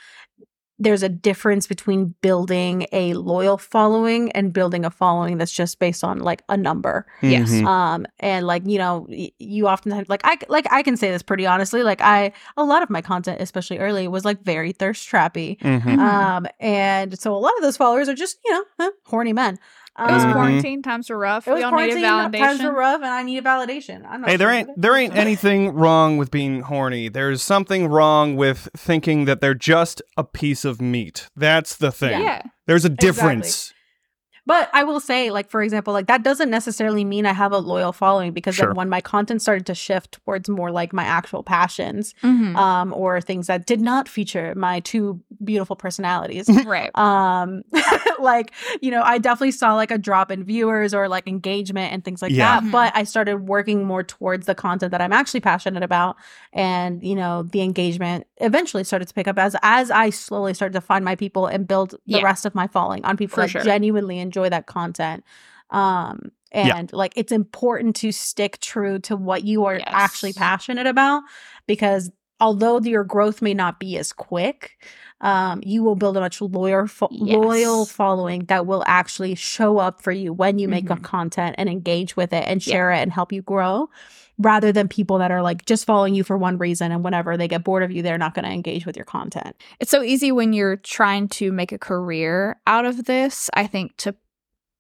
there's 0.78 1.04
a 1.04 1.10
difference 1.10 1.68
between 1.68 2.14
building 2.22 2.86
a 2.92 3.14
loyal 3.14 3.58
following 3.58 4.32
and 4.34 4.52
building 4.52 4.84
a 4.84 4.90
following 4.92 5.38
that's 5.38 5.52
just 5.52 5.80
based 5.80 6.04
on 6.04 6.20
like 6.20 6.44
a 6.50 6.58
number 6.58 7.06
Yes. 7.22 7.50
Mhm. 7.50 7.66
um 7.66 8.06
and 8.20 8.46
like 8.46 8.64
you 8.66 8.78
know 8.78 9.06
y- 9.10 9.32
you 9.40 9.68
often 9.68 9.92
have 9.94 10.10
like 10.10 10.22
i 10.26 10.38
like 10.50 10.66
i 10.72 10.84
can 10.84 10.98
say 10.98 11.12
this 11.12 11.24
pretty 11.24 11.46
honestly 11.46 11.82
like 11.82 12.02
i 12.02 12.34
a 12.58 12.64
lot 12.66 12.84
of 12.84 12.90
my 12.90 13.02
content 13.02 13.42
especially 13.42 13.78
early 13.80 14.08
was 14.08 14.26
like 14.26 14.42
very 14.44 14.74
thirst 14.74 15.10
trappy 15.10 15.58
Mhm. 15.62 15.82
Mhm. 15.82 16.00
um 16.00 16.48
and 16.60 17.18
so 17.18 17.34
a 17.34 17.40
lot 17.40 17.54
of 17.58 17.62
those 17.64 17.78
followers 17.78 18.10
are 18.10 18.14
just 18.16 18.38
you 18.44 18.52
know 18.52 18.64
huh, 18.80 18.92
horny 19.06 19.32
men 19.34 19.58
it 19.98 20.12
was 20.12 20.24
Um, 20.24 20.34
quarantine 20.34 20.82
times 20.82 21.10
were 21.10 21.18
rough 21.18 21.48
it 21.48 21.52
was 21.52 21.60
we 21.60 21.64
all 21.64 21.72
needed 21.72 22.02
quarantine 22.04 22.42
times 22.42 22.62
were 22.64 22.74
rough 22.74 23.02
and 23.02 23.06
i 23.12 23.24
needed 23.24 23.44
validation 23.44 24.06
i'm 24.10 24.22
not 24.22 24.30
Hey, 24.30 24.38
there 24.38 24.48
sure 24.50 24.54
ain't 24.54 24.70
there 24.82 24.96
ain't 24.96 25.16
anything 25.16 25.74
wrong 25.74 26.18
with 26.18 26.32
being 26.32 26.62
horny. 26.62 27.08
There's 27.10 27.42
something 27.42 27.88
wrong 27.88 28.36
with 28.36 28.68
thinking 28.76 29.26
that 29.26 29.40
they're 29.42 29.54
just 29.54 30.02
a 30.18 30.24
piece 30.24 30.66
of 30.66 30.82
meat. 30.82 31.30
That's 31.36 31.76
the 31.78 31.92
thing. 31.92 32.22
yeah 32.22 32.42
There's 32.66 32.86
a 32.86 32.90
difference. 32.90 33.74
But 34.48 34.70
I 34.74 34.84
will 34.84 35.00
say, 35.00 35.32
like, 35.32 35.50
for 35.50 35.62
example, 35.64 35.92
like 35.94 36.08
that 36.08 36.24
doesn't 36.24 36.50
necessarily 36.50 37.04
mean 37.04 37.26
I 37.26 37.34
have 37.34 37.52
a 37.52 37.58
loyal 37.58 37.92
following 37.92 38.32
because 38.32 38.56
then 38.58 38.68
Sure. 38.68 38.74
when 38.74 38.90
my 38.90 39.02
content 39.02 39.42
started 39.42 39.66
to 39.68 39.76
shift 39.76 40.12
towards 40.24 40.48
more 40.50 40.72
like 40.72 40.94
my 40.94 41.04
actual 41.04 41.42
passions, 41.44 42.14
Mhm. 42.22 42.56
um, 42.56 42.94
or 42.96 43.22
things 43.22 43.48
that 43.48 43.66
did 43.66 43.82
not 43.82 44.08
feature 44.08 44.54
my 44.56 44.82
two 44.82 45.20
beautiful 45.44 45.76
personalities. 45.76 46.48
right 46.66 46.92
um 46.98 47.62
like 48.20 48.52
you 48.82 48.90
know 48.92 49.02
i 49.04 49.18
definitely 49.18 49.52
saw 49.52 49.74
like 49.76 49.92
a 49.92 49.98
drop 49.98 50.32
in 50.32 50.44
viewers 50.44 50.94
or 50.94 51.08
like 51.10 51.28
engagement 51.28 51.92
and 51.94 52.04
things 52.06 52.22
like 52.22 52.32
Yeah. 52.32 52.60
that 52.60 52.64
Mhm. 52.64 52.72
but 52.72 52.92
i 52.96 53.04
started 53.04 53.48
working 53.48 53.84
more 53.86 54.04
towards 54.04 54.46
the 54.46 54.56
content 54.56 54.92
that 54.92 55.02
i'm 55.02 55.12
actually 55.14 55.42
passionate 55.42 55.84
about 55.84 56.16
and 56.54 57.04
you 57.04 57.16
know 57.16 57.44
the 57.44 57.62
engagement 57.62 58.26
eventually 58.38 58.84
started 58.84 59.08
to 59.08 59.14
pick 59.14 59.28
up 59.28 59.38
as 59.38 59.56
as 59.62 59.92
i 59.92 60.10
slowly 60.10 60.54
started 60.54 60.74
to 60.74 60.82
find 60.82 61.04
my 61.06 61.16
people 61.16 61.48
and 61.48 61.68
build 61.68 61.92
the 61.92 61.98
Yeah. 62.20 62.22
rest 62.24 62.46
of 62.46 62.56
my 62.56 62.68
following 62.68 63.04
on 63.06 63.18
people 63.18 63.36
For 63.36 63.42
that 63.42 63.50
sure. 63.50 63.62
genuinely 63.62 64.20
enjoy 64.20 64.35
that 64.50 64.66
content 64.68 65.24
um 65.72 66.32
Yeah. 66.54 66.78
And 66.78 66.94
like 66.94 67.14
it's 67.18 67.32
important 67.32 67.96
to 67.98 68.12
stick 68.12 68.60
true 68.62 69.00
to 69.00 69.16
what 69.18 69.44
you 69.44 69.66
are 69.66 69.76
Yes. 69.80 69.88
actually 69.88 70.34
passionate 70.34 70.88
about 70.88 71.24
because 71.68 72.12
although 72.40 72.80
your 72.82 73.04
growth 73.04 73.42
may 73.42 73.54
not 73.54 73.80
be 73.80 73.98
as 73.98 74.12
quick, 74.14 74.78
um, 75.22 75.62
you 75.66 75.84
will 75.84 75.96
build 75.96 76.18
a 76.18 76.20
much 76.20 76.42
loyal, 76.42 76.86
fo- 76.88 77.08
loyal 77.12 77.86
following 77.86 78.46
that 78.46 78.66
will 78.68 78.84
actually 78.86 79.36
show 79.36 79.78
up 79.80 80.02
for 80.02 80.12
you 80.12 80.32
when 80.34 80.60
you 80.60 80.68
make 80.68 80.86
Mhm. 80.86 81.02
content 81.02 81.56
and 81.58 81.68
engage 81.70 82.16
with 82.16 82.32
it 82.34 82.44
and 82.48 82.66
Yeah. 82.66 82.72
share 82.74 82.92
it 82.92 83.00
and 83.00 83.12
help 83.12 83.32
you 83.34 83.42
grow 83.42 83.90
rather 84.38 84.72
than 84.74 84.88
people 84.90 85.18
that 85.20 85.32
are 85.32 85.42
like 85.42 85.66
just 85.66 85.86
following 85.86 86.14
you 86.14 86.24
for 86.24 86.38
one 86.38 86.58
reason 86.58 86.92
and 86.92 87.04
whenever 87.06 87.38
they 87.38 87.48
get 87.48 87.64
bored 87.64 87.84
of 87.84 87.92
you 87.92 88.02
they're 88.02 88.18
not 88.18 88.34
going 88.34 88.44
to 88.46 88.52
engage 88.52 88.86
with 88.86 88.98
your 88.98 89.06
content 89.06 89.56
It's 89.80 89.90
so 89.92 90.04
easy 90.04 90.30
when 90.34 90.52
you're 90.52 90.76
trying 90.76 91.30
to 91.30 91.52
make 91.54 91.72
a 91.72 91.78
career 91.78 92.60
out 92.68 92.86
of 92.86 93.06
this, 93.06 93.50
I 93.54 93.66
think, 93.68 93.96
to 93.98 94.14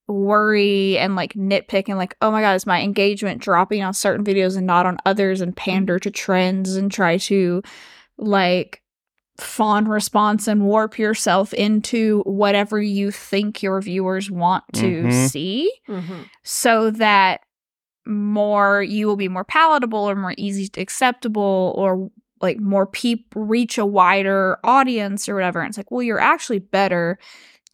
worry 0.08 0.97
and 0.97 1.16
like 1.16 1.34
nitpick 1.34 1.86
and 1.88 1.97
like, 1.97 2.16
oh 2.22 2.32
my 2.32 2.41
God, 2.41 2.53
is 2.56 2.66
my 2.66 2.82
engagement 2.82 3.41
dropping 3.41 3.82
on 3.84 3.93
certain 3.93 4.24
videos 4.26 4.56
and 4.58 4.68
not 4.68 4.86
on 4.86 4.97
others 5.06 5.41
and 5.41 5.56
pander 5.56 5.97
to 5.99 6.12
trends 6.12 6.76
and 6.76 6.91
try 6.91 7.18
to 7.18 7.62
like 8.18 8.82
fawn 9.38 9.88
response 9.88 10.47
and 10.47 10.64
warp 10.66 10.97
yourself 10.97 11.53
into 11.53 12.22
whatever 12.26 12.82
you 12.82 13.12
think 13.12 13.62
your 13.62 13.82
viewers 13.82 14.32
want 14.32 14.64
to 14.74 15.03
Mhm. 15.03 15.12
see 15.30 15.72
so 16.43 16.89
that 16.91 17.41
more 18.06 18.84
you 18.84 19.08
will 19.08 19.16
be 19.16 19.28
more 19.28 19.43
palatable 19.43 19.99
or 20.10 20.16
more 20.16 20.36
easy 20.38 20.68
to 20.70 20.80
acceptable 20.82 21.74
or 21.76 22.10
like 22.41 22.60
more 22.60 22.86
people 22.86 23.43
reach 23.43 23.78
a 23.78 23.86
wider 23.86 24.58
audience 24.64 25.28
or 25.28 25.36
whatever. 25.36 25.62
And 25.62 25.70
it's 25.70 25.78
like, 25.78 25.89
well, 25.89 26.03
you're 26.03 26.20
actually 26.20 26.60
better 26.60 27.18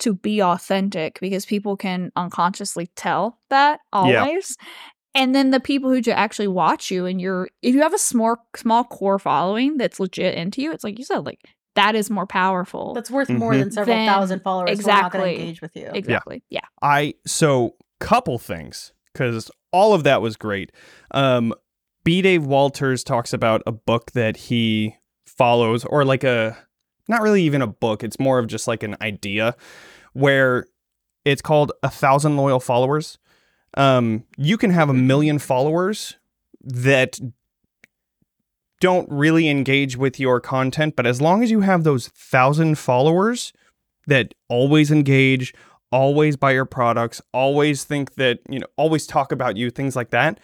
to 0.02 0.14
be 0.14 0.41
authentic 0.41 1.20
because 1.22 1.45
people 1.45 1.76
can 1.78 2.12
unconsciously 2.16 2.88
tell 2.95 3.39
that 3.49 3.80
Yeah. 3.93 3.99
always. 4.24 4.58
And 5.14 5.36
then 5.36 5.49
the 5.52 5.60
people 5.60 5.89
who 5.89 5.99
ju- 6.02 6.12
actually 6.12 6.47
watch 6.47 6.89
you 6.91 7.06
and 7.06 7.20
you're 7.20 7.49
if 7.62 7.74
you 7.76 7.82
have 7.82 7.93
a 7.93 7.97
small 7.97 8.38
small 8.56 8.84
core 8.84 9.20
following 9.20 9.78
that's 9.78 9.99
legit 9.99 10.36
into 10.36 10.62
you, 10.62 10.72
it's 10.72 10.84
like 10.84 10.97
you 10.99 11.06
said, 11.06 11.26
like 11.26 11.39
that 11.76 11.95
is 11.95 12.10
more 12.10 12.26
powerful. 12.28 12.93
that's 12.93 13.10
worth 13.12 13.30
more 13.30 13.54
Mhm. 13.54 13.60
than 13.60 13.72
several 13.72 13.95
Then- 13.95 14.08
thousand 14.08 14.41
followers 14.41 14.70
who 14.80 14.86
are 14.89 14.93
not 14.93 15.06
exactly. 15.08 15.36
engage 15.39 15.62
with 15.62 15.76
you 15.76 15.89
exactly. 15.93 16.43
Yeah. 16.49 16.60
I 16.82 17.14
so 17.26 17.76
couple 17.99 18.38
things 18.39 18.93
because 19.14 19.49
all 19.72 19.93
of 19.93 20.04
that 20.04 20.22
was 20.22 20.36
great. 20.38 20.72
Um, 21.12 21.54
B. 22.04 22.22
Dave 22.22 22.45
Walters 22.45 23.04
talks 23.04 23.32
about 23.32 23.62
a 23.68 23.72
book 23.72 24.12
that 24.14 24.36
he 24.36 24.95
follows, 25.28 25.86
or 25.86 26.04
like 26.04 26.24
a 26.24 26.58
not 27.12 27.22
really 27.22 27.43
even 27.43 27.62
a 27.62 27.68
book. 27.68 28.03
It's 28.03 28.20
more 28.20 28.39
of 28.39 28.47
just 28.47 28.68
like 28.68 28.82
an 28.82 28.97
idea 29.01 29.55
where 30.14 30.66
it's 31.24 31.41
called 31.41 31.72
a 31.84 31.89
thousand 31.89 32.38
loyal 32.38 32.59
followers. 32.59 33.20
Um, 33.78 34.24
you 34.38 34.57
can 34.57 34.72
have 34.72 34.89
a 34.89 34.93
million 34.93 35.38
followers 35.38 36.18
that 36.64 37.20
don't 38.80 39.07
really 39.12 39.47
engage 39.47 39.95
with 39.95 40.20
your 40.20 40.41
content, 40.41 40.95
but 40.95 41.05
as 41.05 41.22
long 41.22 41.43
as 41.43 41.51
you 41.51 41.62
have 41.62 41.84
those 41.84 42.07
thousand 42.07 42.80
followers 42.80 43.53
that 44.07 44.34
always 44.49 44.89
engage, 44.89 45.53
always 45.91 46.36
buy 46.36 46.51
your 46.51 46.66
products, 46.66 47.22
always 47.34 47.84
think 47.84 48.16
that, 48.16 48.39
you 48.49 48.59
know, 48.59 48.66
always 48.78 49.05
talk 49.05 49.32
about 49.32 49.55
you, 49.55 49.70
things 49.70 49.95
like 49.95 50.09
that, 50.09 50.39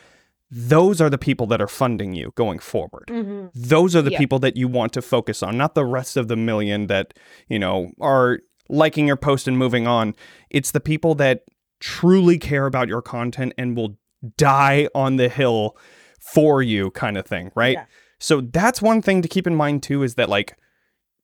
those 0.50 1.02
are 1.02 1.10
the 1.10 1.18
people 1.18 1.46
that 1.48 1.62
are 1.62 1.68
funding 1.68 2.14
you 2.14 2.32
going 2.36 2.60
forward. 2.60 3.06
Mhm. 3.10 3.50
Those 3.54 3.96
are 3.96 4.02
the 4.02 4.12
Yeah. 4.12 4.18
people 4.18 4.40
that 4.40 4.56
you 4.56 4.68
want 4.68 4.94
to 4.94 5.02
focus 5.02 5.44
on, 5.44 5.58
not 5.58 5.76
the 5.76 5.86
rest 5.86 6.16
of 6.16 6.28
the 6.30 6.36
million 6.38 6.88
that, 6.88 7.14
you 7.50 7.60
know, 7.60 7.92
are 8.00 8.40
liking 8.70 9.08
your 9.08 9.18
post 9.18 9.48
and 9.48 9.58
moving 9.58 9.88
on. 9.88 10.16
It's 10.50 10.72
the 10.72 10.80
people 10.80 11.16
that 11.16 11.44
truly 11.80 12.38
care 12.38 12.66
about 12.66 12.88
your 12.88 13.02
content 13.02 13.54
and 13.58 13.76
will 13.76 13.98
die 14.38 14.88
on 14.96 15.18
the 15.18 15.30
hill 15.30 15.78
for 16.20 16.62
you 16.62 16.92
kind 16.92 17.18
of 17.18 17.26
thing, 17.26 17.52
right? 17.56 17.74
Yeah. 17.74 17.86
So 18.20 18.42
that's 18.42 18.82
one 18.82 19.02
thing 19.02 19.22
to 19.22 19.28
keep 19.28 19.48
in 19.48 19.56
mind 19.56 19.84
too 19.84 20.02
is 20.04 20.16
that 20.16 20.28
like 20.30 20.56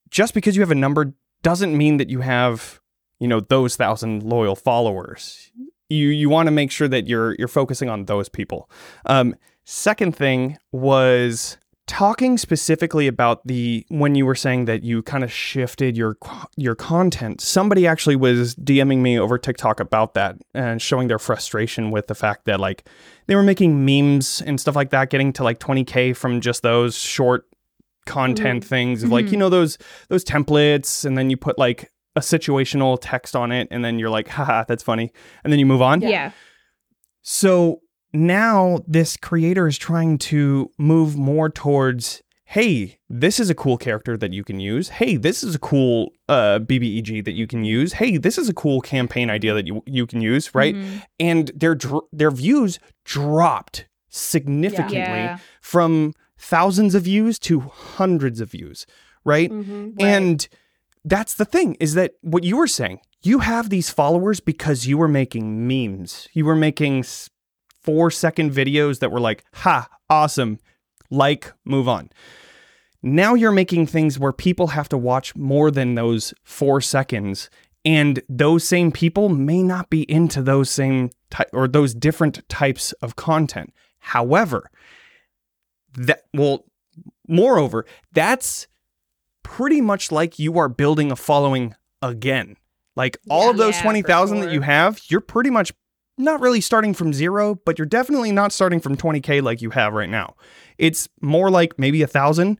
just 0.10 0.34
because 0.34 0.56
you 0.56 0.62
have 0.62 0.72
a 0.72 0.76
number 0.76 1.14
doesn't 1.42 1.76
mean 1.76 1.98
that 1.98 2.10
you 2.10 2.20
have, 2.22 2.80
you 3.20 3.28
know, 3.28 3.40
those 3.40 3.76
thousand 3.76 4.24
loyal 4.24 4.56
followers. 4.56 5.52
You 5.94 6.08
you 6.10 6.30
want 6.30 6.48
to 6.48 6.52
make 6.52 6.72
sure 6.72 6.88
that 6.88 7.08
you're 7.08 7.36
you're 7.40 7.48
focusing 7.62 7.90
on 7.90 8.06
those 8.06 8.30
people. 8.30 8.70
Um, 9.06 9.36
second 9.66 10.16
thing 10.16 10.58
was 10.72 11.58
talking 11.86 12.38
specifically 12.38 13.08
about 13.08 13.46
the 13.46 13.86
when 13.90 14.16
you 14.16 14.26
were 14.26 14.36
saying 14.36 14.66
that 14.66 14.84
you 14.84 15.04
kind 15.04 15.24
of 15.24 15.32
shifted 15.32 15.98
your 15.98 16.18
your 16.56 16.76
content. 16.76 17.42
Somebody 17.42 17.86
actually 17.86 18.16
was 18.16 18.56
DMing 18.56 19.00
me 19.00 19.20
over 19.20 19.38
TikTok 19.38 19.80
about 19.82 20.14
that 20.14 20.38
and 20.54 20.82
showing 20.82 21.10
their 21.10 21.20
frustration 21.20 21.92
with 21.92 22.08
the 22.08 22.16
fact 22.16 22.46
that 22.46 22.60
like 22.60 22.88
they 23.28 23.36
were 23.36 23.44
making 23.44 23.86
memes 23.86 24.42
and 24.46 24.60
stuff 24.60 24.76
like 24.76 24.92
that, 24.92 25.10
getting 25.10 25.34
to 25.34 25.44
like 25.44 25.60
20k 25.60 26.16
from 26.16 26.40
just 26.42 26.64
those 26.64 26.96
short 26.98 27.46
content 28.06 28.66
things 28.66 29.02
of 29.04 29.12
like 29.12 29.28
Mhm. 29.28 29.32
you 29.32 29.38
know 29.38 29.50
those 29.50 29.78
those 30.10 30.26
templates, 30.26 31.06
and 31.06 31.18
then 31.18 31.30
you 31.30 31.38
put 31.38 31.58
like 31.58 31.90
a 32.16 32.20
situational 32.20 32.98
text 33.02 33.36
on 33.36 33.52
it, 33.52 33.68
and 33.72 33.84
then 33.84 34.00
you're 34.00 34.10
like, 34.10 34.28
haha, 34.28 34.64
that's 34.68 34.84
funny, 34.84 35.12
and 35.44 35.52
then 35.52 35.60
you 35.60 35.66
move 35.66 35.82
on. 35.82 36.02
Yeah. 36.02 36.10
yeah. 36.10 36.32
So 37.22 37.82
now 38.14 38.80
this 38.88 39.18
creator 39.18 39.68
is 39.68 39.78
trying 39.78 40.18
to 40.20 40.70
move 40.78 41.18
more 41.18 41.50
towards 41.50 42.22
hey, 42.46 43.00
this 43.10 43.40
is 43.40 43.50
a 43.50 43.56
cool 43.56 43.78
character 43.78 44.16
that 44.16 44.32
you 44.32 44.44
can 44.44 44.60
use. 44.60 44.90
Hey, 44.90 45.16
this 45.16 45.42
is 45.44 45.56
a 45.56 45.60
cool 45.60 46.12
uh, 46.30 46.60
BBEG 46.60 47.26
that 47.26 47.32
you 47.32 47.48
can 47.48 47.64
use. 47.64 47.94
Hey, 47.94 48.18
this 48.18 48.38
is 48.38 48.48
a 48.48 48.54
cool 48.54 48.80
campaign 48.80 49.32
idea 49.32 49.56
that 49.56 49.66
you 49.66 49.82
you 49.88 50.06
can 50.06 50.22
use, 50.22 50.54
right? 50.54 50.76
Mhm. 50.76 51.04
And 51.20 51.52
their 51.56 51.74
dr- 51.74 52.04
their 52.12 52.30
views 52.30 52.78
dropped 53.06 53.88
significantly 54.10 54.98
Yeah. 55.00 55.38
from 55.62 56.14
thousands 56.38 56.94
of 56.94 57.04
views 57.04 57.40
to 57.40 57.62
hundreds 57.62 58.40
of 58.40 58.52
views, 58.52 58.86
right? 59.26 59.50
Mhm. 59.52 60.00
And 60.00 60.48
that's 61.06 61.34
the 61.34 61.46
thing 61.46 61.76
is 61.80 61.94
that 61.96 62.14
what 62.22 62.44
you 62.44 62.58
were 62.58 62.68
saying, 62.68 63.00
you 63.22 63.40
have 63.40 63.70
these 63.70 63.90
followers 63.90 64.40
because 64.40 64.86
you 64.86 64.98
were 64.98 65.08
making 65.08 65.68
memes. 65.68 66.28
You 66.34 66.46
were 66.46 66.56
making 66.56 67.06
four 67.82 68.12
second 68.12 68.52
videos 68.52 69.00
that 69.00 69.12
were 69.12 69.20
like, 69.20 69.44
ha, 69.54 69.88
awesome, 70.10 70.60
like, 71.10 71.54
move 71.66 71.88
on. 71.88 72.10
Now 73.02 73.34
you're 73.34 73.52
making 73.52 73.88
things 73.88 74.18
where 74.18 74.32
people 74.32 74.68
have 74.68 74.88
to 74.90 74.98
watch 74.98 75.36
more 75.36 75.70
than 75.70 75.96
those 75.96 76.34
four 76.44 76.80
seconds. 76.80 77.50
And 77.86 78.22
those 78.30 78.64
same 78.64 78.94
people 78.94 79.28
may 79.28 79.62
not 79.62 79.90
be 79.90 80.10
into 80.10 80.42
those 80.42 80.70
same 80.70 81.10
ty- 81.30 81.46
or 81.52 81.68
those 81.68 81.94
different 81.94 82.48
types 82.48 82.94
of 82.94 83.18
content. 83.18 83.74
However, 84.00 84.70
that 85.96 86.24
well, 86.34 86.66
moreover, 87.28 87.86
that's 88.14 88.68
pretty 89.44 89.82
much 89.82 90.12
like 90.12 90.40
you 90.40 90.58
are 90.58 90.70
building 90.70 91.12
a 91.12 91.16
following 91.16 91.76
again. 92.02 92.56
Like 92.96 93.18
all 93.30 93.46
Yeah, 93.46 93.52
of 93.52 93.58
those 93.58 93.76
yeah, 93.76 93.82
for 93.82 93.84
20,000 93.86 94.40
that 94.42 94.52
you 94.52 94.62
have, 94.62 95.00
you're 95.10 95.22
pretty 95.22 95.50
much 95.50 95.72
not 96.18 96.40
really 96.42 96.62
starting 96.62 96.94
from 96.94 97.12
zero, 97.14 97.56
but 97.66 97.78
you're 97.80 97.86
definitely 97.88 98.32
not 98.32 98.52
starting 98.52 98.80
from 98.80 98.96
20K 98.96 99.42
like 99.42 99.62
you 99.62 99.72
have 99.72 99.94
right 99.94 100.10
now. 100.10 100.36
It's 100.78 101.08
more 101.22 101.50
like 101.50 101.78
maybe 101.80 102.02
a 102.04 102.08
thousand. 102.08 102.60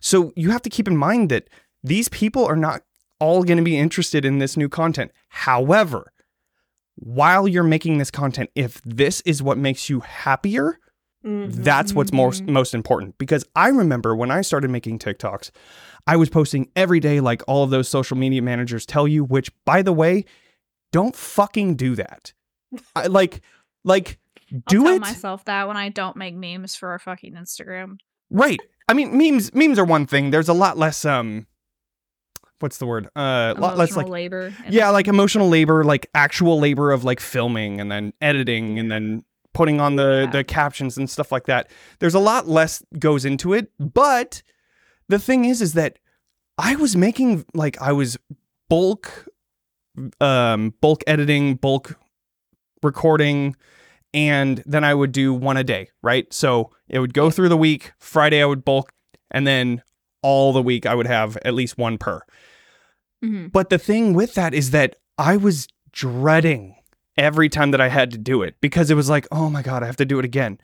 So 0.00 0.32
you 0.36 0.50
have 0.50 0.62
to 0.62 0.70
keep 0.70 0.88
in 0.88 0.96
mind 0.96 1.28
that 1.30 1.48
these 1.82 2.08
people 2.08 2.44
are 2.46 2.56
not 2.56 2.82
all 3.20 3.42
going 3.42 3.58
to 3.58 3.64
be 3.64 3.76
interested 3.78 4.24
in 4.24 4.38
this 4.38 4.56
new 4.56 4.68
content. 4.68 5.12
However, 5.28 6.12
while 6.96 7.46
you're 7.48 7.62
making 7.62 7.98
this 7.98 8.10
content, 8.10 8.50
if 8.54 8.80
this 8.82 9.20
is 9.22 9.42
what 9.42 9.58
makes 9.58 9.90
you 9.90 10.00
happier, 10.00 10.78
Mhm. 11.24 11.64
that's 11.64 11.94
what's 11.94 12.12
most 12.12 12.44
Mhm. 12.44 12.50
most 12.52 12.74
important 12.74 13.16
because 13.18 13.44
I 13.56 13.68
remember 13.68 14.14
when 14.14 14.30
I 14.30 14.42
started 14.42 14.70
making 14.70 14.98
TikToks, 14.98 15.50
I 16.06 16.16
was 16.16 16.28
posting 16.28 16.70
every 16.76 17.00
day 17.00 17.20
like 17.20 17.42
all 17.46 17.64
of 17.64 17.70
those 17.70 17.88
social 17.88 18.16
media 18.16 18.42
managers 18.42 18.84
tell 18.86 19.08
you, 19.08 19.24
which 19.24 19.50
by 19.64 19.82
the 19.82 19.92
way, 19.92 20.24
don't 20.92 21.16
fucking 21.16 21.76
do 21.76 21.94
that. 21.96 22.32
I 22.94 23.06
like 23.08 23.40
like 23.84 24.18
do 24.68 24.82
tell 24.84 24.94
it. 24.94 25.00
myself 25.00 25.44
that 25.46 25.66
when 25.68 25.76
I 25.76 25.88
don't 25.88 26.16
make 26.16 26.34
memes 26.34 26.74
for 26.76 26.90
our 26.90 26.98
fucking 26.98 27.34
Instagram. 27.34 27.98
Right. 28.30 28.60
I 28.88 28.92
mean 28.94 29.16
memes 29.16 29.52
memes 29.54 29.78
are 29.78 29.84
one 29.84 30.06
thing. 30.06 30.30
There's 30.30 30.48
a 30.48 30.52
lot 30.54 30.76
less 30.76 31.04
um 31.04 31.46
what's 32.60 32.78
the 32.78 32.86
word? 32.86 33.08
Uh 33.16 33.54
lot 33.58 33.76
less 33.76 33.90
Emotional 33.92 34.04
like 34.04 34.12
labor. 34.12 34.54
yeah, 34.68 34.90
like 34.90 35.08
emotional 35.08 35.48
labor, 35.48 35.84
like 35.84 36.06
actual 36.14 36.58
labor 36.58 36.92
of 36.92 37.04
like 37.04 37.20
filming 37.20 37.80
and 37.80 37.90
then 37.90 38.12
editing 38.20 38.78
and 38.78 38.90
then 38.90 39.24
putting 39.54 39.80
on 39.80 39.96
the 39.96 40.22
Yeah. 40.26 40.30
the 40.30 40.44
captions 40.44 40.96
and 40.98 41.08
stuff 41.08 41.32
like 41.32 41.44
that. 41.46 41.70
There's 42.00 42.14
a 42.14 42.18
lot 42.20 42.46
less 42.46 42.82
goes 42.98 43.24
into 43.24 43.52
it, 43.54 43.70
but 43.78 44.42
the 45.08 45.18
thing 45.18 45.44
is 45.44 45.60
is 45.62 45.74
that 45.74 45.98
I 46.58 46.76
was 46.76 46.96
making 46.96 47.44
like 47.54 47.80
I 47.80 47.92
was 47.92 48.16
bulk 48.68 49.26
um 50.20 50.74
bulk 50.80 51.02
editing, 51.06 51.54
bulk 51.56 51.98
recording 52.82 53.56
and 54.12 54.62
then 54.66 54.84
I 54.84 54.94
would 54.94 55.10
do 55.12 55.34
one 55.34 55.56
a 55.56 55.64
day, 55.64 55.88
right? 56.02 56.32
So 56.32 56.70
it 56.88 57.00
would 57.00 57.14
go 57.14 57.30
through 57.30 57.48
the 57.48 57.56
week, 57.56 57.92
Friday 57.98 58.40
I 58.42 58.46
would 58.46 58.64
bulk 58.64 58.92
and 59.30 59.46
then 59.46 59.82
all 60.22 60.52
the 60.52 60.62
week 60.62 60.86
I 60.86 60.94
would 60.94 61.06
have 61.06 61.36
at 61.44 61.54
least 61.54 61.76
one 61.78 61.98
per. 61.98 62.20
Mhm. 63.24 63.50
But 63.52 63.70
the 63.70 63.78
thing 63.78 64.12
with 64.14 64.34
that 64.34 64.54
is 64.54 64.70
that 64.70 64.96
I 65.18 65.36
was 65.36 65.66
dreading 65.92 66.76
every 67.16 67.48
time 67.48 67.70
that 67.70 67.80
I 67.80 67.88
had 67.88 68.10
to 68.12 68.18
do 68.18 68.42
it 68.42 68.56
because 68.60 68.90
it 68.90 68.94
was 68.94 69.08
like, 69.08 69.26
oh 69.30 69.48
my 69.48 69.62
god, 69.62 69.82
I 69.82 69.86
have 69.86 69.96
to 69.96 70.04
do 70.04 70.18
it 70.18 70.24
again. 70.24 70.58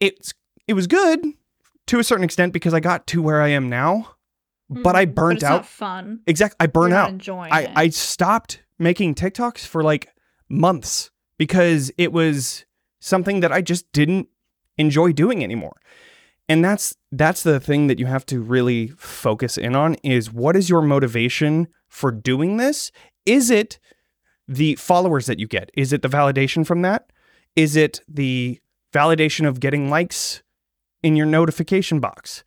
It's 0.00 0.32
it 0.66 0.74
was 0.74 0.86
good 0.86 1.24
to 1.88 1.98
a 1.98 2.04
certain 2.04 2.24
extent 2.24 2.52
because 2.52 2.74
I 2.74 2.80
got 2.80 3.06
to 3.08 3.22
where 3.22 3.42
I 3.42 3.48
am 3.48 3.68
now, 3.68 4.16
but 4.68 4.94
I 4.94 5.04
mm-hmm. 5.04 5.14
burnt 5.14 5.36
it's 5.38 5.44
out. 5.44 5.56
Not 5.56 5.66
fun. 5.66 6.20
Exactly, 6.26 6.56
I 6.60 6.66
burn 6.66 6.90
You're 6.90 6.98
out. 6.98 7.10
Enjoying 7.10 7.52
I 7.52 7.62
it. 7.62 7.70
I 7.74 7.88
stopped 7.88 8.62
making 8.78 9.14
TikToks 9.14 9.66
for 9.66 9.82
like 9.82 10.08
months 10.48 11.10
because 11.38 11.90
it 11.98 12.12
was 12.12 12.64
something 13.00 13.40
that 13.40 13.52
I 13.52 13.62
just 13.62 13.90
didn't 13.92 14.28
enjoy 14.76 15.12
doing 15.12 15.42
anymore. 15.42 15.80
And 16.48 16.64
that's 16.64 16.94
that's 17.12 17.42
the 17.42 17.60
thing 17.60 17.88
that 17.88 17.98
you 17.98 18.06
have 18.06 18.24
to 18.26 18.40
really 18.40 18.88
focus 18.88 19.58
in 19.58 19.74
on 19.74 19.96
is 20.02 20.32
what 20.32 20.56
is 20.56 20.70
your 20.70 20.82
motivation 20.82 21.68
for 21.88 22.10
doing 22.10 22.56
this? 22.56 22.90
Is 23.26 23.50
it 23.50 23.78
the 24.46 24.76
followers 24.76 25.26
that 25.26 25.38
you 25.38 25.46
get? 25.46 25.70
Is 25.74 25.92
it 25.92 26.00
the 26.00 26.08
validation 26.08 26.66
from 26.66 26.82
that? 26.82 27.10
Is 27.54 27.76
it 27.76 28.00
the 28.08 28.60
validation 28.92 29.46
of 29.46 29.60
getting 29.60 29.90
likes 29.90 30.42
in 31.02 31.16
your 31.16 31.26
notification 31.26 32.00
box? 32.00 32.44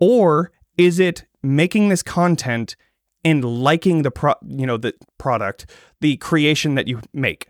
Or 0.00 0.52
is 0.76 0.98
it 0.98 1.24
making 1.42 1.88
this 1.88 2.02
content 2.02 2.76
and 3.24 3.44
liking 3.44 4.02
the 4.02 4.10
pro 4.10 4.34
you 4.46 4.66
know 4.66 4.76
the 4.76 4.94
product, 5.18 5.66
the 6.00 6.16
creation 6.16 6.74
that 6.74 6.88
you 6.88 7.00
make? 7.12 7.48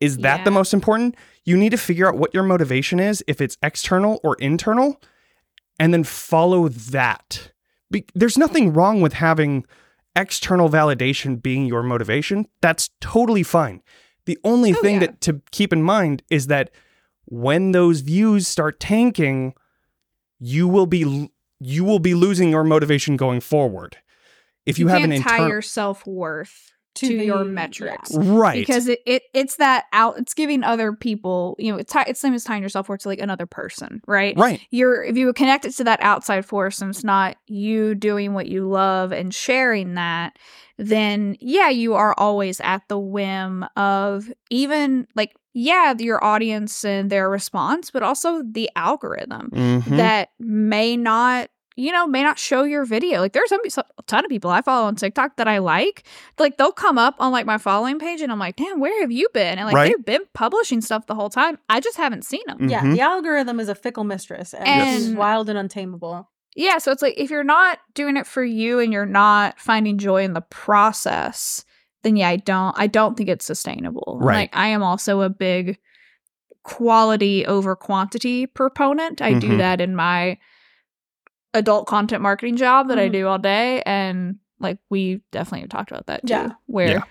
Is 0.00 0.18
that 0.18 0.44
the 0.44 0.50
most 0.50 0.74
important? 0.74 1.16
You 1.44 1.56
need 1.56 1.70
to 1.70 1.78
figure 1.78 2.06
out 2.06 2.18
what 2.18 2.34
your 2.34 2.42
motivation 2.42 3.00
is, 3.00 3.24
if 3.26 3.40
it's 3.40 3.56
external 3.62 4.20
or 4.22 4.34
internal, 4.36 5.00
and 5.80 5.94
then 5.94 6.04
follow 6.04 6.68
that. 6.68 7.52
Be- 7.90 8.04
there's 8.14 8.36
nothing 8.36 8.72
wrong 8.74 9.00
with 9.00 9.14
having 9.14 9.64
external 10.14 10.68
validation 10.68 11.40
being 11.42 11.64
your 11.66 11.82
motivation. 11.82 12.46
That's 12.60 12.90
totally 13.00 13.42
fine. 13.42 13.82
The 14.26 14.38
only 14.44 14.72
Oh, 14.74 14.82
thing 14.82 14.94
yeah. 14.94 15.00
that 15.00 15.20
to 15.22 15.40
keep 15.50 15.72
in 15.72 15.82
mind 15.82 16.22
is 16.30 16.48
that 16.48 16.70
when 17.26 17.72
those 17.72 18.00
views 18.00 18.48
start 18.48 18.80
tanking, 18.80 19.54
you 20.38 20.66
will 20.68 20.86
be 20.86 21.30
you 21.60 21.84
will 21.84 21.98
be 21.98 22.14
losing 22.14 22.50
your 22.50 22.64
motivation 22.64 23.16
going 23.16 23.40
forward. 23.40 23.96
If 24.66 24.78
you, 24.78 24.88
have 24.88 24.98
can't 24.98 25.12
an 25.12 25.22
tie 25.22 25.36
internal 25.36 25.48
your 25.48 25.62
self 25.62 26.06
worth 26.06 26.72
to, 26.96 27.08
the- 27.08 27.24
your 27.24 27.44
yeah. 27.44 27.50
metrics. 27.50 28.14
right 28.14 28.58
Because 28.58 28.88
it, 28.88 29.00
it 29.06 29.22
it's 29.32 29.56
that 29.56 29.84
out 29.92 30.18
it's 30.18 30.34
giving 30.34 30.64
other 30.64 30.92
people, 30.92 31.56
you 31.58 31.70
know, 31.70 31.78
it's, 31.78 31.92
tie, 31.92 32.04
it's 32.06 32.20
same 32.20 32.34
as 32.34 32.44
tying 32.44 32.62
yourself 32.62 32.88
worth 32.88 33.00
to 33.02 33.08
like 33.08 33.20
another 33.20 33.46
person, 33.46 34.00
right? 34.06 34.36
right 34.36 34.60
You're 34.70 35.04
if 35.04 35.16
you 35.16 35.32
connect 35.32 35.64
it 35.64 35.72
to 35.72 35.84
that 35.84 36.02
outside 36.02 36.44
force 36.44 36.80
and 36.80 36.90
it's 36.90 37.04
not 37.04 37.36
you 37.46 37.94
doing 37.94 38.34
what 38.34 38.48
you 38.48 38.68
love 38.68 39.12
and 39.12 39.32
sharing 39.32 39.94
that, 39.94 40.36
then 40.78 41.36
yeah, 41.40 41.68
you 41.68 41.94
are 41.94 42.14
always 42.18 42.60
at 42.60 42.82
the 42.88 42.98
whim 42.98 43.64
of 43.76 44.32
even 44.50 45.06
like 45.14 45.34
yeah, 45.58 45.94
your 45.98 46.22
audience 46.22 46.84
and 46.84 47.08
their 47.08 47.30
response, 47.30 47.90
but 47.90 48.02
also 48.02 48.42
the 48.42 48.68
algorithm 48.76 49.48
Mhm. 49.54 49.96
that 49.96 50.28
may 50.38 50.96
not 50.98 51.48
you 51.78 51.92
know 51.92 52.06
may 52.06 52.22
not 52.22 52.38
show 52.38 52.62
your 52.62 52.86
video 52.86 53.20
like 53.20 53.34
there's 53.34 53.50
some, 53.50 53.60
a 53.98 54.02
ton 54.06 54.24
of 54.24 54.30
people 54.30 54.50
i 54.50 54.62
follow 54.62 54.86
on 54.86 54.96
tiktok 54.96 55.36
that 55.36 55.46
i 55.46 55.58
like 55.58 56.04
like 56.38 56.56
they'll 56.56 56.72
come 56.72 56.96
up 56.96 57.14
on 57.18 57.30
like 57.32 57.44
my 57.44 57.58
following 57.58 57.98
page 57.98 58.22
and 58.22 58.32
i'm 58.32 58.38
like 58.38 58.56
damn 58.56 58.80
where 58.80 58.98
have 59.02 59.12
you 59.12 59.28
been 59.34 59.58
and 59.58 59.66
like 59.66 59.74
Right. 59.74 59.88
they've 59.94 60.02
been 60.06 60.22
publishing 60.32 60.80
stuff 60.80 61.04
the 61.06 61.14
whole 61.14 61.28
time 61.28 61.58
i 61.68 61.78
just 61.80 61.98
haven't 61.98 62.24
seen 62.24 62.40
them 62.46 62.70
Yeah, 62.70 62.80
Mhm. 62.80 62.94
the 62.94 63.02
algorithm 63.02 63.60
is 63.60 63.68
a 63.68 63.74
fickle 63.74 64.04
mistress 64.04 64.54
and, 64.54 64.66
And- 64.66 65.02
she's 65.02 65.12
wild 65.12 65.50
and 65.50 65.58
untamable. 65.58 66.30
yeah 66.54 66.78
so 66.78 66.92
it's 66.92 67.02
like 67.02 67.12
if 67.18 67.28
you're 67.28 67.44
not 67.44 67.78
doing 67.92 68.16
it 68.16 68.26
for 68.26 68.42
you 68.42 68.78
and 68.78 68.90
you're 68.90 69.04
not 69.04 69.60
finding 69.60 69.98
joy 69.98 70.24
in 70.24 70.32
the 70.32 70.40
process 70.40 71.65
then 72.06 72.16
yeah 72.16 72.28
i 72.28 72.36
don't 72.36 72.74
i 72.78 72.86
don't 72.86 73.16
think 73.16 73.28
it's 73.28 73.44
sustainable 73.44 74.18
Right. 74.20 74.34
like 74.36 74.56
i 74.56 74.68
am 74.68 74.82
also 74.82 75.20
a 75.22 75.28
big 75.28 75.78
quality 76.62 77.44
over 77.46 77.74
quantity 77.76 78.46
proponent 78.46 79.20
i 79.20 79.34
do 79.34 79.50
Mhm. 79.50 79.58
that 79.58 79.80
in 79.80 79.94
my 79.96 80.38
adult 81.54 81.86
content 81.86 82.22
marketing 82.22 82.56
job 82.56 82.88
that 82.88 82.98
i 82.98 83.08
Mhm. 83.08 83.12
do 83.12 83.26
all 83.26 83.38
day 83.38 83.82
and 83.86 84.36
like 84.60 84.78
we 84.90 85.20
definitely 85.32 85.60
have 85.62 85.70
talked 85.70 85.90
about 85.90 86.06
that 86.06 86.22
too 86.22 86.32
Yeah. 86.34 86.52
where 86.66 86.88
Yeah. 86.88 87.02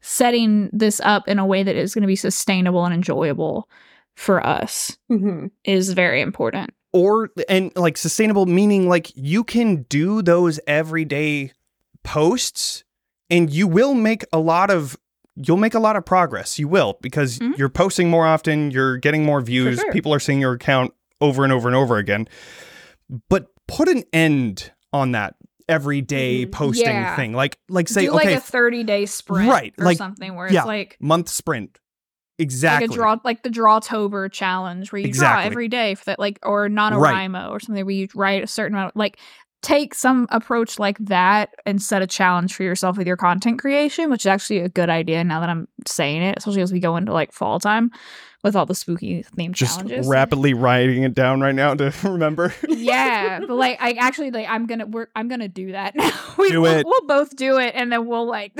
setting 0.00 0.70
this 0.72 1.00
up 1.04 1.28
in 1.28 1.38
a 1.38 1.46
way 1.46 1.62
that 1.62 1.76
is 1.76 1.94
going 1.94 2.02
to 2.02 2.08
be 2.08 2.16
sustainable 2.16 2.84
and 2.84 2.94
enjoyable 2.94 3.68
for 4.14 4.44
us 4.44 4.96
Mm-hmm. 5.10 5.46
is 5.64 5.92
very 5.92 6.20
important 6.20 6.70
or 6.92 7.30
and 7.48 7.70
like 7.76 7.96
sustainable 7.96 8.46
meaning 8.46 8.88
like 8.88 9.10
you 9.14 9.44
can 9.44 9.82
do 9.84 10.22
those 10.22 10.58
everyday 10.66 11.52
posts 12.02 12.82
and 13.30 13.50
you 13.50 13.66
will 13.68 13.94
make 13.94 14.24
a 14.32 14.38
lot 14.38 14.70
of 14.70 14.96
you'll 15.36 15.56
make 15.56 15.74
a 15.74 15.78
lot 15.80 15.96
of 15.96 16.04
progress 16.04 16.58
you 16.58 16.68
will 16.68 16.98
because 17.00 17.38
Mhm. 17.38 17.56
you're 17.56 17.68
posting 17.68 18.10
more 18.10 18.26
often 18.26 18.70
you're 18.70 18.96
getting 18.98 19.24
more 19.24 19.40
views 19.40 19.78
sure. 19.80 19.92
people 19.92 20.12
are 20.12 20.18
seeing 20.20 20.40
your 20.40 20.52
account 20.52 20.92
over 21.20 21.44
and 21.44 21.52
over 21.52 21.68
and 21.68 21.76
over 21.76 21.96
again 21.96 22.26
but 23.28 23.46
put 23.68 23.88
an 23.88 24.02
end 24.12 24.72
on 24.92 25.12
that 25.12 25.34
everyday 25.68 26.44
Mhm. 26.46 26.52
posting 26.52 26.86
Yeah. 26.88 27.14
thing 27.16 27.32
like 27.32 27.56
like 27.68 27.88
say 27.88 28.02
do 28.02 28.10
okay 28.16 28.28
like 28.30 28.36
a 28.36 28.40
30 28.40 28.82
day 28.82 29.06
sprint 29.06 29.48
Right, 29.48 29.72
or 29.78 29.84
like- 29.84 29.96
something 29.98 30.34
where 30.34 30.50
yeah, 30.52 30.60
it's 30.60 30.66
like 30.66 30.96
month 31.00 31.28
sprint 31.28 31.78
exactly 32.38 32.88
like 32.88 32.94
a 32.94 32.98
draw 32.98 33.16
like 33.22 33.42
the 33.42 33.50
drawtober 33.50 34.30
challenge 34.32 34.90
where 34.92 35.00
you 35.00 35.06
Exactly. 35.06 35.42
draw 35.42 35.46
every 35.46 35.68
day 35.68 35.94
for 35.94 36.04
that 36.06 36.18
like 36.18 36.38
or 36.42 36.68
NaNoWriMo 36.68 37.50
or 37.50 37.60
something 37.60 37.84
where 37.84 37.94
you 37.94 38.08
write 38.14 38.42
a 38.42 38.46
certain 38.48 38.74
amount 38.76 38.96
like 38.96 39.18
take 39.62 39.94
some 39.94 40.26
approach 40.30 40.78
like 40.78 40.96
that 40.98 41.54
and 41.66 41.82
set 41.82 42.00
a 42.00 42.06
challenge 42.06 42.54
for 42.54 42.62
yourself 42.62 42.96
with 42.96 43.06
your 43.06 43.16
content 43.16 43.58
creation 43.58 44.10
which 44.10 44.22
is 44.22 44.26
actually 44.26 44.58
a 44.58 44.68
good 44.70 44.88
idea 44.88 45.22
now 45.22 45.38
that 45.40 45.48
i'm 45.50 45.68
saying 45.86 46.22
it 46.22 46.34
especially 46.38 46.62
as 46.62 46.72
we 46.72 46.80
go 46.80 46.96
into 46.96 47.12
like 47.12 47.30
fall 47.32 47.60
time 47.60 47.90
with 48.42 48.56
all 48.56 48.64
the 48.64 48.74
spooky 48.74 49.22
themed 49.36 49.52
just 49.52 49.80
challenges 49.80 50.06
rapidly 50.08 50.54
writing 50.54 51.02
it 51.02 51.12
down 51.12 51.42
right 51.42 51.54
now 51.54 51.74
to 51.74 51.92
remember 52.04 52.54
yeah 52.68 53.38
but 53.46 53.50
like 53.50 53.76
i 53.82 53.92
actually 53.92 54.30
like 54.30 54.48
i'm 54.48 54.66
gonna 54.66 54.86
work 54.86 55.10
i'm 55.14 55.28
gonna 55.28 55.46
do 55.48 55.72
that 55.72 55.94
now 55.96 56.10
we, 56.38 56.48
Do 56.50 56.62
will 56.62 56.78
it. 56.78 56.86
we'll 56.86 57.06
both 57.06 57.36
do 57.36 57.58
it 57.58 57.74
and 57.74 57.92
then 57.92 58.06
we'll 58.06 58.26
like 58.26 58.52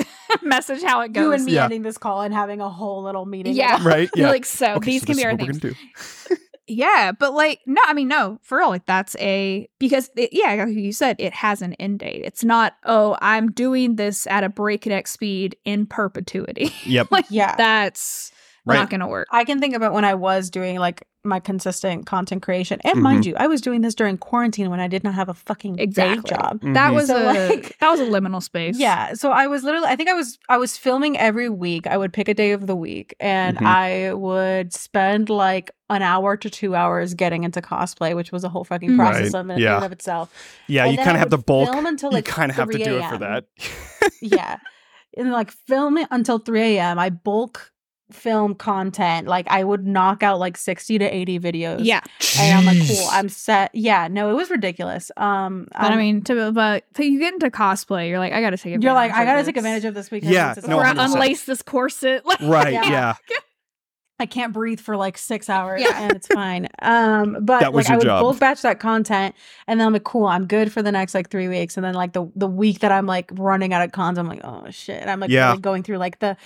message 0.43 0.83
how 0.83 1.01
it 1.01 1.15
goes 1.15 1.25
You 1.25 1.33
and 1.33 1.45
me 1.47 1.55
Yeah. 1.55 1.65
ending 1.65 1.81
this 1.83 1.97
call 1.97 2.21
and 2.21 2.35
having 2.35 2.61
a 2.61 2.69
whole 2.69 3.03
little 3.03 3.25
meeting. 3.25 3.55
Yeah. 3.55 3.79
right 3.83 4.11
You're 4.15 4.27
yeah 4.27 4.33
like 4.33 4.45
so 4.45 4.75
Okay, 4.75 4.91
these 4.91 5.01
so 5.01 5.07
can 5.07 5.15
this 5.17 5.23
be 5.23 5.25
our 5.27 5.33
we're 5.33 5.39
things 5.39 5.59
gonna 5.61 5.75
do. 5.75 6.37
Yeah, 6.67 7.13
but 7.13 7.35
like 7.35 7.61
no, 7.67 7.83
I 7.87 7.95
mean 7.95 8.09
no, 8.09 8.39
for 8.43 8.59
real. 8.59 8.69
Like 8.69 8.87
that's 8.87 9.17
a 9.19 9.69
because 9.79 10.11
it, 10.17 10.31
yeah, 10.33 10.65
like 10.65 10.75
you 10.77 10.93
said, 10.93 11.17
it 11.19 11.33
has 11.35 11.63
an 11.63 11.75
end 11.75 11.99
date. 12.01 12.23
It's 12.25 12.45
not 12.45 12.75
oh, 12.85 13.17
I'm 13.21 13.51
doing 13.51 13.97
this 13.97 14.27
at 14.29 14.45
a 14.45 14.49
breakneck 14.49 15.07
speed 15.09 15.57
in 15.65 15.87
perpetuity. 15.87 16.73
yep 16.85 17.09
like 17.11 17.27
Yeah. 17.29 17.57
that's 17.57 18.31
Right. 18.67 18.77
not 18.77 18.91
going 18.91 19.01
to 19.01 19.07
work. 19.07 19.27
I 19.31 19.45
can 19.45 19.61
think 19.61 19.75
about 19.75 19.93
when 19.93 20.05
I 20.05 20.15
was 20.15 20.51
doing 20.51 20.79
like 20.79 21.07
my 21.23 21.39
consistent 21.39 22.07
content 22.07 22.41
creation. 22.43 22.81
And 22.83 23.03
mind 23.03 23.27
you, 23.27 23.35
I 23.37 23.47
was 23.47 23.61
doing 23.61 23.83
this 23.83 23.95
during 23.95 24.17
quarantine 24.17 24.71
when 24.71 24.81
I 24.81 24.89
did 24.89 25.05
not 25.05 25.15
have 25.15 25.29
a 25.29 25.35
fucking 25.35 25.79
Exactly. 25.79 26.23
day 26.23 26.37
job. 26.37 26.61
That 26.63 26.91
Mhm. 26.91 26.95
was 26.95 27.07
So, 27.09 27.17
a 27.19 27.49
like- 27.51 27.77
that 27.79 27.91
was 27.91 28.01
a 28.01 28.07
liminal 28.07 28.43
space. 28.43 28.79
Yeah. 28.79 29.13
So 29.15 29.31
I 29.31 29.47
was 29.47 29.63
literally 29.63 29.87
I 29.89 29.97
think 29.97 30.09
I 30.09 30.15
was 30.15 30.39
I 30.49 30.57
was 30.57 30.79
filming 30.79 31.19
every 31.19 31.49
week. 31.51 31.87
I 31.87 31.99
would 31.99 32.13
pick 32.15 32.29
a 32.29 32.35
day 32.35 32.53
of 32.53 32.67
the 32.67 32.75
week 32.77 33.15
and 33.21 33.59
Mhm. 33.59 33.67
I 33.67 34.15
would 34.15 34.73
spend 34.73 35.29
like 35.29 35.71
an 35.91 36.01
hour 36.03 36.37
to 36.39 36.49
two 36.49 36.75
hours 36.75 37.13
getting 37.15 37.45
into 37.45 37.61
cosplay, 37.61 38.15
which 38.17 38.33
was 38.33 38.43
a 38.45 38.49
whole 38.49 38.65
fucking 38.65 38.91
Mhm. 38.93 38.97
process 38.97 39.35
Right. 39.35 39.41
of, 39.41 39.47
in 39.47 39.51
and 39.53 39.61
Yeah. 39.61 39.85
of 39.85 39.93
itself. 39.93 40.33
Yeah, 40.69 40.85
And 40.85 40.93
you 40.93 40.99
kind 40.99 41.17
of 41.17 41.19
have 41.19 41.31
the 41.31 41.37
would 41.37 41.47
bulk. 41.47 41.71
Film 41.73 41.85
until 41.85 42.11
You 42.11 42.15
like 42.17 42.25
kind 42.25 42.51
of 42.51 42.57
have 42.57 42.71
to 42.71 42.79
do 42.79 42.97
it 42.99 43.05
for 43.11 43.19
that. 43.19 43.45
yeah. 44.23 44.57
And 45.19 45.33
like 45.33 45.51
film 45.51 45.99
it 45.99 46.09
until 46.11 46.39
3 46.39 46.79
a.m. 46.79 46.99
I 46.99 47.11
bulk 47.11 47.73
film 48.15 48.55
content. 48.55 49.27
Like 49.29 49.47
I 49.49 49.65
would 49.65 49.87
knock 49.87 50.23
out 50.23 50.39
like 50.39 50.57
60 50.57 50.99
to 50.99 51.05
80 51.05 51.41
videos. 51.41 51.81
yeah. 51.85 52.01
And 52.39 52.59
I'm 52.59 52.65
like, 52.67 52.87
cool, 52.89 53.09
I'm 53.11 53.29
set. 53.29 53.71
Yeah, 53.75 54.09
no, 54.09 54.31
it 54.31 54.35
was 54.35 54.51
ridiculous. 54.51 55.11
Um 55.17 55.69
But 55.73 55.83
I 55.83 55.93
um, 55.93 55.99
mean, 55.99 56.23
to 56.25 56.53
but 56.53 56.85
so 56.97 57.03
you 57.03 57.19
get 57.19 57.33
into 57.35 57.51
cosplay, 57.51 58.09
you're 58.09 58.19
like, 58.19 58.33
I 58.33 58.41
got 58.41 58.51
to 58.51 58.57
take. 58.59 58.83
you're 58.83 58.93
like, 58.93 59.11
advantage 59.11 59.23
I 59.23 59.25
gotta 59.25 59.41
of 59.41 59.47
take 59.47 59.55
this. 59.55 59.61
advantage 59.65 59.85
of 59.87 59.95
this 59.95 60.11
weekend. 60.11 60.33
Yeah, 60.35 60.55
no, 60.67 60.79
or 60.79 60.85
100%. 60.85 60.95
unlace 61.15 61.45
this 61.45 61.63
corset. 61.63 62.25
Like, 62.27 62.41
right. 62.43 62.73
Yeah. 62.73 63.15
Yeah. 63.29 63.37
I 64.19 64.27
can't 64.27 64.53
breathe 64.53 64.81
for 64.81 64.99
like 64.99 65.17
six 65.17 65.49
hours 65.49 65.81
Yeah. 65.83 65.99
and 66.03 66.13
it's 66.13 66.27
fine. 66.27 66.69
Um, 66.83 67.39
but 67.41 67.61
That 67.61 67.73
was 67.73 67.87
like 67.87 67.95
I 67.95 67.97
would 67.97 68.05
job. 68.05 68.21
bulk 68.21 68.39
batch 68.39 68.61
that 68.61 68.79
content 68.79 69.35
and 69.67 69.81
then 69.81 69.87
I'm 69.87 69.95
like, 69.95 70.05
cool, 70.05 70.27
I'm 70.27 70.47
good 70.47 70.71
for 70.71 70.83
the 70.83 70.93
next 70.93 71.15
like 71.15 71.31
three 71.31 71.49
weeks. 71.49 71.79
And 71.79 71.85
then 71.85 71.95
like 71.95 72.13
the 72.13 72.31
the 72.37 72.47
week 72.47 72.81
that 72.81 72.93
I'm 72.93 73.07
like 73.07 73.31
running 73.33 73.73
out 73.73 73.81
of 73.83 73.93
cons, 73.93 74.19
I'm 74.19 74.29
like, 74.29 74.43
oh 74.45 74.67
shit. 74.71 75.07
I'm 75.09 75.21
like 75.21 75.31
Yeah. 75.31 75.49
really 75.53 75.63
going 75.63 75.83
through 75.83 75.97
like 75.97 76.19
the 76.19 76.37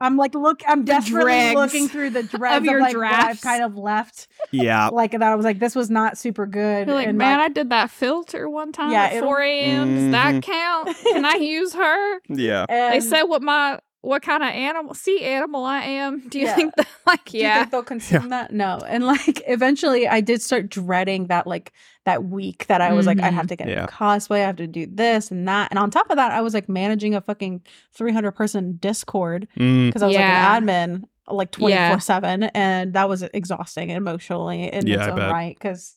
I'm 0.00 0.16
like 0.16 0.34
look 0.34 0.62
I'm 0.66 0.84
desperately 0.84 1.54
looking 1.54 1.88
through 1.88 2.10
the 2.10 2.22
dregs 2.38 2.56
of, 2.58 2.64
your 2.64 2.80
like 2.80 2.96
what 2.96 3.04
I've 3.12 3.40
kind 3.40 3.62
of 3.62 3.76
left. 3.76 4.28
Yeah. 4.50 4.88
Like 4.88 5.12
that 5.12 5.22
I 5.22 5.34
was 5.34 5.44
like, 5.44 5.58
this 5.58 5.74
was 5.74 5.90
not 5.90 6.16
super 6.18 6.46
good. 6.46 6.86
You're 6.86 6.96
like, 6.96 7.08
and 7.08 7.18
man, 7.18 7.38
like, 7.38 7.50
I 7.50 7.52
did 7.52 7.70
that 7.70 7.90
filter 7.90 8.48
one 8.48 8.72
time 8.72 8.92
Yeah, 8.92 9.04
at 9.04 9.12
it'll- 9.14 9.28
4 9.28 9.40
a.m. 9.42 9.94
Does 9.94 10.10
that 10.12 10.34
Mhm. 10.36 10.42
count? 10.42 10.96
Can 11.12 11.24
I 11.24 11.34
use 11.34 11.74
her? 11.74 12.20
Yeah. 12.28 12.66
They 12.68 13.00
said 13.00 13.24
what 13.24 13.42
my 13.42 13.78
what 14.02 14.22
kind 14.22 14.42
of 14.42 14.48
animal 14.48 14.94
sea 14.94 15.22
animal 15.24 15.64
I 15.64 15.80
am? 15.82 16.26
Do 16.28 16.38
you 16.38 16.46
Yeah. 16.46 16.54
think 16.54 16.74
that 16.76 16.86
like 17.06 17.24
Do 17.26 17.36
you 17.38 17.44
yeah. 17.44 17.58
think 17.58 17.70
they'll 17.70 17.82
consume 17.82 18.30
that? 18.30 18.52
No. 18.52 18.78
And 18.86 19.04
like 19.04 19.42
eventually 19.46 20.08
I 20.08 20.20
did 20.20 20.40
start 20.42 20.70
dreading 20.70 21.26
that 21.26 21.46
like 21.46 21.72
that 22.06 22.24
week 22.24 22.66
that 22.68 22.80
I 22.80 22.92
was 22.94 23.06
like, 23.06 23.20
I 23.22 23.28
have 23.30 23.46
to 23.48 23.56
get 23.56 23.68
Yeah. 23.68 23.86
cosplay, 23.86 24.36
I 24.36 24.46
have 24.46 24.56
to 24.56 24.66
do 24.66 24.86
this 24.90 25.30
and 25.30 25.46
that. 25.48 25.68
And 25.70 25.78
on 25.78 25.90
top 25.90 26.08
of 26.10 26.16
that, 26.16 26.32
I 26.32 26.40
was 26.40 26.54
like 26.54 26.68
managing 26.68 27.14
a 27.14 27.20
fucking 27.20 27.62
300 27.92 28.32
person 28.32 28.76
Discord 28.80 29.46
Mm, 29.58 29.88
because 29.88 30.02
I 30.02 30.06
was 30.06 30.14
Yeah. 30.14 30.50
like 30.50 30.64
an 30.64 30.64
admin 30.64 31.02
like 31.28 31.50
24 31.52 32.00
7. 32.00 32.44
And 32.54 32.94
that 32.94 33.08
was 33.08 33.22
exhausting 33.22 33.90
emotionally 33.90 34.72
in 34.72 34.86
Yeah, 34.86 34.94
its 34.96 35.08
I 35.08 35.10
own 35.10 35.16
bet. 35.16 35.30
right. 35.32 35.54
Because 35.58 35.96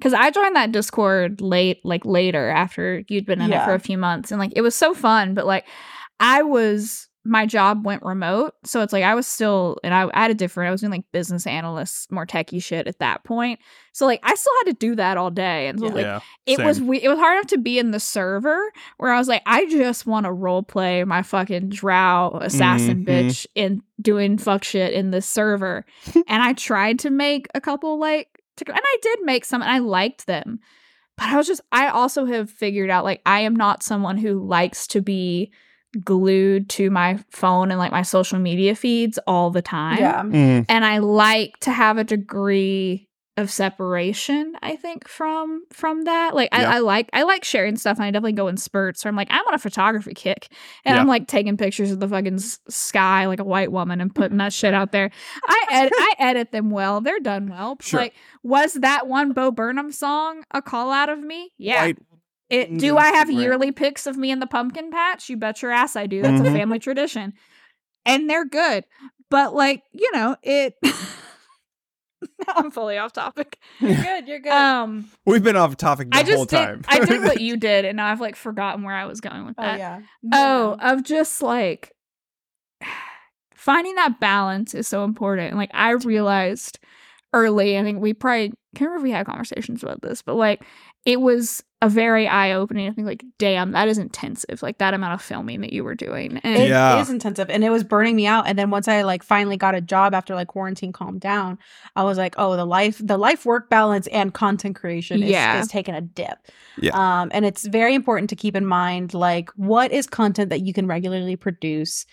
Cause 0.00 0.14
I 0.14 0.30
joined 0.30 0.56
that 0.56 0.72
Discord 0.72 1.42
late, 1.42 1.84
like 1.84 2.06
later 2.06 2.48
after 2.48 3.02
you'd 3.08 3.26
been 3.26 3.42
in 3.42 3.52
it 3.52 3.62
for 3.66 3.74
a 3.74 3.78
few 3.78 3.98
months, 3.98 4.30
and 4.30 4.40
like 4.40 4.52
it 4.56 4.62
was 4.62 4.74
so 4.74 4.94
fun. 4.94 5.34
But 5.34 5.44
like, 5.44 5.66
I 6.18 6.42
was 6.42 7.09
my 7.22 7.44
job 7.44 7.84
went 7.84 8.02
remote, 8.02 8.54
so 8.64 8.80
it's 8.80 8.94
like 8.94 9.04
I 9.04 9.14
was 9.14 9.26
still, 9.26 9.78
and 9.84 9.92
I, 9.92 10.08
I 10.14 10.22
had 10.22 10.30
a 10.30 10.34
different. 10.34 10.68
I 10.68 10.70
was 10.70 10.80
doing 10.80 10.90
like 10.92 11.04
business 11.12 11.46
analysts, 11.46 12.10
more 12.10 12.24
techie 12.26 12.62
shit 12.62 12.86
at 12.88 12.98
that 13.00 13.24
point. 13.24 13.60
So 13.92 14.06
like, 14.06 14.20
I 14.22 14.34
still 14.34 14.52
had 14.64 14.70
to 14.72 14.78
do 14.78 14.94
that 14.94 15.18
all 15.18 15.30
day, 15.30 15.68
and 15.68 15.78
so 15.78 15.86
Yeah. 15.86 15.92
like 15.92 16.04
yeah. 16.06 16.20
it 16.46 16.58
was 16.60 16.80
we- 16.80 17.02
it 17.02 17.08
was 17.08 17.18
hard 17.18 17.36
enough 17.36 17.48
to 17.48 17.58
be 17.58 17.78
in 17.78 17.90
the 17.90 18.00
server 18.00 18.58
where 18.96 19.12
I 19.12 19.18
was 19.18 19.28
like, 19.28 19.42
I 19.44 19.66
just 19.66 20.06
want 20.06 20.24
to 20.24 20.32
role 20.32 20.62
play 20.62 21.04
my 21.04 21.20
fucking 21.22 21.68
drow 21.68 22.38
assassin 22.40 23.04
Mhm. 23.04 23.06
bitch 23.06 23.46
in 23.54 23.82
doing 24.00 24.38
fuck 24.38 24.64
shit 24.64 24.94
in 24.94 25.10
this 25.10 25.26
server. 25.26 25.84
and 26.26 26.42
I 26.42 26.54
tried 26.54 27.00
to 27.00 27.10
make 27.10 27.48
a 27.54 27.60
couple 27.60 27.98
like 27.98 28.28
to, 28.56 28.64
and 28.66 28.80
I 28.82 28.96
did 29.02 29.18
make 29.24 29.44
some 29.44 29.60
and 29.60 29.70
I 29.70 29.78
liked 29.80 30.26
them. 30.26 30.60
But 31.18 31.26
I 31.28 31.36
was 31.36 31.46
just 31.46 31.60
I 31.70 31.88
also 31.88 32.24
have 32.24 32.48
figured 32.50 32.88
out 32.88 33.04
like 33.04 33.20
I 33.26 33.40
am 33.40 33.54
not 33.54 33.82
someone 33.82 34.16
who 34.16 34.42
likes 34.46 34.86
to 34.86 35.02
be 35.02 35.52
glued 36.04 36.68
to 36.70 36.90
my 36.90 37.18
phone 37.30 37.70
and 37.70 37.78
like 37.78 37.90
my 37.92 38.02
social 38.02 38.38
media 38.38 38.74
feeds 38.76 39.18
all 39.26 39.50
the 39.50 39.62
time 39.62 39.98
yeah. 39.98 40.22
Mm, 40.22 40.66
and 40.68 40.84
I 40.84 40.98
like 40.98 41.56
to 41.62 41.70
have 41.72 41.98
a 41.98 42.04
degree 42.04 43.08
of 43.36 43.50
separation. 43.50 44.52
I 44.60 44.76
think 44.76 45.08
from 45.08 45.62
from 45.72 46.02
that, 46.02 46.34
like 46.34 46.50
Yeah. 46.52 46.68
I, 46.70 46.76
I 46.76 46.78
like 46.80 47.08
I 47.14 47.22
like 47.22 47.42
sharing 47.42 47.76
stuff, 47.76 47.96
and 47.96 48.04
I 48.04 48.10
definitely 48.10 48.32
go 48.32 48.48
in 48.48 48.56
spurts. 48.58 49.02
Where 49.04 49.08
I'm 49.08 49.16
like 49.16 49.28
I'm 49.30 49.46
on 49.46 49.54
a 49.54 49.58
photography 49.58 50.12
kick, 50.12 50.48
and 50.84 50.94
Yeah. 50.94 51.00
I'm 51.00 51.06
like 51.06 51.26
taking 51.26 51.56
pictures 51.56 51.90
of 51.90 52.00
the 52.00 52.08
fucking 52.08 52.38
sky 52.38 53.26
like 53.26 53.40
a 53.40 53.44
white 53.44 53.72
woman 53.72 54.00
and 54.00 54.14
putting 54.14 54.36
that 54.38 54.52
shit 54.52 54.74
out 54.74 54.92
there. 54.92 55.10
I 55.46 55.64
ed- 55.70 55.92
I 55.94 56.14
edit 56.18 56.52
them 56.52 56.70
well; 56.70 57.00
they're 57.00 57.20
done 57.20 57.48
well. 57.48 57.78
Sure. 57.80 58.00
Like, 58.00 58.14
was 58.42 58.74
that 58.74 59.06
one 59.06 59.32
Bo 59.32 59.50
Burnham 59.50 59.90
song 59.92 60.44
a 60.50 60.60
call 60.60 60.90
out 60.90 61.08
of 61.08 61.18
me? 61.20 61.52
Yeah. 61.56 61.84
White 61.86 61.98
It, 62.50 62.68
woman's 62.68 62.82
do 62.82 62.96
I 62.98 63.08
have 63.12 63.28
Instagram. 63.28 63.40
yearly 63.42 63.72
pics 63.72 64.06
of 64.06 64.16
me 64.16 64.30
in 64.30 64.40
the 64.40 64.46
pumpkin 64.46 64.90
patch? 64.90 65.28
You 65.30 65.36
bet 65.36 65.62
your 65.62 65.70
ass 65.70 65.96
I 65.96 66.06
do. 66.06 66.20
That's 66.22 66.40
a 66.40 66.44
Mhm. 66.44 66.52
family 66.52 66.78
tradition. 66.78 67.32
And 68.04 68.28
they're 68.28 68.44
good. 68.44 68.84
But 69.30 69.54
like, 69.54 69.82
you 69.92 70.10
know, 70.12 70.36
it 70.42 70.74
I'm 72.48 72.70
fully 72.70 72.98
off 72.98 73.12
topic. 73.12 73.58
You're 73.78 73.94
good. 74.02 74.28
You're 74.28 74.40
good. 74.40 74.52
Um 74.52 75.10
We've 75.24 75.42
been 75.42 75.56
off 75.56 75.76
topic 75.76 76.10
the 76.10 76.16
I 76.18 76.22
whole 76.24 76.44
just 76.44 76.50
time. 76.50 76.76
did 76.82 76.86
I 76.88 77.04
did 77.04 77.22
what 77.22 77.40
you 77.40 77.56
did 77.56 77.84
and 77.84 77.96
now 77.96 78.06
I've 78.06 78.20
like 78.20 78.36
forgotten 78.36 78.82
where 78.82 78.94
I 78.94 79.06
was 79.06 79.20
going 79.20 79.46
with 79.46 79.54
oh, 79.58 79.62
that. 79.62 79.78
yeah. 79.78 80.00
Oh, 80.32 80.76
of 80.80 81.02
just 81.04 81.40
like 81.42 81.92
finding 83.54 83.94
that 83.96 84.20
balance 84.20 84.74
is 84.74 84.88
so 84.88 85.04
important. 85.04 85.48
And 85.50 85.56
like 85.58 85.70
I 85.74 85.90
realized 85.92 86.78
early, 87.32 87.78
I 87.78 87.82
think 87.82 88.00
we 88.00 88.12
probably 88.14 88.48
can't 88.74 88.90
remember 88.90 88.96
if 88.98 89.02
we 89.04 89.10
had 89.12 89.26
conversations 89.26 89.82
about 89.82 90.02
this, 90.02 90.22
but 90.22 90.34
like 90.34 90.62
it 91.04 91.20
was 91.20 91.62
a 91.82 91.88
very 91.88 92.28
eye 92.28 92.52
opening. 92.52 92.88
I 92.88 92.92
think 92.92 93.06
like, 93.06 93.24
damn, 93.38 93.72
that 93.72 93.88
is 93.88 93.96
intensive. 93.96 94.62
Like 94.62 94.78
that 94.78 94.92
amount 94.92 95.14
of 95.14 95.22
filming 95.22 95.62
that 95.62 95.72
you 95.72 95.82
were 95.82 95.94
doing. 95.94 96.36
And 96.44 96.56
It 96.56 96.64
is 96.64 96.68
Yeah. 96.68 97.08
intensive 97.10 97.48
and 97.48 97.64
it 97.64 97.70
was 97.70 97.84
burning 97.84 98.16
me 98.16 98.26
out 98.26 98.46
and 98.46 98.58
then 98.58 98.70
once 98.70 98.86
i 98.86 99.02
like 99.02 99.22
finally 99.22 99.56
got 99.56 99.74
a 99.74 99.80
job 99.80 100.12
after 100.14 100.34
like 100.34 100.48
quarantine 100.48 100.92
calmed 100.92 101.20
down 101.20 101.58
i 101.96 102.02
was 102.02 102.18
like 102.18 102.34
oh 102.38 102.56
the 102.56 102.64
life 102.66 103.00
the 103.02 103.16
life 103.16 103.46
work 103.46 103.70
balance 103.70 104.06
and 104.08 104.34
content 104.34 104.76
creation 104.76 105.22
is, 105.22 105.30
Yeah. 105.30 105.60
is 105.60 105.68
taking 105.68 105.94
a 105.94 106.00
dip 106.00 106.38
Yeah. 106.80 106.92
um 106.94 107.30
and 107.32 107.44
it's 107.44 107.64
very 107.66 107.94
important 107.94 108.30
to 108.30 108.36
keep 108.36 108.54
in 108.56 108.66
mind 108.66 109.14
like 109.14 109.50
what 109.56 109.90
is 109.92 110.06
content 110.06 110.50
that 110.50 110.60
you 110.60 110.72
can 110.72 110.86
regularly 110.86 111.36
produce 111.36 112.04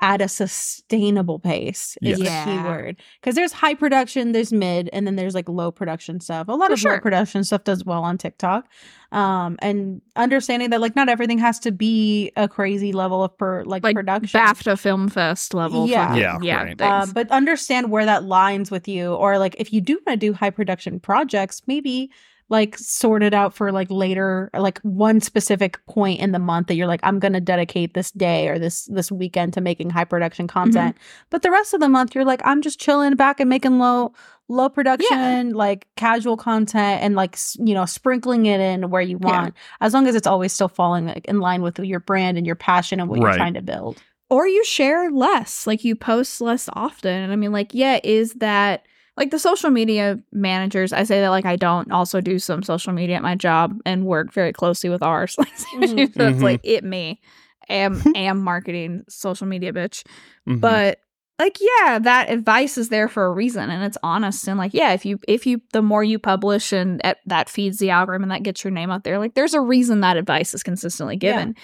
at 0.00 0.20
a 0.20 0.28
sustainable 0.28 1.38
pace 1.38 1.96
is 2.02 2.18
the 2.18 2.24
Yes. 2.24 2.44
key 2.44 2.58
word 2.58 2.96
because 3.20 3.36
there's 3.36 3.52
high 3.52 3.74
production 3.74 4.32
there's 4.32 4.52
mid 4.52 4.90
and 4.92 5.06
then 5.06 5.14
there's 5.16 5.34
like 5.34 5.48
low 5.48 5.70
production 5.70 6.18
stuff 6.20 6.48
a 6.48 6.52
lot 6.52 6.68
For 6.68 6.72
of 6.74 6.84
low 6.84 6.98
production 7.00 7.44
stuff 7.44 7.62
does 7.64 7.84
well 7.84 8.02
on 8.02 8.18
tiktok 8.18 8.66
um 9.12 9.56
and 9.60 10.02
understanding 10.16 10.70
that 10.70 10.80
like 10.80 10.96
not 10.96 11.08
everything 11.08 11.38
has 11.38 11.60
to 11.60 11.70
be 11.70 12.32
a 12.36 12.48
crazy 12.48 12.92
level 12.92 13.22
of 13.22 13.38
per 13.38 13.62
like, 13.64 13.84
like 13.84 13.94
production 13.94 14.40
BAFTA 14.40 14.78
Film 14.78 15.08
Fest 15.08 15.54
level. 15.54 15.86
Yeah. 15.86 16.08
fucking- 16.08 16.22
Yeah, 16.22 16.38
yeah. 16.42 16.62
right. 16.64 16.80
uh, 16.80 17.06
but 17.14 17.30
understand 17.30 17.90
where 17.90 18.04
that 18.04 18.24
lines 18.24 18.72
with 18.72 18.88
you 18.88 19.14
or 19.14 19.38
like 19.38 19.54
if 19.58 19.72
you 19.72 19.80
do 19.80 19.94
want 20.04 20.20
to 20.20 20.26
do 20.26 20.32
high 20.32 20.50
production 20.50 20.98
projects 20.98 21.62
maybe 21.68 22.10
like 22.48 22.76
sort 22.76 23.22
it 23.22 23.32
out 23.32 23.54
for 23.54 23.72
like 23.72 23.90
later 23.90 24.50
like 24.54 24.78
one 24.80 25.20
specific 25.20 25.84
point 25.86 26.20
in 26.20 26.32
the 26.32 26.38
month 26.38 26.66
that 26.66 26.74
you're 26.74 26.86
like 26.86 27.00
i'm 27.02 27.18
gonna 27.18 27.40
dedicate 27.40 27.94
this 27.94 28.10
day 28.10 28.48
or 28.48 28.58
this 28.58 28.84
this 28.92 29.10
weekend 29.10 29.52
to 29.52 29.60
making 29.60 29.90
high 29.90 30.04
production 30.04 30.46
mm-hmm. 30.46 30.58
content 30.58 30.96
but 31.30 31.42
the 31.42 31.50
rest 31.50 31.74
of 31.74 31.80
the 31.80 31.88
month 31.88 32.14
you're 32.14 32.24
like 32.24 32.42
i'm 32.44 32.60
just 32.62 32.78
chilling 32.78 33.14
back 33.14 33.40
and 33.40 33.48
making 33.48 33.78
low 33.78 34.12
low 34.48 34.68
production 34.68 35.54
like 35.54 35.86
casual 35.96 36.36
content 36.36 37.02
and 37.02 37.14
like 37.14 37.38
you 37.58 37.72
know 37.72 37.86
sprinkling 37.86 38.46
it 38.46 38.60
in 38.60 38.90
where 38.90 39.02
you 39.02 39.18
Yeah. 39.22 39.30
want 39.30 39.54
as 39.80 39.94
long 39.94 40.06
as 40.06 40.14
it's 40.14 40.26
always 40.26 40.52
still 40.52 40.68
falling 40.68 41.06
like, 41.06 41.24
in 41.24 41.40
line 41.40 41.62
with 41.62 41.78
your 41.78 42.00
brand 42.00 42.36
and 42.36 42.46
your 42.46 42.56
passion 42.56 43.00
and 43.00 43.08
what 43.08 43.20
Right. 43.20 43.30
you're 43.30 43.38
trying 43.38 43.54
to 43.54 43.62
build 43.62 44.02
or 44.28 44.46
you 44.46 44.62
share 44.64 45.10
less 45.10 45.66
like 45.66 45.82
you 45.82 45.96
post 45.96 46.42
less 46.42 46.68
often 46.74 47.22
and 47.22 47.32
i 47.32 47.36
mean 47.36 47.52
like 47.52 47.72
yeah 47.72 48.00
is 48.04 48.34
that 48.34 48.84
like 49.16 49.30
the 49.30 49.38
social 49.38 49.70
media 49.70 50.18
managers 50.32 50.92
i 50.92 51.02
say 51.04 51.20
that 51.20 51.28
like 51.30 51.46
i 51.46 51.56
don't 51.56 51.90
also 51.92 52.20
do 52.20 52.38
some 52.38 52.62
social 52.62 52.92
media 52.92 53.16
at 53.16 53.22
my 53.22 53.34
job 53.34 53.78
and 53.86 54.04
work 54.06 54.32
very 54.32 54.52
closely 54.52 54.90
with 54.90 55.02
ours. 55.02 55.36
Like 55.76 56.12
so 56.14 56.28
it's 56.28 56.42
like 56.42 56.60
it 56.64 56.84
me. 56.84 57.20
Am 57.68 58.02
am 58.14 58.40
marketing 58.42 59.04
social 59.08 59.46
media 59.46 59.72
bitch. 59.72 60.04
Mhm. 60.48 60.60
but 60.60 60.98
like 61.40 61.58
yeah 61.60 61.98
that 61.98 62.30
advice 62.30 62.78
is 62.78 62.90
there 62.90 63.08
for 63.08 63.26
a 63.26 63.32
reason 63.32 63.68
and 63.70 63.82
it's 63.82 63.98
honest 64.04 64.46
and 64.46 64.56
like 64.58 64.72
yeah 64.72 64.92
if 64.92 65.04
you 65.04 65.18
if 65.26 65.46
you 65.46 65.60
the 65.72 65.82
more 65.82 66.04
you 66.04 66.18
publish 66.18 66.72
and 66.72 67.00
eh, 67.04 67.14
that 67.26 67.48
feeds 67.48 67.78
the 67.78 67.90
algorithm 67.90 68.22
and 68.24 68.30
that 68.32 68.42
gets 68.44 68.62
your 68.62 68.70
name 68.70 68.90
out 68.90 69.02
there 69.04 69.18
like 69.18 69.34
there's 69.34 69.54
a 69.54 69.60
reason 69.60 70.00
that 70.00 70.16
advice 70.16 70.54
is 70.54 70.62
consistently 70.62 71.14
Yeah. 71.20 71.32
given. 71.32 71.54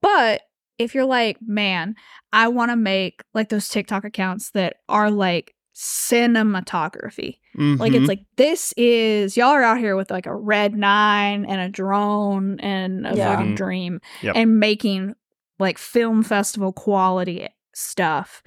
But 0.00 0.42
if 0.78 0.94
you're 0.94 1.04
like 1.04 1.38
man 1.42 1.94
i 2.32 2.48
want 2.48 2.70
to 2.70 2.76
make 2.76 3.22
like 3.34 3.48
those 3.50 3.68
tiktok 3.68 4.04
accounts 4.04 4.50
that 4.50 4.76
are 4.88 5.10
like 5.10 5.54
cinematography 5.74 7.38
like 7.54 7.92
Mhm. 7.92 7.94
it's 7.94 8.08
like 8.08 8.24
this 8.36 8.72
is 8.76 9.36
y'all 9.36 9.48
are 9.50 9.62
out 9.62 9.78
here 9.78 9.94
with 9.96 10.10
like 10.10 10.26
a 10.26 10.34
red 10.34 10.74
nine 10.74 11.44
and 11.44 11.60
a 11.60 11.68
drone 11.68 12.58
and 12.60 13.06
a 13.06 13.14
Yeah. 13.14 13.34
fucking 13.34 13.52
Mhm. 13.52 13.56
dream 13.56 14.00
Yep. 14.22 14.36
and 14.36 14.58
making 14.60 15.14
like 15.58 15.78
film 15.78 16.22
festival 16.22 16.72
quality 16.72 17.46
stuff. 17.74 18.42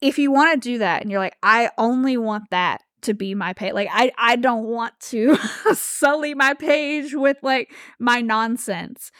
If 0.00 0.18
you 0.18 0.32
want 0.32 0.52
to 0.60 0.68
do 0.70 0.78
that 0.78 1.02
and 1.02 1.10
you're 1.10 1.20
like, 1.20 1.36
I 1.42 1.70
only 1.78 2.16
want 2.16 2.50
that 2.50 2.82
to 3.02 3.14
be 3.14 3.34
my 3.34 3.52
page. 3.52 3.72
Like 3.74 3.88
I 3.92 4.10
I 4.18 4.36
don't 4.36 4.64
want 4.64 4.98
to 5.10 5.36
sully 5.74 6.34
my 6.34 6.54
page 6.54 7.14
with 7.14 7.36
like 7.42 7.72
my 8.00 8.20
nonsense. 8.20 9.10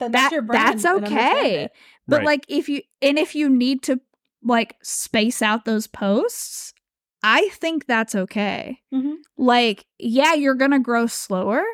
then 0.00 0.10
That 0.12 0.32
your 0.32 0.42
brand 0.42 0.80
that's 0.80 0.84
okay. 0.86 1.68
But 2.08 2.18
Right. 2.18 2.26
like 2.26 2.44
if 2.48 2.68
you 2.68 2.82
and 3.00 3.18
if 3.18 3.34
you 3.36 3.48
need 3.48 3.82
to 3.84 4.00
like 4.44 4.76
space 4.82 5.42
out 5.42 5.64
those 5.64 5.86
posts, 5.86 6.74
I 7.22 7.48
think 7.54 7.86
that's 7.86 8.14
okay. 8.14 8.78
Mhm. 8.92 9.14
Like, 9.38 9.86
yeah, 9.98 10.34
you're 10.34 10.54
gonna 10.54 10.80
grow 10.80 11.06
slower. 11.06 11.64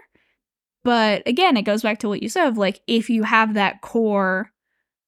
But 0.83 1.23
again, 1.27 1.57
it 1.57 1.63
goes 1.63 1.83
back 1.83 1.99
to 2.01 2.09
what 2.09 2.23
you 2.23 2.29
said 2.29 2.47
of 2.49 2.57
like 2.57 2.81
if 2.87 3.11
you 3.11 3.25
have 3.25 3.55
that 3.55 3.83
core 3.83 4.51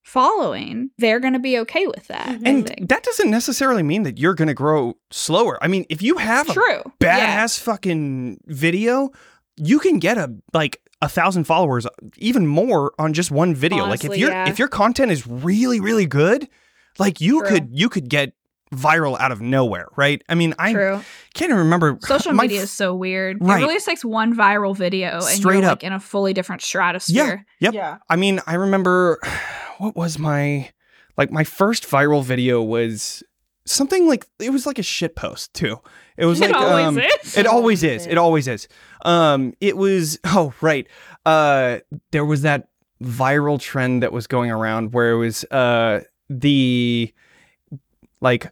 following, 0.02 0.90
they're 0.98 1.20
gonna 1.20 1.38
be 1.38 1.58
okay 1.60 1.86
with 1.86 2.08
that. 2.08 2.40
And 2.44 2.66
that 2.88 3.02
doesn't 3.04 3.30
necessarily 3.30 3.82
mean 3.82 4.02
that 4.02 4.18
you're 4.18 4.34
going 4.34 4.48
to 4.48 4.54
grow 4.54 4.96
slower. 5.10 5.62
I 5.62 5.68
mean, 5.68 5.86
if 5.88 6.02
you 6.02 6.16
have 6.18 6.48
a 6.50 6.52
True. 6.52 6.82
Yeah. 7.00 7.44
badass 7.46 7.58
fucking 7.60 8.40
video, 8.46 9.10
you 9.56 9.78
can 9.78 9.98
get 9.98 10.18
a 10.18 10.34
like 10.52 10.80
a 11.00 11.08
thousand 11.08 11.44
followers, 11.44 11.86
even 12.18 12.46
more 12.46 12.92
on 12.98 13.12
just 13.12 13.30
one 13.30 13.54
video. 13.54 13.84
like 13.84 14.00
if 14.00 14.10
Honestly, 14.10 14.18
your 14.20 14.30
yeah. 14.30 14.48
if 14.48 14.58
your 14.58 14.68
content 14.68 15.12
is 15.12 15.26
really 15.26 15.78
really 15.80 16.06
good, 16.06 16.48
like 16.98 17.20
you 17.20 17.40
True. 17.40 17.48
could 17.48 17.68
you 17.72 17.88
could 17.88 18.08
get 18.08 18.32
viral 18.74 19.18
out 19.20 19.32
of 19.32 19.40
nowhere, 19.42 19.88
right? 19.96 20.22
I 20.28 20.34
mean, 20.34 20.54
I 20.58 20.72
True. 20.72 21.02
can't 21.34 21.50
even 21.50 21.58
remember 21.64 21.98
Social 22.02 22.32
my 22.32 22.44
media 22.44 22.58
f- 22.58 22.64
is 22.64 22.70
so 22.70 22.94
weird. 22.94 23.36
Right. 23.40 23.58
It 23.58 23.64
really 23.64 23.74
just 23.74 23.86
takes 23.86 24.04
one 24.04 24.34
viral 24.34 24.74
video 24.76 25.16
and 25.16 25.22
Straight 25.24 25.56
you're 25.60 25.64
up. 25.66 25.70
like 25.82 25.84
in 25.84 25.92
a 25.92 26.00
fully 26.00 26.32
different 26.32 26.62
stratosphere. 26.62 27.44
Yep. 27.60 27.74
Yeah. 27.74 27.98
I 28.08 28.16
mean, 28.16 28.40
I 28.46 28.54
remember 28.54 29.18
what 29.78 29.94
was 29.94 30.18
my 30.18 30.70
like 31.18 31.30
my 31.30 31.44
first 31.44 31.84
viral 31.88 32.24
video 32.24 32.62
was 32.62 33.22
something 33.66 34.08
like 34.08 34.26
it 34.40 34.50
was 34.50 34.64
like 34.66 34.78
a 34.78 34.82
shit 34.82 35.16
post 35.16 35.52
too. 35.54 35.78
It 36.16 36.24
was 36.26 36.40
It 36.40 36.50
like 36.50 36.56
always 36.56 36.86
um, 36.86 36.98
is. 36.98 37.36
It 37.36 37.46
always 37.46 37.82
is. 37.82 38.06
It 38.06 38.16
always 38.18 38.48
is. 38.48 38.68
Um, 39.04 39.52
it 39.60 39.76
was. 39.76 40.18
Oh, 40.24 40.52
right. 40.60 40.86
Uh, 41.26 41.78
there 42.10 42.24
was 42.24 42.42
that 42.42 42.68
viral 43.02 43.58
trend 43.60 44.02
that 44.02 44.12
was 44.12 44.26
going 44.26 44.50
around 44.50 44.92
where 44.94 45.10
it 45.12 45.18
was. 45.18 45.44
Uh, 45.44 46.00
the 46.28 47.12
like 48.20 48.50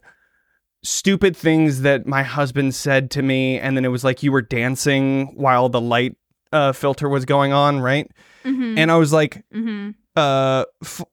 stupid 0.83 1.37
things 1.37 1.81
that 1.81 2.05
my 2.07 2.23
husband 2.23 2.73
said 2.73 3.11
to 3.11 3.21
me 3.21 3.59
and 3.59 3.77
then 3.77 3.85
it 3.85 3.89
was 3.89 4.03
like 4.03 4.23
you 4.23 4.31
were 4.31 4.41
dancing 4.41 5.27
while 5.35 5.69
the 5.69 5.81
light 5.81 6.15
uh, 6.51 6.71
filter 6.73 7.07
was 7.07 7.23
going 7.23 7.53
on, 7.53 7.79
right? 7.79 8.09
Mm-hmm. 8.43 8.77
And 8.77 8.91
I 8.91 8.97
was 8.97 9.13
like 9.13 9.43
mm-hmm. 9.53 9.91
uh 10.15 10.65
f- 10.83 11.03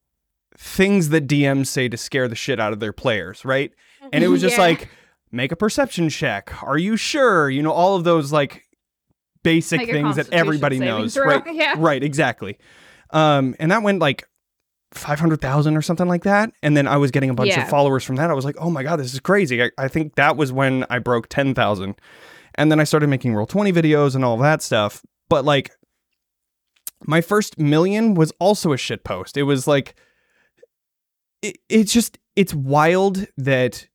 things 0.57 1.11
that 1.11 1.27
DMs 1.29 1.69
say 1.69 1.89
to 1.89 1.97
scare 1.97 2.27
the 2.29 2.35
shit 2.35 2.59
out 2.59 2.73
of 2.73 2.81
their 2.81 2.93
players, 2.93 3.45
right? 3.45 3.73
And 4.13 4.25
it 4.25 4.29
was 4.29 4.41
just 4.41 4.57
Yeah. 4.59 4.63
like 4.65 4.89
make 5.31 5.53
a 5.53 5.57
perception 5.57 6.09
check. 6.09 6.63
Are 6.63 6.79
you 6.79 6.97
sure? 6.97 7.51
You 7.51 7.63
know 7.63 7.73
all 7.73 7.95
of 7.95 8.05
those 8.05 8.33
like 8.33 8.65
basic 9.43 9.87
things 9.87 10.17
that 10.17 10.33
everybody 10.33 10.79
knows, 10.79 11.15
throw. 11.15 11.27
right? 11.27 11.45
Yeah. 11.55 11.75
Right, 11.77 12.03
exactly. 12.03 12.59
Um, 13.11 13.55
and 13.59 13.71
that 13.71 13.83
went 13.83 14.01
like 14.01 14.27
500,000 14.93 15.77
or 15.77 15.83
something 15.83 16.09
like 16.09 16.23
that. 16.25 16.51
And 16.63 16.77
then 16.77 16.87
I 16.89 16.97
was 16.97 17.11
getting 17.11 17.31
a 17.31 17.35
bunch 17.35 17.51
Yeah. 17.51 17.63
of 17.63 17.69
followers 17.69 18.05
from 18.05 18.17
that. 18.17 18.31
I 18.31 18.35
was 18.35 18.45
like, 18.45 18.57
oh 18.59 18.71
my 18.71 18.83
God, 18.83 18.97
this 18.99 19.13
is 19.13 19.21
crazy. 19.21 19.63
I, 19.63 19.71
I 19.77 19.89
think 19.89 20.15
that 20.15 20.37
was 20.37 20.53
when 20.53 20.85
I 20.89 20.99
broke 20.99 21.29
10,000. 21.29 21.95
And 22.55 22.73
then 22.73 22.81
I 22.81 22.85
started 22.85 23.09
making 23.09 23.35
Roll 23.35 23.47
20 23.47 23.73
videos 23.73 24.15
and 24.15 24.25
all 24.25 24.37
that 24.39 24.63
stuff. 24.63 25.03
But 25.29 25.45
like, 25.45 25.71
my 27.07 27.21
first 27.21 27.59
million 27.59 28.15
was 28.15 28.33
also 28.41 28.73
a 28.73 28.77
shit 28.77 29.05
post. 29.05 29.37
It 29.37 29.45
was 29.45 29.67
like, 29.67 29.95
it, 31.43 31.59
it's 31.69 31.93
just, 31.93 32.19
it's 32.35 32.55
wild 32.55 33.27
that 33.37 33.87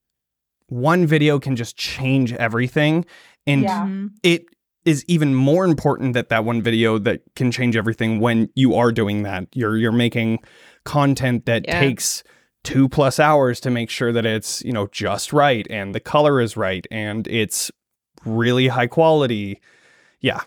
one 0.68 1.06
video 1.06 1.40
can 1.40 1.56
just 1.56 1.76
change 1.76 2.34
everything. 2.34 3.06
And 3.46 3.64
Yeah. 3.64 3.82
Mhm. 3.86 4.10
it 4.24 4.46
is 4.86 5.06
even 5.08 5.34
more 5.34 5.66
important 5.66 6.14
that 6.14 6.30
that 6.30 6.44
one 6.46 6.62
video 6.62 6.98
that 7.00 7.22
can 7.36 7.52
change 7.52 7.76
everything 7.76 8.20
when 8.20 8.50
you 8.56 8.76
are 8.76 8.92
doing 8.92 9.24
that 9.24 9.48
you're 9.54 9.78
you're 9.78 9.92
making 9.92 10.40
content 10.84 11.46
that 11.46 11.66
Yeah. 11.68 11.80
takes 11.80 12.24
2 12.64 12.88
plus 12.90 13.20
hours 13.20 13.60
to 13.62 13.70
make 13.70 13.90
sure 13.90 14.12
that 14.12 14.26
it's 14.26 14.62
you 14.64 14.72
know 14.74 14.88
just 14.88 15.34
right 15.34 15.68
and 15.70 15.94
the 15.94 16.00
color 16.00 16.42
is 16.42 16.56
right 16.58 16.86
and 16.92 17.28
it's 17.28 17.72
really 18.26 18.68
high 18.68 18.88
quality 18.88 19.62
yeah 20.22 20.42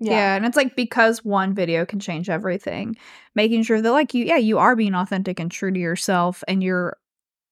Yeah. 0.00 0.36
and 0.36 0.44
it's 0.44 0.56
like 0.56 0.76
because 0.76 1.24
one 1.24 1.54
video 1.54 1.84
can 1.86 2.00
change 2.00 2.28
everything, 2.28 2.96
making 3.34 3.62
sure 3.62 3.80
that 3.80 3.90
like 3.92 4.12
you, 4.14 4.24
yeah, 4.24 4.36
you 4.36 4.58
are 4.58 4.76
being 4.76 4.94
authentic 4.94 5.40
and 5.40 5.50
true 5.50 5.72
to 5.72 5.80
yourself, 5.80 6.44
and 6.46 6.62
you're 6.62 6.96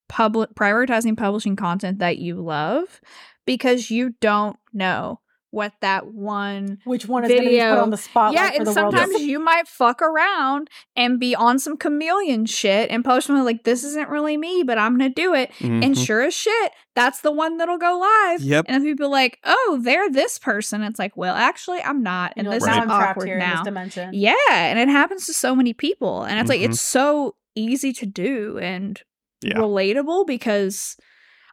public 0.08 0.54
prioritizing 0.54 1.16
publishing 1.16 1.56
content 1.56 1.98
that 2.00 2.18
you 2.18 2.36
love, 2.36 3.00
because 3.46 3.90
you 3.90 4.10
don't 4.20 4.56
know 4.72 5.18
what 5.54 5.72
that 5.80 6.08
one. 6.08 6.78
Which 6.84 7.06
one 7.06 7.24
is 7.24 7.28
going 7.30 7.44
to 7.44 7.48
be 7.48 7.58
put 7.58 7.78
on 7.78 7.90
the 7.90 7.96
spotlight 7.96 8.34
yeah, 8.34 8.50
for 8.50 8.56
and 8.58 8.66
the 8.66 8.72
sometimes 8.72 9.14
see? 9.14 9.30
you 9.30 9.38
might 9.38 9.68
fuck 9.68 10.02
around 10.02 10.68
and 10.96 11.18
be 11.20 11.34
on 11.34 11.58
some 11.58 11.76
chameleon 11.76 12.44
shit 12.46 12.90
and 12.90 13.04
post 13.04 13.26
something 13.28 13.44
like, 13.44 13.64
"This 13.64 13.84
isn't 13.84 14.08
really 14.10 14.36
me, 14.36 14.62
but 14.66 14.76
I'm 14.78 14.92
gonna 14.98 15.08
do 15.08 15.32
it." 15.34 15.50
And 15.60 15.82
Mhm. 15.94 16.04
sure 16.06 16.22
as 16.22 16.34
shit, 16.34 16.72
that's 16.94 17.20
the 17.20 17.30
one 17.32 17.56
that'll 17.58 17.78
go 17.78 17.98
live. 17.98 18.40
Yep. 18.42 18.64
And 18.68 18.74
then 18.74 18.82
people 18.82 19.06
are 19.06 19.08
like, 19.08 19.38
"Oh, 19.44 19.78
they're 19.82 20.10
this 20.10 20.38
person." 20.38 20.82
It's 20.82 20.98
like, 20.98 21.16
well, 21.16 21.34
actually, 21.36 21.80
I'm 21.82 22.02
not, 22.02 22.32
and, 22.36 22.46
And 22.46 22.52
you're 22.52 22.60
this 22.60 22.68
like, 22.68 22.82
is 22.82 22.88
now 22.88 22.94
awkward 22.94 23.26
here 23.26 23.34
in 23.34 23.40
now. 23.40 23.56
this 23.56 23.64
dimension. 23.64 24.10
Yeah, 24.12 24.34
and 24.50 24.78
it 24.78 24.88
happens 24.88 25.26
to 25.26 25.32
so 25.34 25.54
many 25.54 25.72
people. 25.72 26.22
And 26.24 26.38
it's 26.40 26.48
like 26.48 26.60
Mhm. 26.60 26.70
it's 26.70 26.80
so 26.80 27.36
easy 27.54 27.92
to 27.94 28.06
do 28.06 28.58
and 28.58 29.00
Yeah. 29.42 29.58
relatable 29.58 30.26
because 30.26 30.96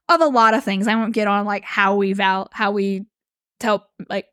of 0.10 0.20
a 0.22 0.26
lot 0.26 0.54
of 0.54 0.64
things. 0.64 0.88
I 0.88 0.96
won't 0.96 1.14
get 1.14 1.28
on 1.28 1.46
like 1.46 1.64
how 1.64 1.96
we 1.96 2.14
val 2.14 2.50
how 2.54 2.72
we 2.72 3.06
tell 3.62 3.88
like 4.10 4.26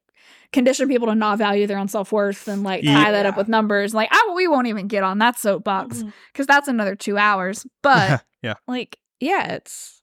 condition 0.53 0.89
people 0.89 1.07
to 1.09 1.15
not 1.15 1.39
value 1.39 1.67
their 1.67 1.79
own 1.79 1.89
self-worth 1.89 2.49
and 2.49 2.63
like 2.63 2.83
Yeah. 2.83 3.05
tie 3.05 3.13
that 3.13 3.27
up 3.27 3.37
with 3.37 3.49
numbers. 3.49 3.95
Like 3.95 4.09
I 4.11 4.33
we 4.35 4.49
won't 4.49 4.67
even 4.67 4.89
get 4.89 5.03
on 5.05 5.19
that 5.19 5.39
soapbox 5.39 5.99
mm-hmm. 5.99 6.09
because 6.33 6.47
that's 6.47 6.69
another 6.69 6.97
two 6.97 7.17
hours. 7.19 7.67
But 7.83 8.25
yeah 8.43 8.55
like, 8.67 8.99
yeah, 9.21 9.53
it's 9.55 10.01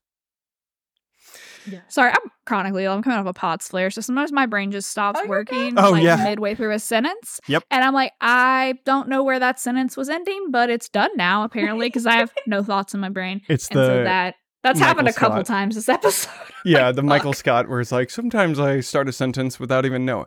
Yeah. 1.65 1.79
Sorry, 1.87 2.11
I'm 2.11 2.29
chronically 2.45 2.83
ill. 2.85 2.93
I'm 2.93 3.01
coming 3.01 3.17
off 3.17 3.25
a 3.25 3.33
POTS 3.33 3.69
flare, 3.69 3.89
so 3.89 4.01
sometimes 4.01 4.31
my 4.31 4.45
brain 4.45 4.71
just 4.71 4.89
stops 4.91 5.19
Oh, 5.23 5.27
working. 5.27 5.73
Oh, 5.79 5.91
like 5.91 6.03
yeah. 6.03 6.17
midway 6.17 6.53
through 6.53 6.73
a 6.73 6.79
sentence. 6.79 7.39
Yep. 7.47 7.63
And 7.71 7.83
I'm 7.83 7.93
like, 7.93 8.11
I 8.21 8.75
don't 8.85 9.09
know 9.09 9.23
where 9.23 9.39
that 9.39 9.59
sentence 9.59 9.97
was 9.97 10.09
ending, 10.09 10.51
but 10.51 10.69
it's 10.69 10.89
done 10.89 11.09
now, 11.15 11.43
apparently, 11.43 11.87
because 11.91 12.05
I 12.05 12.17
have 12.17 12.31
no 12.45 12.61
thoughts 12.61 12.93
in 12.93 12.99
my 12.99 13.09
brain. 13.09 13.41
it's 13.49 13.67
And 13.69 13.77
so 13.77 13.97
the 13.97 14.03
that 14.03 14.35
that's 14.65 14.79
Michael 14.79 14.87
happened 14.87 15.07
a 15.07 15.13
couple 15.13 15.37
Scott. 15.37 15.45
times 15.45 15.75
this 15.75 15.87
episode. 15.97 16.31
yeah 16.65 16.87
like, 16.87 16.95
the 16.95 17.03
michael 17.03 17.33
scott 17.33 17.69
where 17.69 17.79
it's 17.79 17.91
like 17.91 18.09
sometimes 18.09 18.59
i 18.59 18.79
start 18.79 19.07
a 19.07 19.11
sentence 19.11 19.59
without 19.59 19.85
even 19.85 20.03
knowing 20.05 20.25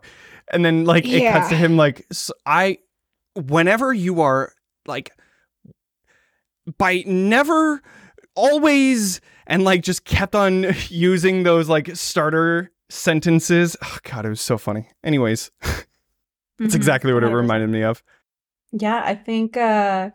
and 0.51 0.63
then 0.63 0.85
like 0.85 1.05
it 1.05 1.21
Yeah. 1.21 1.33
cuts 1.37 1.49
to 1.49 1.55
him 1.55 1.75
like 1.77 2.07
I, 2.45 2.77
whenever 3.35 3.93
you 3.93 4.21
are 4.21 4.53
like 4.87 5.11
by 6.77 7.03
never 7.05 7.81
always 8.35 9.21
and 9.47 9.63
like 9.63 9.81
just 9.83 10.05
kept 10.05 10.35
on 10.35 10.67
using 10.89 11.43
those 11.43 11.67
like 11.69 11.95
starter 11.95 12.71
sentences 12.89 13.75
oh 13.83 13.97
god 14.03 14.25
it 14.25 14.29
was 14.29 14.41
so 14.41 14.57
funny 14.57 14.87
anyways 15.03 15.51
that's 15.61 15.85
Mhm. 16.73 16.75
exactly 16.75 17.13
what 17.13 17.23
it 17.23 17.27
reminded 17.27 17.69
me 17.69 17.83
of 17.83 18.03
Yeah, 18.71 19.01
I 19.03 19.15
think 19.15 19.55
uh 19.57 20.09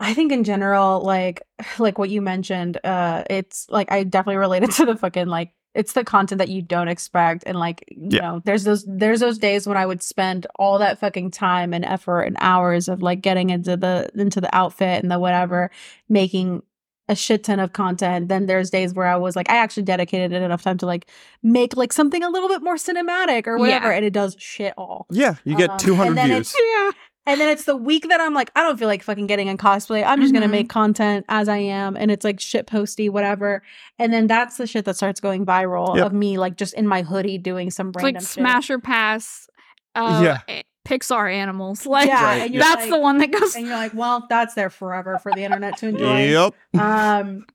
I 0.00 0.14
think 0.14 0.32
in 0.32 0.44
general, 0.44 1.00
like 1.02 1.42
like 1.78 1.98
what 1.98 2.10
you 2.10 2.20
mentioned, 2.22 2.78
uh 2.84 3.24
it's 3.30 3.66
like 3.70 3.90
I 3.92 4.04
definitely 4.04 4.36
related 4.38 4.70
to 4.72 4.84
the 4.86 4.96
fucking 4.96 5.26
like 5.26 5.52
it's 5.74 5.94
the 5.94 6.04
content 6.04 6.38
that 6.38 6.48
you 6.48 6.62
don't 6.62 6.86
expect 6.86 7.42
and 7.46 7.58
like 7.58 7.84
you 7.88 8.10
Yeah. 8.12 8.20
know 8.20 8.42
there's 8.44 8.62
those 8.64 8.84
there's 8.86 9.18
those 9.18 9.38
days 9.38 9.66
when 9.66 9.76
i 9.76 9.84
would 9.84 10.04
spend 10.04 10.46
all 10.56 10.78
that 10.78 11.00
fucking 11.00 11.32
time 11.32 11.74
and 11.74 11.84
effort 11.84 12.20
and 12.22 12.36
hours 12.38 12.86
of 12.88 13.02
like 13.02 13.20
getting 13.22 13.50
into 13.50 13.76
the 13.76 14.08
into 14.14 14.40
the 14.40 14.54
outfit 14.54 15.02
and 15.02 15.10
the 15.10 15.18
whatever 15.18 15.72
making 16.08 16.62
a 17.08 17.16
shit 17.16 17.42
ton 17.42 17.58
of 17.58 17.72
content 17.72 18.28
then 18.28 18.46
there's 18.46 18.70
days 18.70 18.94
where 18.94 19.08
i 19.08 19.16
was 19.16 19.34
like 19.34 19.50
i 19.50 19.56
actually 19.56 19.82
dedicated 19.82 20.32
it 20.32 20.42
enough 20.42 20.62
time 20.62 20.78
to 20.78 20.86
like 20.86 21.10
make 21.42 21.76
like 21.76 21.92
something 21.92 22.22
a 22.22 22.30
little 22.30 22.48
bit 22.48 22.62
more 22.62 22.76
cinematic 22.76 23.48
or 23.48 23.58
whatever 23.58 23.90
Yeah. 23.90 23.96
and 23.96 24.04
it 24.04 24.12
does 24.12 24.36
shit 24.38 24.74
all 24.78 25.06
yeah 25.10 25.34
you 25.44 25.56
get 25.56 25.70
Um, 25.70 25.78
200 25.78 26.08
and 26.10 26.16
then 26.16 26.28
views 26.28 26.54
Yeah. 26.76 26.90
And 27.26 27.40
then 27.40 27.48
it's 27.48 27.64
the 27.64 27.76
week 27.76 28.08
that 28.08 28.20
I'm 28.20 28.34
like, 28.34 28.50
I 28.54 28.62
don't 28.62 28.78
feel 28.78 28.88
like 28.88 29.02
fucking 29.02 29.26
getting 29.26 29.48
in 29.48 29.56
cosplay. 29.58 30.04
I'm 30.04 30.20
just 30.20 30.32
gonna 30.34 30.46
Mhm. 30.46 30.50
make 30.52 30.68
content 30.68 31.24
as 31.28 31.48
I 31.48 31.56
am, 31.58 31.96
and 31.96 32.10
it's 32.10 32.24
like 32.24 32.40
shit 32.40 32.66
posty, 32.66 33.08
whatever. 33.08 33.62
And 33.98 34.12
then 34.12 34.26
that's 34.26 34.56
the 34.58 34.66
shit 34.66 34.84
that 34.84 34.96
starts 34.96 35.20
going 35.20 35.46
viral 35.46 35.96
Yep. 35.96 36.06
of 36.06 36.12
me 36.12 36.38
like 36.38 36.56
just 36.56 36.74
in 36.74 36.86
my 36.86 37.02
hoodie 37.02 37.38
doing 37.38 37.70
some 37.70 37.88
It's 37.88 37.96
random 37.96 38.14
like 38.14 38.22
shit. 38.22 38.30
Smasher 38.30 38.78
Pass 38.78 39.48
uh 39.94 40.20
Yeah. 40.22 40.60
Pixar 40.86 41.32
animals. 41.32 41.86
Like 41.86 42.08
Yeah, 42.08 42.22
Right. 42.24 42.50
and 42.52 42.60
that's 42.60 42.82
like- 42.82 42.90
the 42.90 42.98
one 42.98 43.18
that 43.18 43.30
goes 43.30 43.54
and 43.56 43.66
you're 43.66 43.76
like, 43.76 43.94
well, 43.94 44.26
that's 44.28 44.54
there 44.54 44.68
forever 44.70 45.18
for 45.18 45.32
the 45.34 45.42
internet 45.44 45.78
to 45.78 45.88
enjoy. 45.88 46.24
yep 46.28 46.54
um 46.78 47.46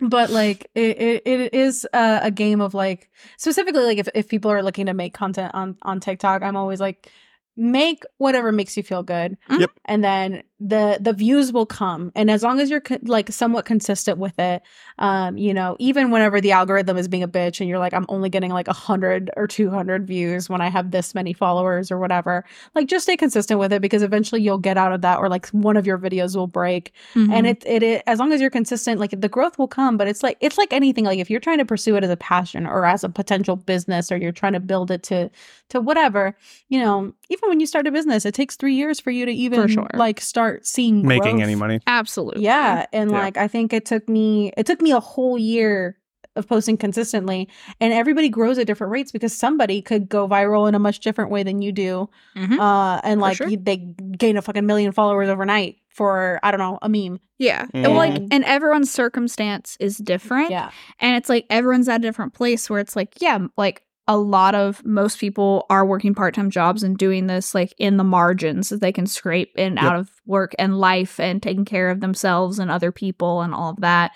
but 0.00 0.30
like 0.30 0.66
it, 0.74 1.00
it, 1.00 1.22
it 1.24 1.54
is 1.54 1.86
a, 1.94 2.20
a 2.24 2.30
game 2.32 2.60
of 2.60 2.74
like 2.74 3.08
specifically 3.36 3.84
like 3.84 3.98
if, 3.98 4.08
if 4.16 4.28
people 4.28 4.50
are 4.50 4.60
looking 4.60 4.86
to 4.86 4.94
make 4.94 5.14
content 5.14 5.52
on 5.54 5.76
on 5.82 6.00
tiktok 6.00 6.42
i'm 6.42 6.56
always 6.56 6.80
like 6.80 7.08
make 7.56 8.04
whatever 8.18 8.52
makes 8.52 8.76
you 8.76 8.82
feel 8.82 9.02
good 9.02 9.36
mm-hmm. 9.48 9.60
Yep. 9.60 9.70
and 9.84 10.04
then 10.04 10.42
the 10.64 10.96
the 11.00 11.12
views 11.12 11.52
will 11.52 11.66
come 11.66 12.12
and 12.14 12.30
as 12.30 12.44
long 12.44 12.60
as 12.60 12.70
you're 12.70 12.80
co- 12.80 12.98
like 13.02 13.32
somewhat 13.32 13.64
consistent 13.64 14.16
with 14.18 14.38
it 14.38 14.62
um 14.98 15.36
you 15.36 15.52
know 15.52 15.74
even 15.80 16.10
whenever 16.12 16.40
the 16.40 16.52
algorithm 16.52 16.96
is 16.96 17.08
being 17.08 17.22
a 17.24 17.28
bitch 17.28 17.58
and 17.58 17.68
you're 17.68 17.80
like 17.80 17.92
i'm 17.92 18.06
only 18.08 18.28
getting 18.28 18.52
like 18.52 18.68
100 18.68 19.30
or 19.36 19.48
200 19.48 20.06
views 20.06 20.48
when 20.48 20.60
i 20.60 20.68
have 20.68 20.92
this 20.92 21.14
many 21.16 21.32
followers 21.32 21.90
or 21.90 21.98
whatever 21.98 22.44
like 22.76 22.86
just 22.86 23.04
stay 23.04 23.16
consistent 23.16 23.58
with 23.58 23.72
it 23.72 23.82
because 23.82 24.02
eventually 24.02 24.40
you'll 24.40 24.56
get 24.58 24.76
out 24.78 24.92
of 24.92 25.00
that 25.00 25.18
or 25.18 25.28
like 25.28 25.48
one 25.48 25.76
of 25.76 25.84
your 25.86 25.98
videos 25.98 26.36
will 26.36 26.46
break 26.46 26.92
Mm-hmm. 27.14 27.32
and 27.32 27.46
it, 27.46 27.62
it 27.66 27.82
it 27.82 28.02
as 28.06 28.18
long 28.18 28.32
as 28.32 28.40
you're 28.40 28.50
consistent 28.50 29.00
like 29.00 29.18
the 29.20 29.28
growth 29.28 29.58
will 29.58 29.66
come 29.68 29.96
but 29.96 30.06
it's 30.06 30.22
like 30.22 30.36
it's 30.40 30.58
like 30.58 30.72
anything 30.72 31.04
like 31.04 31.18
if 31.18 31.28
you're 31.30 31.40
trying 31.40 31.58
to 31.58 31.64
pursue 31.64 31.96
it 31.96 32.04
as 32.04 32.10
a 32.10 32.16
passion 32.16 32.66
or 32.66 32.84
as 32.84 33.02
a 33.02 33.08
potential 33.08 33.56
business 33.56 34.12
or 34.12 34.16
you're 34.16 34.30
trying 34.32 34.52
to 34.52 34.60
build 34.60 34.90
it 34.90 35.02
to 35.02 35.28
to 35.70 35.80
whatever 35.80 36.36
you 36.68 36.78
know 36.78 37.12
even 37.30 37.48
when 37.48 37.58
you 37.58 37.66
start 37.66 37.86
a 37.86 37.90
business 37.90 38.24
it 38.26 38.34
takes 38.34 38.56
three 38.56 38.74
years 38.74 39.00
for 39.00 39.10
you 39.10 39.24
to 39.24 39.32
even 39.32 39.66
sure. 39.68 39.88
like 39.94 40.20
start 40.20 40.51
seeing 40.62 41.06
making 41.06 41.36
growth. 41.36 41.42
any 41.42 41.54
money 41.54 41.80
absolutely. 41.86 42.42
yeah 42.44 42.86
and 42.92 43.10
Yeah. 43.10 43.18
like 43.18 43.36
i 43.36 43.48
think 43.48 43.72
it 43.72 43.84
took 43.86 44.08
me 44.08 44.52
it 44.56 44.66
took 44.66 44.80
me 44.80 44.92
a 44.92 45.00
whole 45.00 45.38
year 45.38 45.98
of 46.34 46.48
posting 46.48 46.78
consistently 46.78 47.48
and 47.80 47.92
everybody 47.92 48.30
grows 48.30 48.56
at 48.58 48.66
different 48.66 48.90
rates 48.90 49.12
because 49.12 49.34
somebody 49.36 49.82
could 49.82 50.08
go 50.08 50.26
viral 50.26 50.66
in 50.66 50.74
a 50.74 50.78
much 50.78 51.00
different 51.00 51.30
way 51.30 51.42
than 51.42 51.60
you 51.60 51.72
do 51.72 52.08
Mhm. 52.36 52.58
uh 52.58 53.00
and 53.04 53.18
For 53.20 53.22
like 53.22 53.36
sure. 53.36 53.48
you, 53.48 53.56
they 53.58 53.76
gain 53.76 54.36
a 54.38 54.42
fucking 54.42 54.64
million 54.64 54.92
followers 54.92 55.28
overnight 55.28 55.76
for 55.90 56.40
i 56.42 56.50
don't 56.50 56.58
know 56.60 56.78
a 56.80 56.88
meme 56.88 57.20
Yeah. 57.38 57.64
Mhm. 57.66 57.84
And 57.84 57.94
like 57.96 58.14
Mhm. 58.14 58.28
and 58.30 58.44
everyone's 58.44 58.90
circumstance 58.90 59.76
is 59.80 59.98
different. 59.98 60.50
yeah 60.50 60.70
And 61.00 61.16
it's 61.16 61.28
like 61.28 61.44
everyone's 61.50 61.88
at 61.88 61.96
a 61.96 62.02
different 62.02 62.32
place 62.34 62.70
where 62.70 62.80
it's 62.80 62.94
like, 62.96 63.20
yeah, 63.20 63.38
like 63.58 63.82
a 64.08 64.16
lot 64.16 64.54
of 64.54 64.84
most 64.84 65.18
people 65.20 65.64
are 65.70 65.86
working 65.86 66.14
part-time 66.14 66.50
jobs 66.50 66.82
and 66.82 66.98
doing 66.98 67.28
this 67.28 67.54
like 67.54 67.72
in 67.78 67.96
the 67.98 68.04
margins 68.04 68.68
that 68.68 68.80
they 68.80 68.90
can 68.92 69.06
scrape 69.06 69.52
in 69.56 69.74
Yep. 69.74 69.82
out 69.84 69.96
of 69.96 70.10
work 70.26 70.54
and 70.58 70.78
life 70.78 71.20
and 71.20 71.40
taking 71.42 71.64
care 71.64 71.88
of 71.88 72.00
themselves 72.00 72.58
and 72.58 72.70
other 72.70 72.90
people 72.90 73.42
and 73.42 73.54
all 73.54 73.70
of 73.70 73.80
that. 73.80 74.10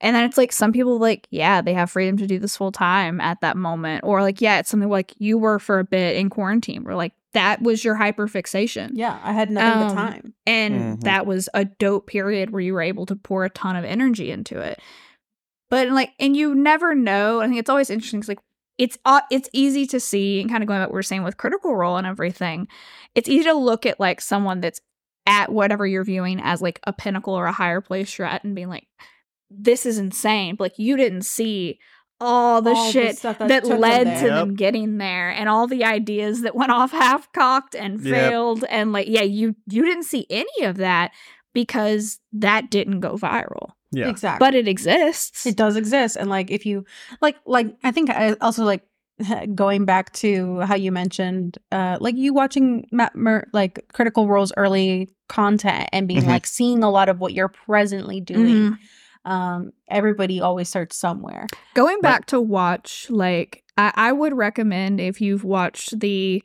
And 0.00 0.14
then 0.16 0.24
it's 0.24 0.38
like 0.38 0.52
some 0.52 0.72
people 0.72 0.98
like, 0.98 1.26
yeah, 1.30 1.60
they 1.60 1.74
have 1.74 1.90
freedom 1.90 2.16
to 2.18 2.26
do 2.26 2.38
this 2.38 2.56
full 2.56 2.72
time 2.72 3.20
at 3.20 3.40
that 3.42 3.56
moment. 3.56 4.02
Or 4.04 4.22
like, 4.22 4.40
yeah, 4.40 4.60
it's 4.60 4.70
something 4.70 4.88
like 4.88 5.12
you 5.18 5.36
were 5.36 5.58
for 5.58 5.78
a 5.78 5.84
bit 5.84 6.16
in 6.16 6.30
quarantine 6.30 6.84
where 6.84 6.94
like 6.96 7.12
that 7.34 7.60
was 7.60 7.84
your 7.84 7.96
hyperfixation. 7.96 8.92
Yeah, 8.94 9.18
I 9.22 9.32
had 9.32 9.50
nothing 9.50 9.68
Um, 9.72 9.78
but 9.88 9.94
time. 9.94 10.34
And 10.46 10.72
Mhm. 10.98 11.00
that 11.04 11.26
was 11.26 11.48
a 11.52 11.64
dope 11.66 12.06
period 12.06 12.50
where 12.50 12.62
you 12.62 12.72
were 12.72 12.80
able 12.80 13.04
to 13.06 13.16
pour 13.16 13.44
a 13.44 13.50
ton 13.50 13.76
of 13.76 13.84
energy 13.84 14.30
into 14.30 14.58
it. 14.58 14.80
But 15.68 15.88
like, 15.90 16.12
and 16.18 16.34
you 16.36 16.54
never 16.54 16.94
know. 16.94 17.40
I 17.40 17.46
think 17.46 17.58
it's 17.58 17.68
always 17.68 17.90
interesting 17.90 18.20
'cause, 18.22 18.28
like 18.28 18.38
it's 18.78 18.96
uh, 19.04 19.20
it's 19.30 19.48
easy 19.52 19.86
to 19.88 20.00
see 20.00 20.40
and 20.40 20.48
kind 20.50 20.62
of 20.62 20.68
going 20.68 20.80
back 20.80 20.88
what 20.88 20.94
we're 20.94 21.02
saying 21.02 21.24
with 21.24 21.36
critical 21.36 21.74
role 21.76 21.96
and 21.96 22.06
everything. 22.06 22.68
It's 23.14 23.28
easy 23.28 23.44
to 23.44 23.54
look 23.54 23.84
at 23.86 23.98
like 24.00 24.20
someone 24.20 24.60
that's 24.60 24.80
at 25.26 25.52
whatever 25.52 25.86
you're 25.86 26.04
viewing 26.04 26.40
as 26.40 26.62
like 26.62 26.80
a 26.84 26.92
pinnacle 26.92 27.34
or 27.34 27.46
a 27.46 27.52
higher 27.52 27.80
place 27.80 28.16
you're 28.16 28.26
at 28.26 28.44
and 28.44 28.54
being 28.54 28.68
like, 28.68 28.86
this 29.50 29.84
is 29.84 29.98
insane. 29.98 30.54
But 30.56 30.64
like 30.72 30.78
you 30.78 30.96
didn't 30.96 31.22
see 31.22 31.78
all 32.20 32.62
the 32.62 32.70
All 32.74 32.90
shit 32.90 33.18
stuff 33.18 33.38
that, 33.38 33.48
that 33.48 33.60
took 33.62 33.70
them 33.72 33.80
led 33.80 34.06
there. 34.06 34.20
to 34.22 34.28
them 34.28 34.54
getting 34.54 34.98
there 34.98 35.30
and 35.30 35.48
all 35.48 35.66
the 35.66 35.84
ideas 35.84 36.42
that 36.42 36.54
went 36.54 36.72
off 36.78 36.90
half 36.92 37.30
cocked 37.32 37.74
and 37.76 38.00
Yep. 38.04 38.12
failed 38.14 38.64
and 38.68 38.92
like 38.92 39.06
yeah 39.08 39.22
you 39.22 39.54
you 39.70 39.84
didn't 39.84 40.02
see 40.04 40.26
any 40.30 40.64
of 40.64 40.78
that 40.78 41.12
because 41.54 42.18
that 42.32 42.70
didn't 42.70 43.00
go 43.00 43.14
viral 43.16 43.70
Yeah. 43.90 44.08
Exactly. 44.10 44.44
but 44.44 44.54
it 44.54 44.68
exists 44.68 45.46
It 45.46 45.56
does 45.56 45.76
exist, 45.76 46.16
and 46.16 46.28
like 46.28 46.50
if 46.50 46.66
you 46.66 46.84
like, 47.20 47.36
like 47.46 47.74
I 47.84 47.90
think 47.90 48.10
I 48.10 48.34
also 48.40 48.64
like 48.64 48.82
going 49.54 49.84
back 49.84 50.12
to 50.14 50.60
how 50.60 50.74
you 50.76 50.92
mentioned, 50.92 51.58
uh, 51.72 51.96
like 52.00 52.16
you 52.16 52.32
watching 52.34 52.86
Matt 52.92 53.16
Mer- 53.16 53.48
like 53.52 53.84
Critical 53.92 54.28
Role's 54.28 54.52
early 54.56 55.08
content 55.28 55.88
and 55.92 56.06
being 56.06 56.22
Mhm. 56.22 56.28
like 56.28 56.46
seeing 56.46 56.82
a 56.84 56.90
lot 56.90 57.08
of 57.08 57.18
what 57.20 57.32
you're 57.32 57.48
presently 57.48 58.20
doing. 58.20 58.72
Mhm. 58.72 58.78
Um, 59.30 59.72
everybody 59.90 60.40
always 60.40 60.68
starts 60.68 60.96
somewhere. 60.96 61.46
going 61.74 62.00
back 62.00 62.26
to 62.26 62.40
watch 62.40 63.06
like 63.10 63.64
I, 63.76 63.92
I 63.94 64.12
would 64.12 64.32
recommend 64.36 65.00
if 65.00 65.20
you've 65.20 65.44
watched 65.44 65.98
the 66.00 66.42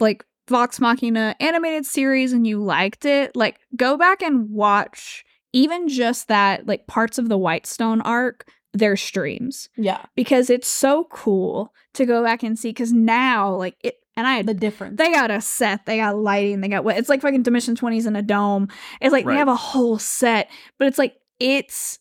like 0.00 0.24
vox 0.48 0.80
machina 0.80 1.34
animated 1.40 1.86
series 1.86 2.32
and 2.32 2.46
you 2.46 2.62
liked 2.62 3.04
it 3.04 3.34
like 3.36 3.58
go 3.76 3.96
back 3.96 4.22
and 4.22 4.50
watch 4.50 5.24
even 5.52 5.88
just 5.88 6.28
that 6.28 6.66
like 6.66 6.86
parts 6.86 7.18
of 7.18 7.28
the 7.28 7.38
whitestone 7.38 8.00
arc 8.02 8.48
their 8.74 8.96
streams 8.96 9.68
Yeah, 9.76 10.02
because 10.16 10.48
it's 10.48 10.68
so 10.68 11.04
cool 11.10 11.74
to 11.94 12.06
go 12.06 12.22
back 12.24 12.42
and 12.42 12.58
see 12.58 12.70
because 12.70 12.90
now 12.92 13.54
like 13.54 13.76
it 13.84 13.96
and 14.16 14.26
i 14.26 14.34
had 14.34 14.46
the 14.46 14.54
difference. 14.54 14.96
they 14.96 15.10
got 15.12 15.30
a 15.30 15.42
set 15.42 15.84
they 15.84 15.98
got 15.98 16.16
lighting 16.16 16.60
they 16.62 16.68
got 16.68 16.84
what 16.84 16.96
it's 16.96 17.08
like 17.10 17.20
fucking 17.20 17.42
dimension 17.42 17.76
20s 17.76 18.06
in 18.06 18.16
a 18.16 18.22
dome 18.22 18.68
it's 19.00 19.12
like 19.12 19.26
Right. 19.26 19.34
they 19.34 19.38
have 19.38 19.48
a 19.48 19.56
whole 19.56 19.98
set 19.98 20.48
but 20.78 20.88
it's 20.88 20.96
like 20.98 21.16
it's 21.38 21.98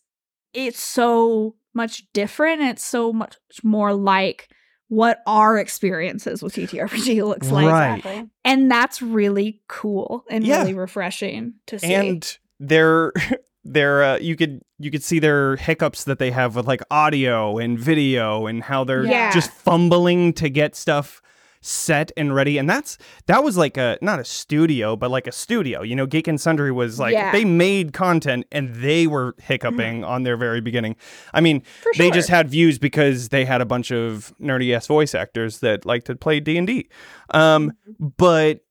it's 0.53 0.79
so 0.79 1.55
much 1.73 2.05
different 2.13 2.61
it's 2.61 2.85
so 2.85 3.11
much 3.11 3.35
more 3.63 3.93
like 3.93 4.47
what 4.87 5.21
our 5.25 5.57
experiences 5.57 6.41
with 6.43 6.53
TTRPG 6.55 7.23
looks 7.25 7.49
like 7.51 7.65
Right. 7.67 7.97
Exactly. 7.97 8.29
and 8.43 8.69
that's 8.71 9.01
really 9.01 9.61
cool 9.67 10.23
and 10.29 10.45
Yeah. 10.45 10.59
really 10.59 10.73
refreshing 10.73 11.55
to 11.67 11.79
see 11.79 11.93
and 11.93 12.37
they're 12.61 13.11
they're 13.63 14.03
uh, 14.03 14.17
you 14.17 14.35
could 14.35 14.61
you 14.79 14.89
could 14.89 15.03
see 15.03 15.19
their 15.19 15.55
hiccups 15.57 16.03
that 16.05 16.17
they 16.19 16.31
have 16.31 16.55
with 16.55 16.65
like 16.67 16.81
audio 16.89 17.57
and 17.57 17.77
video 17.77 18.45
and 18.47 18.63
how 18.63 18.83
they're 18.83 19.05
Yeah. 19.05 19.31
just 19.33 19.51
fumbling 19.51 20.33
to 20.33 20.49
get 20.49 20.75
stuff 20.75 21.21
set 21.63 22.11
and 22.17 22.33
ready. 22.33 22.57
And 22.57 22.67
that's 22.67 22.97
that 23.27 23.43
was 23.43 23.55
like 23.55 23.77
a 23.77 23.95
not 24.01 24.19
a 24.19 24.25
studio 24.25 24.95
but 24.95 25.11
like 25.11 25.27
a 25.27 25.31
studio. 25.31 25.83
You 25.83 25.95
know 25.95 26.07
geek 26.07 26.27
and 26.27 26.41
sundry 26.41 26.71
was 26.71 26.97
like 26.99 27.13
Yeah. 27.13 27.31
they 27.31 27.45
made 27.45 27.93
content 27.93 28.47
and 28.51 28.73
they 28.73 29.05
were 29.05 29.35
hiccuping 29.39 30.03
on 30.03 30.23
their 30.23 30.37
very 30.37 30.59
beginning. 30.61 30.95
I 31.35 31.39
mean 31.41 31.61
for 31.83 31.91
they 31.99 32.09
just 32.09 32.29
had 32.29 32.49
views 32.49 32.79
because 32.79 33.29
they 33.29 33.45
had 33.45 33.61
a 33.61 33.65
bunch 33.65 33.91
of 33.91 34.33
nerdy 34.41 34.75
ass 34.75 34.87
voice 34.87 35.13
actors 35.13 35.59
that 35.59 35.85
like 35.85 36.03
to 36.05 36.15
play 36.15 36.39
d&d 36.39 36.89
um 37.29 37.71
but 38.17 38.61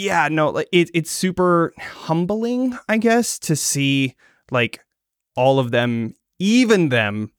yeah 0.00 0.28
no 0.28 0.50
like 0.50 0.68
it, 0.72 0.90
it's 0.94 1.10
super 1.10 1.72
humbling 1.78 2.76
i 2.88 2.96
guess 2.96 3.38
to 3.38 3.54
see 3.54 4.14
like 4.50 4.80
all 5.36 5.58
of 5.58 5.70
them 5.70 6.14
even 6.38 6.88
them 6.88 7.30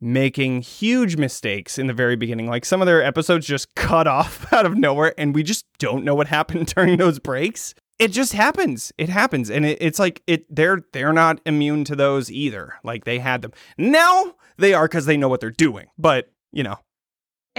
making 0.00 0.62
huge 0.62 1.16
mistakes 1.16 1.78
in 1.78 1.86
the 1.86 1.92
very 1.92 2.16
beginning. 2.16 2.46
Like 2.46 2.64
some 2.64 2.80
of 2.80 2.86
their 2.86 3.02
episodes 3.02 3.46
just 3.46 3.74
cut 3.74 4.06
off 4.06 4.50
out 4.52 4.66
of 4.66 4.76
nowhere 4.76 5.14
and 5.18 5.34
we 5.34 5.42
just 5.42 5.66
don't 5.78 6.04
know 6.04 6.14
what 6.14 6.28
happened 6.28 6.66
during 6.74 6.96
those 6.96 7.18
breaks. 7.18 7.74
It 7.98 8.12
just 8.12 8.32
happens. 8.32 8.92
It 8.96 9.10
happens. 9.10 9.50
And 9.50 9.66
it, 9.66 9.78
it's 9.80 9.98
like 9.98 10.22
it 10.26 10.44
they're 10.54 10.82
they're 10.92 11.12
not 11.12 11.40
immune 11.44 11.84
to 11.84 11.96
those 11.96 12.30
either. 12.30 12.74
Like 12.82 13.04
they 13.04 13.18
had 13.18 13.42
them. 13.42 13.52
Now 13.76 14.36
they 14.56 14.72
are 14.72 14.86
because 14.86 15.04
they 15.04 15.18
know 15.18 15.28
what 15.28 15.40
they're 15.40 15.50
doing. 15.50 15.88
But 15.98 16.30
you 16.50 16.62
know 16.62 16.78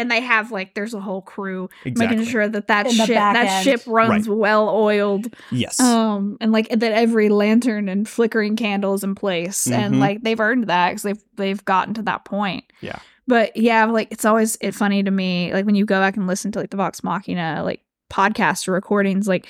and 0.02 0.12
they 0.12 0.20
have 0.20 0.52
like 0.52 0.74
there's 0.74 0.94
a 0.94 1.00
whole 1.00 1.22
crew 1.22 1.70
exactly 1.86 2.18
making 2.18 2.32
sure 2.32 2.48
that 2.48 2.68
that 2.68 2.88
In 2.88 2.92
ship 2.94 3.08
that 3.08 3.36
end. 3.36 3.64
ship 3.64 3.82
runs 3.88 4.28
well 4.28 4.68
oiled 4.70 5.28
yes 5.52 5.80
um 5.80 6.38
and 6.42 6.52
like 6.52 6.68
that 6.70 6.92
every 6.92 7.30
lantern 7.30 7.88
and 7.88 8.10
flickering 8.10 8.56
candle 8.58 8.94
is 8.94 9.04
in 9.04 9.16
place 9.16 9.68
and 9.68 9.96
Mhm. 9.96 10.00
like 10.00 10.22
they've 10.24 10.40
earned 10.40 10.68
that 10.68 10.90
because 10.90 11.04
they've 11.04 11.24
they've 11.38 11.64
gotten 11.66 11.94
to 11.94 12.02
that 12.04 12.26
point 12.26 12.66
Yeah. 12.82 13.00
but 13.28 13.56
yeah 13.56 13.86
like 13.86 14.12
it's 14.12 14.26
always 14.26 14.58
it 14.62 14.74
funny 14.76 15.04
to 15.04 15.12
me 15.12 15.54
like 15.54 15.66
when 15.66 15.76
you 15.76 15.86
go 15.86 16.00
back 16.00 16.18
and 16.18 16.28
listen 16.28 16.52
to 16.54 16.60
like 16.60 16.72
the 16.72 16.78
vox 16.78 17.04
machina 17.04 17.62
like 17.64 17.82
podcast 18.12 18.68
or 18.68 18.74
recordings 18.74 19.28
like 19.28 19.48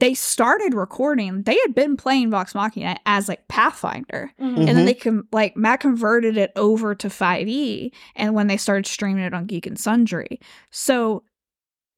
they 0.00 0.14
started 0.14 0.74
recording 0.74 1.42
they 1.42 1.58
had 1.66 1.74
been 1.74 1.96
playing 1.96 2.30
vox 2.30 2.54
machina 2.54 2.96
as 3.06 3.28
like 3.28 3.46
pathfinder 3.48 4.32
Mhm. 4.40 4.58
and 4.58 4.68
then 4.68 4.84
they 4.84 4.94
com- 4.94 5.26
like 5.32 5.56
Matt 5.56 5.80
converted 5.80 6.36
it 6.36 6.52
over 6.56 6.94
to 6.94 7.08
5e 7.08 7.92
and 8.16 8.34
when 8.34 8.46
they 8.46 8.56
started 8.56 8.86
streaming 8.86 9.24
it 9.24 9.34
on 9.34 9.46
Geek 9.46 9.66
and 9.66 9.78
Sundry. 9.78 10.38
So 10.70 11.24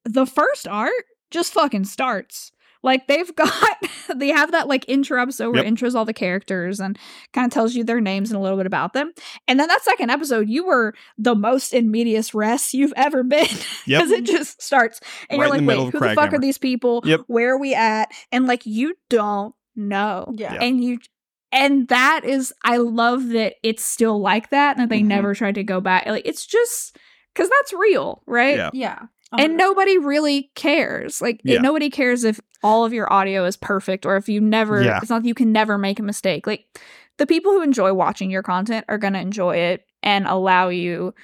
the 0.04 0.26
first 0.26 0.66
art 0.66 0.92
just 1.30 1.52
fucking 1.52 1.84
starts. 1.84 2.52
Like 2.82 3.06
they've 3.06 3.34
got 3.36 3.76
they 4.14 4.28
have 4.28 4.52
that 4.52 4.68
like 4.68 4.84
intro 4.88 5.20
episode 5.20 5.54
where 5.54 5.64
Yep. 5.64 5.74
intros 5.74 5.94
all 5.94 6.04
the 6.04 6.12
characters 6.14 6.80
and 6.80 6.98
kind 7.32 7.46
of 7.46 7.52
tells 7.52 7.74
you 7.74 7.84
their 7.84 8.00
names 8.00 8.30
and 8.30 8.38
a 8.38 8.40
little 8.42 8.56
bit 8.56 8.66
about 8.66 8.92
them. 8.92 9.12
And 9.48 9.60
then 9.60 9.68
that 9.68 9.82
second 9.82 10.10
episode, 10.10 10.48
you 10.48 10.66
were 10.66 10.94
the 11.18 11.34
most 11.34 11.72
in 11.72 11.90
medias 11.90 12.34
res 12.34 12.72
you've 12.74 12.94
ever 12.96 13.22
been. 13.22 13.46
Yep. 13.86 14.00
Because 14.04 14.10
it 14.10 14.24
just 14.24 14.62
starts 14.62 15.00
and 15.28 15.40
Right 15.40 15.46
you're 15.46 15.54
like, 15.56 15.60
the 15.60 15.66
wait, 15.66 15.78
of 15.78 15.92
who 15.92 15.98
the 16.00 16.14
fuck 16.14 16.32
are 16.32 16.38
these 16.38 16.58
people? 16.58 17.02
Yep. 17.04 17.20
Where 17.26 17.54
are 17.54 17.58
we 17.58 17.74
at? 17.74 18.10
And 18.32 18.46
like 18.46 18.66
you 18.66 18.94
don't 19.08 19.54
know 19.76 20.32
Yeah. 20.36 20.54
Yeah. 20.54 20.62
and 20.64 20.82
you 20.84 20.98
and 21.52 21.88
that 21.88 22.22
is 22.24 22.52
i 22.64 22.76
love 22.76 23.28
that 23.30 23.54
it's 23.62 23.84
still 23.84 24.20
like 24.20 24.50
that 24.50 24.76
and 24.76 24.82
that 24.82 24.88
they 24.94 25.00
Mhm. 25.00 25.06
never 25.06 25.34
tried 25.34 25.54
to 25.56 25.64
go 25.64 25.80
back 25.80 26.06
like 26.06 26.26
it's 26.26 26.44
just 26.46 26.96
because 27.32 27.48
that's 27.48 27.72
real 27.72 28.22
right 28.26 28.56
Yeah. 28.56 28.70
Yeah. 28.72 28.98
And 29.32 29.52
um, 29.52 29.56
nobody 29.56 29.98
really 29.98 30.50
cares 30.54 31.20
like 31.20 31.40
it- 31.44 31.62
nobody 31.62 31.90
cares 31.90 32.24
if 32.24 32.40
all 32.62 32.84
of 32.84 32.92
your 32.92 33.10
audio 33.12 33.44
is 33.44 33.56
perfect 33.56 34.04
or 34.04 34.16
if 34.16 34.28
you 34.28 34.40
never 34.40 34.82
Yeah. 34.82 34.98
it's 35.00 35.10
not 35.10 35.22
that 35.22 35.28
you 35.28 35.34
can 35.34 35.52
never 35.52 35.78
make 35.78 35.98
a 35.98 36.02
mistake 36.02 36.46
like 36.46 36.66
the 37.18 37.26
people 37.26 37.52
who 37.52 37.62
enjoy 37.62 37.92
watching 37.92 38.30
your 38.30 38.42
content 38.42 38.84
are 38.88 38.98
going 38.98 39.12
to 39.12 39.20
enjoy 39.20 39.56
it 39.56 39.84
and 40.02 40.26
allow 40.26 40.68
you 40.68 41.14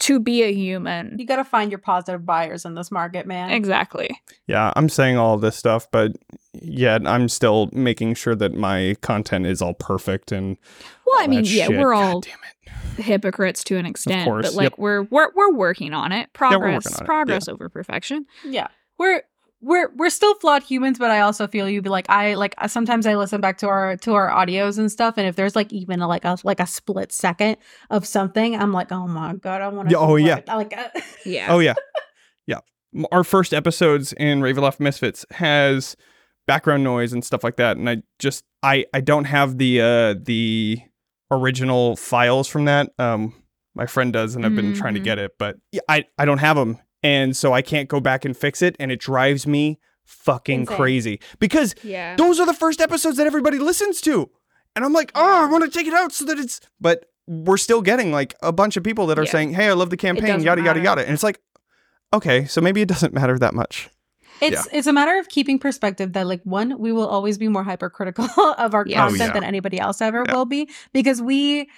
to 0.00 0.18
be 0.18 0.42
a 0.42 0.52
human 0.52 1.16
you 1.18 1.26
got 1.26 1.36
to 1.36 1.44
find 1.44 1.70
your 1.70 1.78
positive 1.78 2.26
buyers 2.26 2.64
in 2.64 2.74
this 2.74 2.90
market, 2.90 3.26
man. 3.26 3.50
exactly 3.50 4.10
Yeah, 4.46 4.72
I'm 4.76 4.88
saying 4.88 5.16
all 5.18 5.36
this 5.38 5.56
stuff, 5.56 5.86
but 5.92 6.12
yet 6.52 7.06
I'm 7.06 7.28
still 7.28 7.68
making 7.72 8.14
sure 8.14 8.34
that 8.34 8.54
my 8.54 8.96
content 9.02 9.46
is 9.46 9.62
all 9.62 9.74
perfect 9.74 10.32
and 10.32 10.56
well 11.06 11.22
i 11.22 11.26
mean 11.26 11.44
yeah 11.44 11.66
shit. 11.66 11.78
we're 11.78 11.92
God 11.94 12.02
all 12.14 12.20
damn 12.20 12.32
it. 12.34 12.53
Hypocrites 12.96 13.64
to 13.64 13.76
an 13.76 13.86
extent 13.86 14.24
course, 14.24 14.46
but 14.46 14.54
like 14.54 14.70
yep. 14.70 14.78
we're 14.78 15.02
we're 15.04 15.30
we're 15.34 15.52
working 15.52 15.92
on 15.92 16.12
it 16.12 16.28
we're 16.38 16.48
working 16.48 16.80
progress 16.80 17.00
it, 17.00 17.04
progress 17.04 17.48
over 17.48 17.68
perfection 17.68 18.26
Yeah. 18.44 18.68
We're 18.98 19.22
we're 19.64 19.90
we're 19.96 20.10
still 20.10 20.34
flawed 20.34 20.62
humans, 20.62 20.98
but 20.98 21.10
I 21.10 21.20
also 21.20 21.46
feel 21.46 21.68
you 21.68 21.80
be 21.80 21.88
like 21.88 22.08
I 22.10 22.34
like 22.34 22.54
uh, 22.58 22.68
sometimes 22.68 23.06
I 23.06 23.16
listen 23.16 23.40
back 23.40 23.58
to 23.58 23.68
our 23.68 23.96
to 23.98 24.14
our 24.14 24.28
audios 24.28 24.78
and 24.78 24.92
stuff, 24.92 25.14
and 25.16 25.26
if 25.26 25.36
there's 25.36 25.56
like 25.56 25.72
even 25.72 26.00
a, 26.00 26.06
like 26.06 26.24
a 26.24 26.36
like 26.44 26.60
a 26.60 26.66
split 26.66 27.12
second 27.12 27.56
of 27.90 28.06
something, 28.06 28.54
I'm 28.54 28.72
like, 28.72 28.92
oh 28.92 29.06
my 29.06 29.34
god, 29.34 29.62
I 29.62 29.68
want 29.68 29.88
to. 29.88 29.98
Oh, 29.98 30.16
yeah. 30.16 30.40
like 30.46 30.76
uh, 30.76 30.88
yeah 31.24 31.46
Oh 31.48 31.60
yeah, 31.60 31.74
yeah. 32.46 32.60
Our 33.10 33.24
first 33.24 33.54
episodes 33.54 34.12
in 34.12 34.40
Ravenloft 34.40 34.80
Misfits 34.80 35.24
has 35.32 35.96
background 36.46 36.84
noise 36.84 37.14
and 37.14 37.24
stuff 37.24 37.42
like 37.42 37.56
that, 37.56 37.78
and 37.78 37.88
I 37.88 38.02
just 38.18 38.44
I 38.62 38.84
I 38.92 39.00
don't 39.00 39.24
have 39.24 39.56
the 39.56 39.80
uh 39.80 40.14
the 40.22 40.80
original 41.30 41.96
files 41.96 42.48
from 42.48 42.64
that. 42.66 42.90
Um, 42.98 43.34
my 43.74 43.86
friend 43.86 44.12
does, 44.12 44.36
and 44.36 44.46
I've 44.46 44.54
been 44.54 44.72
trying 44.72 44.94
to 44.94 45.00
Mhm. 45.00 45.04
get 45.04 45.18
it, 45.18 45.32
but 45.38 45.56
I 45.88 46.04
I 46.18 46.24
don't 46.24 46.38
have 46.38 46.56
them, 46.56 46.78
and 47.02 47.36
so 47.36 47.52
I 47.52 47.62
can't 47.62 47.88
go 47.88 48.00
back 48.00 48.24
and 48.24 48.36
fix 48.36 48.62
it, 48.62 48.76
and 48.78 48.92
it 48.92 49.00
drives 49.00 49.46
me 49.46 49.78
fucking 50.04 50.60
Insane. 50.60 50.76
crazy 50.76 51.20
because 51.38 51.74
yeah 51.82 52.14
those 52.16 52.38
are 52.38 52.44
the 52.46 52.52
first 52.54 52.80
episodes 52.80 53.16
that 53.16 53.26
everybody 53.26 53.58
listens 53.58 54.00
to. 54.02 54.30
And 54.76 54.84
I'm 54.84 54.92
like, 54.92 55.12
oh, 55.14 55.44
I 55.44 55.50
want 55.50 55.62
to 55.64 55.70
take 55.70 55.86
it 55.86 55.94
out 55.94 56.12
so 56.12 56.24
that 56.24 56.36
it's. 56.38 56.60
But 56.80 57.06
we're 57.28 57.56
still 57.56 57.80
getting 57.80 58.10
like 58.12 58.34
a 58.42 58.52
bunch 58.52 58.76
of 58.76 58.82
people 58.82 59.06
that 59.06 59.18
are 59.18 59.24
Yeah. 59.24 59.30
saying, 59.30 59.54
hey, 59.54 59.68
I 59.68 59.72
love 59.72 59.88
the 59.90 59.96
campaign, 59.96 60.42
yada, 60.42 60.62
yada, 60.62 60.80
yada. 60.80 61.02
And 61.02 61.12
it's 61.12 61.22
like, 61.22 61.38
okay, 62.12 62.44
so 62.46 62.60
maybe 62.60 62.82
it 62.82 62.88
doesn't 62.88 63.14
matter 63.14 63.38
that 63.38 63.54
much. 63.54 63.88
It's 64.52 64.68
it's 64.72 64.86
a 64.86 64.92
matter 64.92 65.18
of 65.18 65.28
keeping 65.28 65.58
perspective 65.58 66.12
that 66.12 66.26
like 66.26 66.42
one, 66.44 66.78
we 66.78 66.92
will 66.92 67.06
always 67.08 67.38
be 67.38 67.48
more 67.48 67.64
hypercritical 67.64 68.28
of 68.58 68.74
our 68.74 68.84
Yes. 68.86 68.96
Oh, 68.98 69.08
content 69.08 69.28
yeah. 69.28 69.32
than 69.32 69.44
anybody 69.44 69.78
else 69.78 70.00
ever 70.00 70.24
Yeah. 70.26 70.34
will 70.34 70.44
be 70.46 70.68
because 70.92 71.20
we 71.22 71.68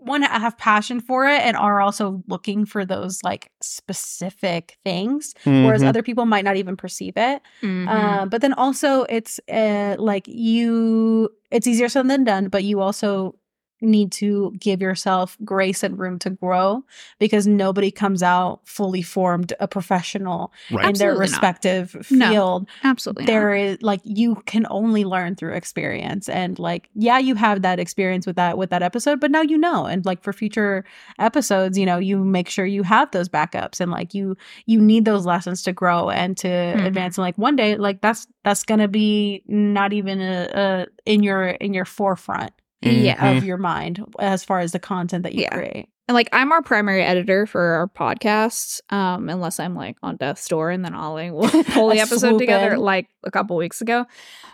one 0.00 0.22
have 0.22 0.56
passion 0.58 1.00
for 1.00 1.26
it 1.26 1.40
and 1.42 1.56
are 1.56 1.80
also 1.80 2.22
looking 2.28 2.64
for 2.64 2.84
those 2.84 3.24
like 3.24 3.50
specific 3.60 4.78
things 4.84 5.34
whereas 5.44 5.82
Mhm. 5.82 5.88
other 5.88 6.02
people 6.04 6.24
might 6.24 6.44
not 6.44 6.56
even 6.56 6.76
perceive 6.76 7.14
it 7.16 7.42
Mhm. 7.62 7.88
uh, 7.88 8.26
but 8.26 8.40
then 8.40 8.52
also 8.52 9.02
it's 9.08 9.40
uh, 9.50 9.96
like 9.98 10.28
you 10.28 11.28
it's 11.50 11.66
easier 11.66 11.88
said 11.88 12.06
than 12.08 12.22
done 12.22 12.48
but 12.48 12.62
you 12.62 12.80
also 12.80 13.34
need 13.80 14.10
to 14.12 14.52
give 14.58 14.80
yourself 14.80 15.36
grace 15.44 15.82
and 15.82 15.98
room 15.98 16.18
to 16.18 16.30
grow 16.30 16.82
because 17.18 17.46
nobody 17.46 17.90
comes 17.90 18.22
out 18.22 18.60
fully 18.64 19.02
formed 19.02 19.52
a 19.60 19.68
professional 19.68 20.52
right. 20.70 20.86
in 20.88 20.94
their 20.94 21.10
Absolutely 21.12 21.14
not. 21.14 21.20
respective 21.20 22.06
No. 22.10 22.28
field 22.30 22.68
Absolutely. 22.84 23.22
not. 23.22 23.26
there 23.26 23.54
is 23.54 23.78
like 23.82 24.00
you 24.04 24.36
can 24.46 24.66
only 24.70 25.04
learn 25.04 25.36
through 25.36 25.54
experience 25.54 26.28
and 26.28 26.58
like 26.58 26.88
yeah 26.94 27.18
you 27.18 27.34
have 27.36 27.62
that 27.62 27.78
experience 27.78 28.26
with 28.26 28.36
that 28.36 28.58
with 28.58 28.70
that 28.70 28.82
episode 28.82 29.20
but 29.20 29.30
now 29.30 29.42
you 29.42 29.56
know 29.58 29.86
and 29.86 30.04
like 30.04 30.22
for 30.22 30.32
future 30.32 30.84
episodes 31.18 31.78
you 31.78 31.86
know 31.86 31.98
you 31.98 32.18
make 32.24 32.48
sure 32.48 32.66
you 32.66 32.82
have 32.82 33.10
those 33.12 33.28
backups 33.28 33.80
and 33.80 33.90
like 33.90 34.14
you 34.14 34.36
you 34.66 34.80
need 34.80 35.04
those 35.04 35.24
lessons 35.26 35.62
to 35.62 35.72
grow 35.72 36.10
and 36.10 36.36
to 36.36 36.48
Mhm. 36.48 36.86
advance 36.86 37.16
and 37.18 37.22
like 37.22 37.38
one 37.38 37.56
day 37.56 37.76
like 37.76 38.00
that's 38.00 38.26
that's 38.44 38.64
gonna 38.64 38.88
be 38.88 39.42
not 39.46 39.92
even 39.92 40.20
a, 40.20 40.48
a 40.54 40.86
in 41.06 41.22
your 41.22 41.48
in 41.48 41.74
your 41.74 41.84
forefront 41.84 42.52
Yeah. 42.82 43.36
of 43.36 43.44
your 43.44 43.56
mind 43.58 44.04
as 44.20 44.44
far 44.44 44.60
as 44.60 44.72
the 44.72 44.78
content 44.78 45.24
that 45.24 45.34
you 45.34 45.42
Yeah. 45.42 45.54
create 45.54 45.88
And 46.08 46.14
like 46.14 46.28
I'm 46.32 46.52
our 46.52 46.62
primary 46.62 47.02
editor 47.02 47.44
for 47.46 47.60
our 47.60 47.88
podcasts, 47.88 48.80
um, 48.90 49.28
unless 49.28 49.58
I'm 49.60 49.74
like 49.74 49.96
on 50.02 50.16
death's 50.16 50.46
door 50.48 50.70
and 50.70 50.84
then 50.84 50.94
I'll 50.94 51.12
like 51.14 51.32
we'll 51.32 51.48
pull 51.74 51.88
the 51.90 52.00
episode 52.00 52.38
together 52.38 52.74
in. 52.74 52.80
like 52.80 53.08
a 53.24 53.30
couple 53.30 53.56
weeks 53.56 53.80
ago. 53.80 54.06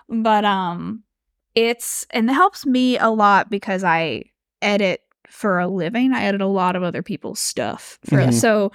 But 0.09 0.45
um 0.45 1.03
it's 1.55 2.07
and 2.11 2.29
it 2.29 2.33
helps 2.33 2.67
me 2.67 2.99
a 2.99 3.09
lot 3.11 3.51
because 3.51 3.85
I 3.85 4.25
edit 4.63 5.03
for 5.29 5.59
a 5.59 5.69
living. 5.69 6.13
I 6.13 6.25
edit 6.25 6.41
a 6.41 6.47
lot 6.47 6.77
of 6.77 6.83
other 6.83 7.03
people's 7.03 7.41
stuff. 7.41 7.99
For 8.05 8.19
Mhm. 8.19 8.33
so 8.35 8.73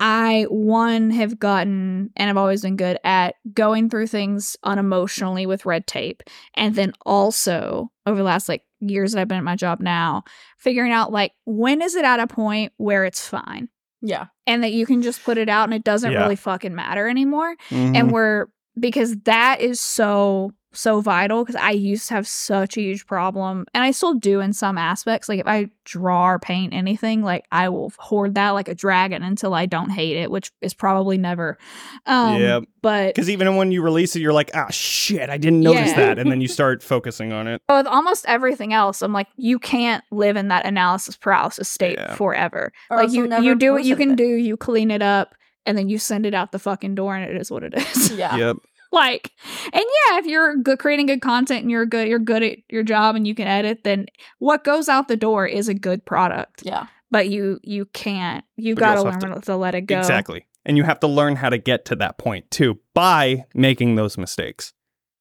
I 0.00 0.46
one 0.48 1.10
have 1.10 1.38
gotten 1.38 2.10
and 2.16 2.28
I've 2.30 2.36
always 2.36 2.62
been 2.62 2.76
good 2.76 2.98
at 3.04 3.34
going 3.52 3.88
through 3.90 4.08
things 4.08 4.56
unemotionally 4.64 5.46
with 5.46 5.64
red 5.66 5.86
tape. 5.86 6.22
And 6.54 6.74
then 6.74 6.92
also 7.06 7.90
over 8.06 8.16
the 8.18 8.24
last 8.24 8.48
like 8.48 8.62
years 8.82 9.12
that 9.12 9.20
I've 9.20 9.28
been 9.28 9.38
at 9.38 9.44
my 9.44 9.56
job 9.56 9.80
now, 9.80 10.24
figuring 10.58 10.92
out 10.92 11.12
like 11.12 11.32
when 11.46 11.80
is 11.82 11.94
it 11.94 12.04
at 12.04 12.20
a 12.20 12.26
point 12.26 12.72
where 12.76 13.04
it's 13.04 13.26
fine 13.28 13.68
yeah 14.04 14.26
and 14.48 14.64
that 14.64 14.72
you 14.72 14.84
can 14.84 15.00
just 15.00 15.22
put 15.22 15.38
it 15.38 15.48
out 15.48 15.64
and 15.64 15.74
it 15.74 15.84
doesn't 15.84 16.10
Yeah. 16.12 16.22
really 16.22 16.34
fucking 16.36 16.74
matter 16.74 17.08
anymore. 17.08 17.54
Mhm. 17.70 17.96
And 17.96 18.10
we're 18.10 18.46
because 18.78 19.16
that 19.24 19.60
is 19.60 19.80
so 19.80 20.50
so 20.74 21.00
vital 21.00 21.44
because 21.44 21.56
I 21.56 21.70
used 21.70 22.08
to 22.08 22.14
have 22.14 22.26
such 22.26 22.76
a 22.76 22.80
huge 22.80 23.06
problem 23.06 23.66
and 23.74 23.84
I 23.84 23.90
still 23.90 24.14
do 24.14 24.40
in 24.40 24.52
some 24.52 24.78
aspects. 24.78 25.28
Like 25.28 25.40
if 25.40 25.46
I 25.46 25.68
draw 25.84 26.28
or 26.30 26.38
paint 26.38 26.72
anything, 26.72 27.22
like 27.22 27.44
I 27.52 27.68
will 27.68 27.92
hoard 27.98 28.34
that 28.36 28.50
like 28.50 28.68
a 28.68 28.74
dragon 28.74 29.22
until 29.22 29.52
I 29.54 29.66
don't 29.66 29.90
hate 29.90 30.16
it, 30.16 30.30
which 30.30 30.50
is 30.60 30.72
probably 30.74 31.18
never. 31.18 31.58
Um 32.06 32.40
Yep. 32.40 32.62
but 32.80 33.14
Because 33.14 33.28
even 33.30 33.56
when 33.56 33.70
you 33.70 33.82
release 33.82 34.16
it, 34.16 34.20
you're 34.20 34.32
like, 34.32 34.50
ah, 34.54 34.68
shit, 34.70 35.28
I 35.30 35.36
didn't 35.38 35.60
notice 35.60 35.90
Yeah. 35.90 35.96
that. 35.96 36.18
And 36.18 36.30
then 36.30 36.40
you 36.40 36.48
start 36.58 36.82
focusing 36.82 37.32
on 37.32 37.46
it. 37.48 37.60
with 37.68 37.86
almost 37.86 38.24
everything 38.26 38.72
else, 38.72 39.02
I'm 39.02 39.12
like, 39.12 39.28
you 39.36 39.58
can't 39.58 40.02
live 40.10 40.36
in 40.36 40.48
that 40.48 40.64
analysis 40.66 41.16
paralysis 41.16 41.68
state 41.68 41.98
Yeah. 41.98 42.14
forever. 42.14 42.72
Or 42.90 42.96
like 42.96 43.10
you, 43.10 43.20
you'll 43.20 43.28
never 43.28 43.42
you 43.44 43.54
do 43.54 43.72
what 43.72 43.84
you 43.84 43.96
can 43.96 44.10
anything. 44.12 44.16
do, 44.26 44.34
you 44.34 44.56
clean 44.56 44.90
it 44.90 45.02
up, 45.02 45.34
and 45.66 45.76
then 45.78 45.88
you 45.88 45.98
send 45.98 46.26
it 46.26 46.34
out 46.34 46.50
the 46.52 46.58
fucking 46.58 46.94
door, 46.94 47.14
and 47.14 47.30
it 47.30 47.40
is 47.40 47.50
what 47.50 47.62
it 47.62 47.74
is. 47.74 48.10
yeah 48.12 48.34
Yep. 48.36 48.56
Like, 48.92 49.30
and 49.72 49.82
yeah, 49.82 50.18
if 50.18 50.26
you're 50.26 50.56
good 50.56 50.78
creating 50.78 51.06
good 51.06 51.20
content 51.22 51.62
and 51.62 51.70
you're 51.70 51.86
good, 51.86 52.06
you're 52.08 52.18
good 52.18 52.42
at 52.42 52.58
your 52.68 52.82
job 52.82 53.16
and 53.16 53.26
you 53.26 53.34
can 53.34 53.46
edit, 53.48 53.84
then 53.84 54.06
what 54.38 54.62
goes 54.64 54.88
out 54.88 55.08
the 55.08 55.16
door 55.16 55.46
is 55.46 55.68
a 55.68 55.74
good 55.74 56.04
product. 56.04 56.62
yeah 56.64 56.86
But 57.10 57.28
you 57.28 57.58
you 57.62 57.86
can't. 57.86 58.44
You 58.56 58.74
But 58.74 58.80
gotta 58.80 58.98
also 59.00 59.10
learn 59.20 59.32
have 59.32 59.42
to, 59.44 59.56
let 59.56 59.74
it 59.74 59.82
go. 59.82 59.98
Exactly. 59.98 60.46
And 60.64 60.76
you 60.76 60.84
have 60.84 61.00
to 61.00 61.08
learn 61.08 61.36
how 61.36 61.48
to 61.48 61.58
get 61.58 61.84
to 61.86 61.96
that 61.96 62.18
point 62.18 62.50
too 62.50 62.78
by 62.94 63.46
making 63.54 63.96
those 63.96 64.16
mistakes. 64.16 64.72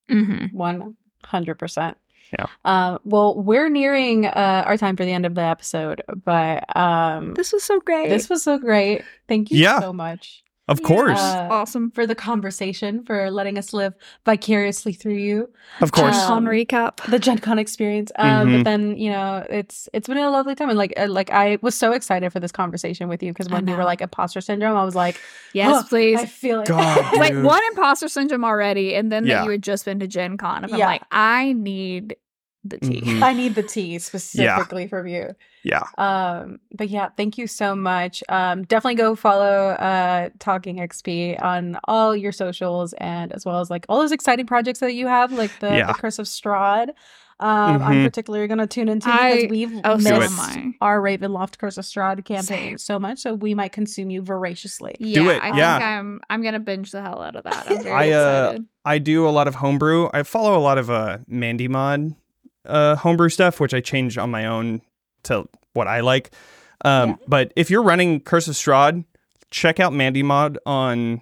hmm 0.09 0.45
One 0.51 0.95
hundred 1.25 1.55
percent. 1.55 1.97
Yeah. 2.37 2.45
Uh, 2.63 2.97
well, 3.03 3.35
we're 3.41 3.67
nearing 3.69 4.25
uh, 4.25 4.63
our 4.65 4.77
time 4.77 4.95
for 4.95 5.03
the 5.03 5.11
end 5.11 5.25
of 5.25 5.35
the 5.35 5.41
episode, 5.41 6.01
but 6.23 6.63
um, 6.77 7.33
This 7.33 7.51
was 7.51 7.61
so 7.63 7.81
great. 7.81 8.07
this 8.09 8.29
was 8.29 8.41
so 8.43 8.57
great. 8.57 9.03
Thank 9.27 9.51
you 9.51 9.57
Yeah. 9.57 9.79
so 9.81 9.91
much 9.91 10.43
Of 10.71 10.81
course. 10.83 11.19
Uh, 11.19 11.47
awesome. 11.51 11.91
for 11.91 12.07
the 12.07 12.15
conversation, 12.15 13.03
for 13.03 13.29
letting 13.29 13.57
us 13.57 13.73
live 13.73 13.93
vicariously 14.25 14.93
through 14.93 15.15
you, 15.15 15.49
of 15.81 15.91
course. 15.91 16.17
on 16.17 16.45
recap. 16.45 16.97
the 17.09 17.19
Gen 17.19 17.37
Con 17.39 17.59
experience. 17.59 18.11
Um, 18.17 18.47
Mhm. 18.47 18.57
But 18.57 18.63
then 18.63 18.97
you 18.97 19.11
know, 19.11 19.45
it's 19.49 19.89
it's 19.93 20.07
been 20.07 20.17
a 20.17 20.29
lovely 20.29 20.55
time, 20.55 20.69
and 20.69 20.77
like 20.77 20.93
uh, 20.97 21.07
like 21.07 21.29
I 21.31 21.57
was 21.61 21.75
so 21.75 21.91
excited 21.91 22.31
for 22.31 22.39
this 22.39 22.51
conversation 22.51 23.09
with 23.09 23.21
you 23.21 23.31
because 23.33 23.49
when 23.49 23.67
you 23.67 23.75
were 23.75 23.83
like 23.83 24.01
imposter 24.01 24.41
syndrome, 24.41 24.77
I 24.77 24.83
was 24.85 24.95
like, 24.95 25.19
Yes, 25.53 25.83
"Oh, 25.83 25.87
please. 25.87 26.19
I 26.19 26.25
feel 26.25 26.61
it. 26.61 26.67
God, 26.67 27.17
like 27.17 27.33
one 27.43 27.61
imposter 27.71 28.07
syndrome 28.07 28.45
already, 28.45 28.95
and 28.95 29.11
then 29.11 29.25
Yeah. 29.25 29.39
that 29.39 29.45
you 29.45 29.51
had 29.51 29.61
just 29.63 29.85
been 29.85 29.99
to 29.99 30.07
Gen 30.07 30.37
Con. 30.37 30.63
And 30.63 30.73
I'm 30.73 30.79
like, 30.79 31.03
I 31.11 31.53
need 31.53 32.15
the 32.63 32.77
tea. 32.77 33.01
Mhm. 33.01 33.21
I 33.23 33.33
need 33.33 33.55
the 33.55 33.63
tea 33.63 33.97
specifically 33.99 34.87
from 34.87 35.07
you. 35.07 35.35
Yeah. 35.63 35.83
Um, 35.97 36.59
but 36.73 36.89
yeah, 36.89 37.09
thank 37.17 37.37
you 37.37 37.47
so 37.47 37.75
much. 37.75 38.23
Um, 38.29 38.63
definitely 38.63 38.95
go 38.95 39.15
follow 39.15 39.69
uh 39.69 40.29
Talking 40.39 40.77
XP 40.77 41.41
on 41.41 41.77
all 41.85 42.15
your 42.15 42.31
socials 42.31 42.93
and 42.93 43.31
as 43.33 43.45
well 43.45 43.59
as 43.59 43.69
like 43.69 43.85
all 43.89 43.99
those 43.99 44.11
exciting 44.11 44.45
projects 44.47 44.79
that 44.79 44.93
you 44.93 45.07
have, 45.07 45.31
like 45.31 45.51
the, 45.59 45.69
Yeah. 45.69 45.87
the 45.87 45.93
Curse 45.93 46.19
of 46.19 46.25
Strahd. 46.25 46.89
Um, 47.39 47.81
I'm 47.81 47.95
Mhm. 47.95 48.03
particularly 48.05 48.45
gonna 48.47 48.67
tune 48.67 48.87
into 48.87 49.09
I- 49.09 49.33
because 49.35 49.49
we've 49.49 49.81
Oh, 49.83 49.97
so 49.97 50.09
Do 50.09 50.15
am 50.15 50.19
missed 50.21 50.39
I. 50.57 50.73
our 50.79 50.99
Ravenloft 51.01 51.57
Curse 51.57 51.77
of 51.79 51.85
Strahd 51.85 52.23
campaign 52.23 52.43
Same. 52.43 52.77
so 52.77 52.99
much, 52.99 53.17
so 53.17 53.33
we 53.33 53.55
might 53.55 53.71
consume 53.71 54.11
you 54.11 54.21
voraciously. 54.21 54.95
Yeah, 54.99 55.27
it, 55.27 55.41
I 55.43 55.57
yeah. 55.57 55.77
think 55.79 55.85
I'm 55.89 56.21
I'm 56.29 56.43
gonna 56.43 56.59
binge 56.59 56.91
the 56.91 57.01
hell 57.01 57.19
out 57.19 57.35
of 57.35 57.43
that. 57.45 57.65
I'm 57.67 57.81
very 57.83 58.11
I, 58.13 58.17
uh. 58.17 58.57
I 58.85 58.99
do 58.99 59.27
a 59.27 59.31
lot 59.31 59.47
of 59.47 59.55
homebrew. 59.55 60.09
I 60.13 60.21
follow 60.21 60.55
a 60.55 60.61
lot 60.61 60.77
of 60.77 60.91
uh 60.91 61.17
Mandy 61.27 61.67
Mod 61.67 62.13
uh 62.67 62.95
homebrew 62.97 63.29
stuff, 63.29 63.59
which 63.59 63.73
I 63.73 63.79
change 63.79 64.19
on 64.19 64.29
my 64.29 64.45
own 64.45 64.81
to 65.23 65.47
what 65.73 65.87
I 65.87 65.99
like. 66.01 66.31
Um 66.83 67.09
Yeah. 67.09 67.15
but 67.27 67.53
if 67.55 67.69
you're 67.69 67.83
running 67.83 68.19
Curse 68.21 68.47
of 68.47 68.55
Strahd, 68.55 69.05
check 69.51 69.79
out 69.79 69.93
Mandy 69.93 70.23
Mod 70.23 70.57
on 70.65 71.21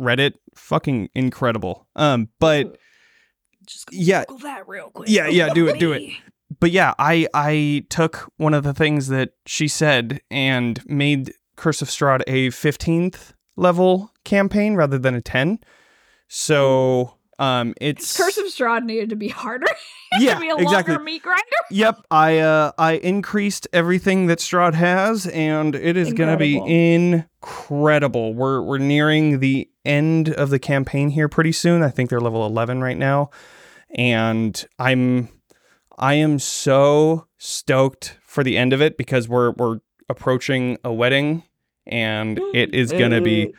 Reddit. 0.00 0.34
Fucking 0.54 1.08
incredible. 1.14 1.86
Um 1.96 2.28
but 2.38 2.76
Just 3.66 3.88
yeah. 3.92 4.24
That 4.42 4.66
real 4.68 4.90
quick. 4.90 5.08
Yeah, 5.08 5.26
yeah, 5.28 5.52
do 5.52 5.68
it, 5.68 5.78
do 5.78 5.92
it. 5.92 6.10
But 6.60 6.70
yeah, 6.70 6.92
I 6.98 7.26
I 7.32 7.86
took 7.88 8.30
one 8.36 8.52
of 8.52 8.62
the 8.62 8.74
things 8.74 9.08
that 9.08 9.30
she 9.46 9.66
said 9.68 10.20
and 10.30 10.84
made 10.86 11.32
Curse 11.56 11.80
of 11.80 11.88
Strahd 11.88 12.22
a 12.26 12.48
15th 12.48 13.32
level 13.56 14.10
campaign 14.24 14.74
rather 14.74 14.98
than 14.98 15.14
a 15.14 15.22
10. 15.22 15.60
So 16.28 17.14
um 17.38 17.74
it's 17.80 18.16
Curse 18.16 18.38
of 18.38 18.46
Strahd 18.46 18.84
needed 18.84 19.10
to 19.10 19.16
be 19.16 19.28
harder. 19.28 19.66
yeah 20.18 20.34
to 20.34 20.40
be 20.40 20.48
a 20.48 20.56
exactly. 20.56 20.92
longer 20.94 21.04
meat 21.04 21.22
grinder. 21.22 21.42
yep 21.70 22.04
I 22.10 22.38
uh 22.38 22.72
I 22.78 22.92
increased 22.92 23.68
everything 23.72 24.26
that 24.26 24.38
Strahd 24.38 24.74
has 24.74 25.26
and 25.26 25.74
it 25.74 25.96
is 25.96 26.12
gonna 26.12 26.36
be 26.36 26.56
incredible. 26.94 28.34
we're 28.34 28.62
we're 28.62 28.78
nearing 28.78 29.40
the 29.40 29.68
end 29.84 30.28
of 30.30 30.50
the 30.50 30.58
campaign 30.58 31.10
here 31.10 31.28
pretty 31.28 31.52
soon. 31.52 31.82
I 31.82 31.88
think 31.88 32.10
they're 32.10 32.20
level 32.20 32.46
11 32.46 32.80
right 32.82 32.98
now. 32.98 33.30
And 33.94 34.64
I'm 34.78 35.28
I 35.98 36.14
am 36.14 36.38
so 36.38 37.26
stoked 37.38 38.18
for 38.22 38.42
the 38.42 38.56
end 38.56 38.72
of 38.72 38.80
it 38.80 38.96
because 38.96 39.28
we're 39.28 39.52
we're 39.52 39.80
approaching 40.08 40.78
a 40.84 40.92
wedding 40.92 41.44
and 41.86 42.38
it 42.54 42.74
is 42.74 42.92
gonna 42.92 43.20
be 43.20 43.54